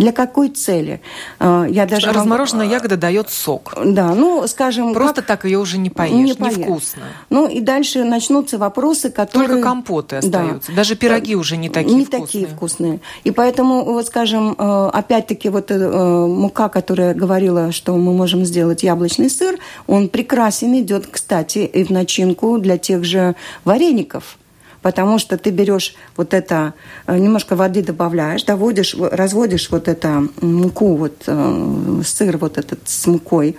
Для 0.03 0.11
какой 0.13 0.49
цели? 0.49 1.01
Э, 1.39 1.65
я 1.71 1.87
даже 1.87 2.11
Размороженная 2.11 2.67
вам... 2.67 2.73
ягода 2.73 2.97
дает 2.97 3.31
сок. 3.31 3.75
Да, 3.85 4.15
ну, 4.15 4.47
скажем... 4.49 4.95
Просто 4.95 5.23
как... 5.23 5.27
так 5.27 5.45
ее 5.45 5.59
уже 5.59 5.79
не 5.79 5.91
поешь, 5.91 6.13
не 6.13 6.35
поешь. 6.35 6.57
невкусно. 6.57 7.03
Ну, 7.31 7.47
и 7.47 7.61
дальше 7.61 8.03
начнутся 8.03 8.59
вопросы, 8.59 9.11
которые... 9.11 9.49
Только 9.49 9.63
компоты 9.63 10.17
остаются. 10.17 10.73
Да. 10.73 10.77
Даже 10.77 10.97
пироги 10.97 11.37
уже 11.37 11.57
не 11.57 11.69
такие 11.69 11.95
не 11.95 12.05
вкусные. 12.05 12.21
Не 12.21 12.27
такие 12.27 12.47
вкусные. 12.47 13.01
И 13.23 13.31
поэтому, 13.31 13.85
вот, 13.85 14.07
скажем, 14.07 14.57
э, 14.59 14.91
опять-таки, 14.93 15.49
вот 15.49 15.71
э, 15.71 16.27
мука, 16.27 16.69
которая 16.69 17.15
говорила, 17.15 17.71
что 17.71 17.97
мы 17.97 18.13
можем 18.13 18.45
сделать 18.45 18.83
яблочный 18.83 19.31
сыр, 19.31 19.57
он 19.87 20.09
прекрасен 20.09 20.77
идет, 20.81 21.07
кстати, 21.07 21.59
и 21.59 21.85
в 21.85 21.91
начинку 21.91 22.59
для 22.59 22.77
тех 22.77 23.05
же 23.05 23.37
вареников 23.65 24.37
потому 24.83 25.19
что 25.19 25.39
ты 25.39 25.51
берешь 25.51 25.95
вот 26.17 26.35
это, 26.35 26.75
э, 27.07 27.17
немножко 27.17 27.57
воды 27.57 27.83
добавляешь, 27.83 28.43
доводишь, 28.43 28.95
разводишь 28.99 29.71
вот 29.71 29.89
это 29.89 30.27
муку, 30.41 30.97
вот 30.97 31.23
э, 31.27 32.03
сыр 32.05 32.37
вот 32.37 32.59
этот 32.59 32.81
с 32.85 33.07
мукой 33.07 33.57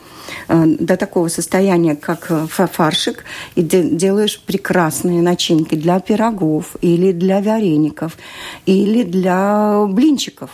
э, 0.50 0.66
до 0.80 0.98
такого 0.98 1.30
состояния, 1.30 1.96
как 1.96 2.32
фаршик, 2.50 3.24
и 3.56 3.62
делаешь 3.62 4.40
прекрасные 4.46 5.22
начинки 5.22 5.76
для 5.76 6.00
пирогов 6.00 6.76
или 6.82 7.12
для 7.12 7.42
вареников, 7.42 8.18
или 8.66 9.04
для 9.04 9.86
блинчиков. 9.88 10.50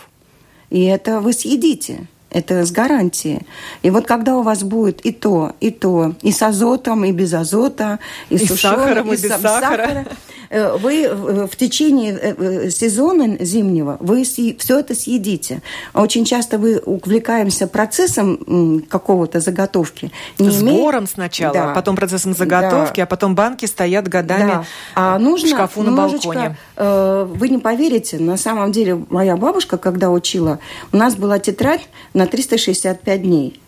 И 0.70 0.84
это 0.84 1.20
вы 1.20 1.34
съедите. 1.34 2.08
Это 2.32 2.64
с 2.64 2.72
гарантией. 2.72 3.48
И 3.82 3.90
вот 3.90 4.06
когда 4.06 4.38
у 4.38 4.44
вас 4.44 4.62
будет 4.62 5.04
и 5.04 5.12
то, 5.12 5.54
и 5.60 5.72
то, 5.72 6.14
и 6.22 6.32
с 6.32 6.44
азотом, 6.44 7.04
и 7.04 7.12
без 7.12 7.34
азота, 7.34 7.98
и, 8.30 8.36
и 8.36 8.38
с 8.38 8.56
сахаром, 8.56 9.08
и, 9.12 9.16
и 9.16 9.22
без 9.22 9.30
сахара, 9.30 9.62
сахара 9.62 10.08
вы 10.50 11.04
э, 11.04 11.48
в 11.48 11.56
течение 11.56 12.18
э, 12.20 12.70
сезона 12.70 13.38
зимнего 13.40 13.98
вы 14.00 14.24
все 14.24 14.80
это 14.80 14.96
съедите. 14.96 15.62
Очень 15.94 16.26
часто 16.26 16.58
мы 16.58 16.80
увлекаемся 16.80 17.68
процессом 17.68 18.84
какого-то 18.90 19.40
заготовки. 19.40 20.12
Не 20.40 20.50
Сбором 20.50 21.00
имеет... 21.02 21.10
сначала, 21.12 21.54
да. 21.54 21.74
потом 21.74 21.96
процессом 21.96 22.34
заготовки, 22.34 22.98
да. 22.98 23.04
а 23.04 23.06
потом 23.06 23.36
банки 23.36 23.66
стоят 23.66 24.08
годами 24.08 24.52
да. 24.52 24.64
а 24.96 25.20
нужно 25.20 25.48
в 25.48 25.52
шкафу 25.52 25.84
на 25.84 25.92
балконе. 25.92 26.58
Вы 26.76 27.50
не 27.50 27.58
поверите, 27.58 28.18
на 28.18 28.38
самом 28.38 28.72
деле 28.72 29.04
моя 29.10 29.38
бабушка, 29.38 29.78
когда 29.78 30.10
учила, 30.10 30.60
у 30.92 30.98
нас 30.98 31.16
была 31.16 31.40
тетрадь 31.40 31.88
на 32.14 32.26
365 32.26 33.22
дней. 33.22 33.60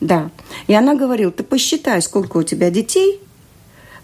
Да. 0.00 0.30
И 0.66 0.74
она 0.74 0.94
говорила, 0.94 1.30
ты 1.30 1.42
посчитай, 1.42 2.00
сколько 2.00 2.38
у 2.38 2.42
тебя 2.42 2.70
детей, 2.70 3.20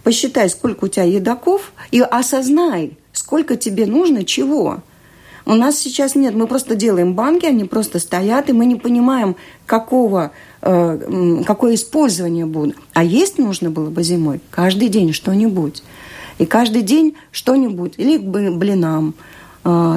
посчитай, 0.06 0.48
сколько 0.48 0.84
у 0.84 0.88
тебя 0.88 1.02
едоков, 1.02 1.72
и 1.90 1.98
осознай, 1.98 2.92
сколько 3.12 3.56
тебе 3.56 3.86
нужно 3.86 4.22
чего. 4.22 4.78
У 5.44 5.54
нас 5.56 5.78
сейчас 5.78 6.14
нет, 6.14 6.32
мы 6.32 6.46
просто 6.46 6.76
делаем 6.76 7.14
банки, 7.14 7.44
они 7.44 7.64
просто 7.64 7.98
стоят, 7.98 8.48
и 8.48 8.52
мы 8.52 8.66
не 8.66 8.76
понимаем, 8.76 9.34
какого, 9.66 10.30
э, 10.62 11.42
какое 11.44 11.74
использование 11.74 12.46
будет. 12.46 12.76
А 12.94 13.02
есть 13.02 13.38
нужно 13.38 13.70
было 13.70 13.90
бы 13.90 14.04
зимой 14.04 14.40
каждый 14.52 14.90
день 14.90 15.12
что-нибудь. 15.12 15.82
И 16.38 16.46
каждый 16.46 16.82
день 16.82 17.16
что-нибудь, 17.32 17.94
или 17.96 18.16
к 18.16 18.22
блинам, 18.22 19.14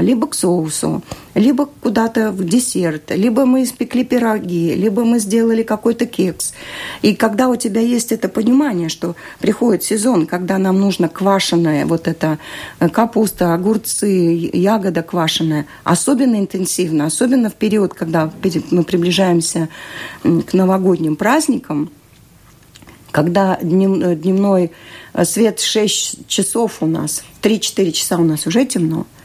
либо 0.01 0.25
к 0.27 0.33
соусу, 0.33 1.03
либо 1.35 1.67
куда-то 1.67 2.31
в 2.31 2.43
десерт, 2.43 3.11
либо 3.11 3.45
мы 3.45 3.63
испекли 3.63 4.03
пироги, 4.03 4.73
либо 4.75 5.03
мы 5.05 5.19
сделали 5.19 5.63
какой-то 5.63 6.05
кекс. 6.05 6.53
И 7.01 7.15
когда 7.15 7.49
у 7.49 7.55
тебя 7.55 7.81
есть 7.81 8.11
это 8.11 8.29
понимание, 8.29 8.89
что 8.89 9.15
приходит 9.39 9.83
сезон, 9.83 10.25
когда 10.25 10.57
нам 10.57 10.79
нужно 10.79 11.07
квашеная, 11.07 11.85
вот 11.85 12.07
эта 12.07 12.39
э, 12.79 12.89
капуста, 12.89 13.53
огурцы, 13.53 14.49
ягода 14.53 15.03
квашеная, 15.03 15.65
особенно 15.83 16.35
интенсивно, 16.35 17.05
особенно 17.05 17.49
в 17.49 17.55
период, 17.55 17.93
когда 17.93 18.31
мы 18.71 18.83
приближаемся 18.83 19.69
к 20.23 20.53
новогодним 20.53 21.15
праздникам, 21.15 21.89
когда 23.11 23.57
э, 23.61 23.65
дневной 23.65 24.71
э, 25.13 25.25
свет 25.25 25.59
6 25.59 26.27
часов 26.27 26.77
у 26.81 26.85
нас, 26.85 27.23
3-4 27.41 27.91
часа 27.91 28.17
у 28.17 28.23
нас 28.23 28.47
уже 28.47 28.65
темно– 28.65 29.05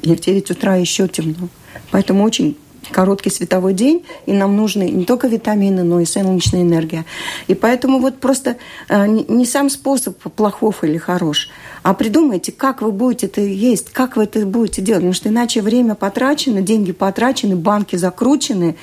и 0.00 0.14
в 0.14 0.20
9 0.20 0.50
утра 0.50 0.76
еще 0.76 1.08
темно. 1.08 1.48
Поэтому 1.90 2.24
очень 2.24 2.56
короткий 2.90 3.30
световой 3.30 3.74
день, 3.74 4.04
и 4.26 4.32
нам 4.32 4.56
нужны 4.56 4.90
не 4.90 5.04
только 5.04 5.28
витамины, 5.28 5.82
но 5.82 6.00
и 6.00 6.04
солнечная 6.04 6.62
энергия. 6.62 7.04
И 7.46 7.54
поэтому 7.54 7.98
вот 7.98 8.18
просто 8.18 8.56
э, 8.88 9.06
не 9.06 9.46
сам 9.46 9.70
способ 9.70 10.18
плохов 10.34 10.84
или 10.84 10.98
хорош, 10.98 11.48
а 11.82 11.94
придумайте, 11.94 12.52
как 12.52 12.82
вы 12.82 12.92
будете 12.92 13.26
это 13.26 13.40
есть, 13.40 13.90
как 13.90 14.16
вы 14.16 14.24
это 14.24 14.44
будете 14.46 14.82
делать, 14.82 15.00
потому 15.00 15.14
что 15.14 15.28
иначе 15.28 15.62
время 15.62 15.94
потрачено, 15.94 16.60
деньги 16.60 16.92
потрачены, 16.92 17.56
банки 17.56 17.96
закручены, 17.96 18.76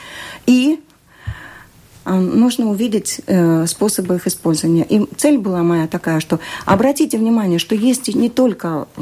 и 0.45 0.79
а, 2.05 2.15
нужно 2.15 2.69
увидеть 2.69 3.21
э, 3.27 3.65
способы 3.67 4.15
их 4.15 4.27
использования. 4.27 4.85
И 4.87 5.05
цель 5.17 5.37
была 5.37 5.63
моя 5.63 5.87
такая, 5.87 6.19
что 6.19 6.39
обратите 6.65 7.17
внимание, 7.17 7.59
что 7.59 7.75
есть 7.75 8.13
не 8.13 8.29
только 8.29 8.87
э, 8.97 9.01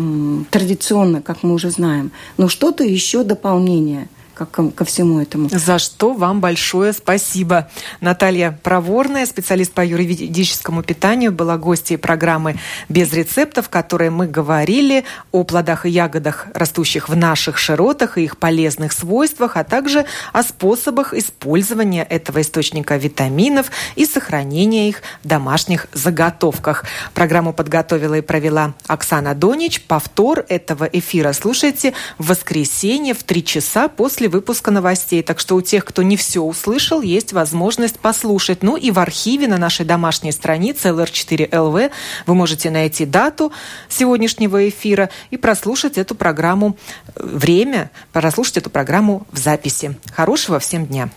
традиционно, 0.49 1.21
как 1.21 1.43
мы 1.43 1.53
уже 1.53 1.69
знаем, 1.69 2.11
но 2.37 2.47
что-то 2.47 2.83
еще 2.83 3.23
дополнение– 3.23 4.09
ко, 4.45 4.69
ко 4.69 4.85
всему 4.85 5.19
этому. 5.19 5.49
За 5.49 5.79
что 5.79 6.13
вам 6.13 6.41
большое 6.41 6.93
спасибо. 6.93 7.69
Наталья 8.01 8.59
Проворная, 8.63 9.25
специалист 9.25 9.71
по 9.71 9.85
юридическому 9.85 10.83
питанию, 10.83 11.31
была 11.31 11.57
гостьей 11.57 11.97
программы 11.97 12.55
«Без 12.89 13.13
рецептов», 13.13 13.67
в 13.67 13.69
которой 13.69 14.09
мы 14.09 14.27
говорили 14.27 15.03
о 15.31 15.43
плодах 15.43 15.85
и 15.85 15.89
ягодах, 15.89 16.47
растущих 16.53 17.09
в 17.09 17.15
наших 17.15 17.57
широтах 17.57 18.17
и 18.17 18.23
их 18.23 18.37
полезных 18.37 18.91
свойствах, 18.91 19.57
а 19.57 19.63
также 19.63 20.05
о 20.33 20.43
способах 20.43 21.13
использования 21.13 22.03
этого 22.03 22.41
источника 22.41 22.97
витаминов 22.97 23.71
и 23.95 24.05
сохранения 24.05 24.89
их 24.89 25.01
в 25.23 25.27
домашних 25.27 25.87
заготовках. 25.93 26.85
Программу 27.13 27.53
подготовила 27.53 28.15
и 28.15 28.21
провела 28.21 28.73
Оксана 28.87 29.33
Донич. 29.35 29.81
Повтор 29.81 30.45
этого 30.49 30.85
эфира 30.85 31.33
слушайте 31.33 31.93
в 32.17 32.27
воскресенье 32.27 33.13
в 33.13 33.23
3 33.23 33.43
часа 33.43 33.87
после 33.87 34.26
после 34.27 34.37
выпуска 34.37 34.71
новостей. 34.71 35.23
Так 35.23 35.39
что 35.39 35.55
у 35.55 35.61
тех, 35.61 35.85
кто 35.85 36.03
не 36.03 36.15
все 36.15 36.39
услышал, 36.39 37.01
есть 37.01 37.33
возможность 37.33 37.99
послушать. 37.99 38.63
Ну 38.63 38.77
и 38.77 38.91
в 38.91 38.99
архиве 38.99 39.47
на 39.47 39.57
нашей 39.57 39.85
домашней 39.85 40.31
странице 40.31 40.89
LR4LV 40.89 41.91
вы 42.27 42.35
можете 42.35 42.69
найти 42.69 43.05
дату 43.05 43.51
сегодняшнего 43.89 44.57
эфира 44.57 45.09
и 45.31 45.37
прослушать 45.37 45.97
эту 45.97 46.15
программу 46.15 46.75
время, 47.15 47.89
прослушать 48.11 48.57
эту 48.57 48.69
программу 48.69 49.25
в 49.31 49.37
записи. 49.37 49.95
Хорошего 50.13 50.59
всем 50.59 50.85
дня. 50.85 51.09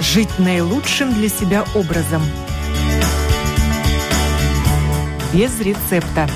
Жить 0.00 0.38
наилучшим 0.38 1.14
для 1.14 1.28
себя 1.28 1.64
образом– 1.74 2.22
без 5.32 5.60
рецепта. 5.60 6.28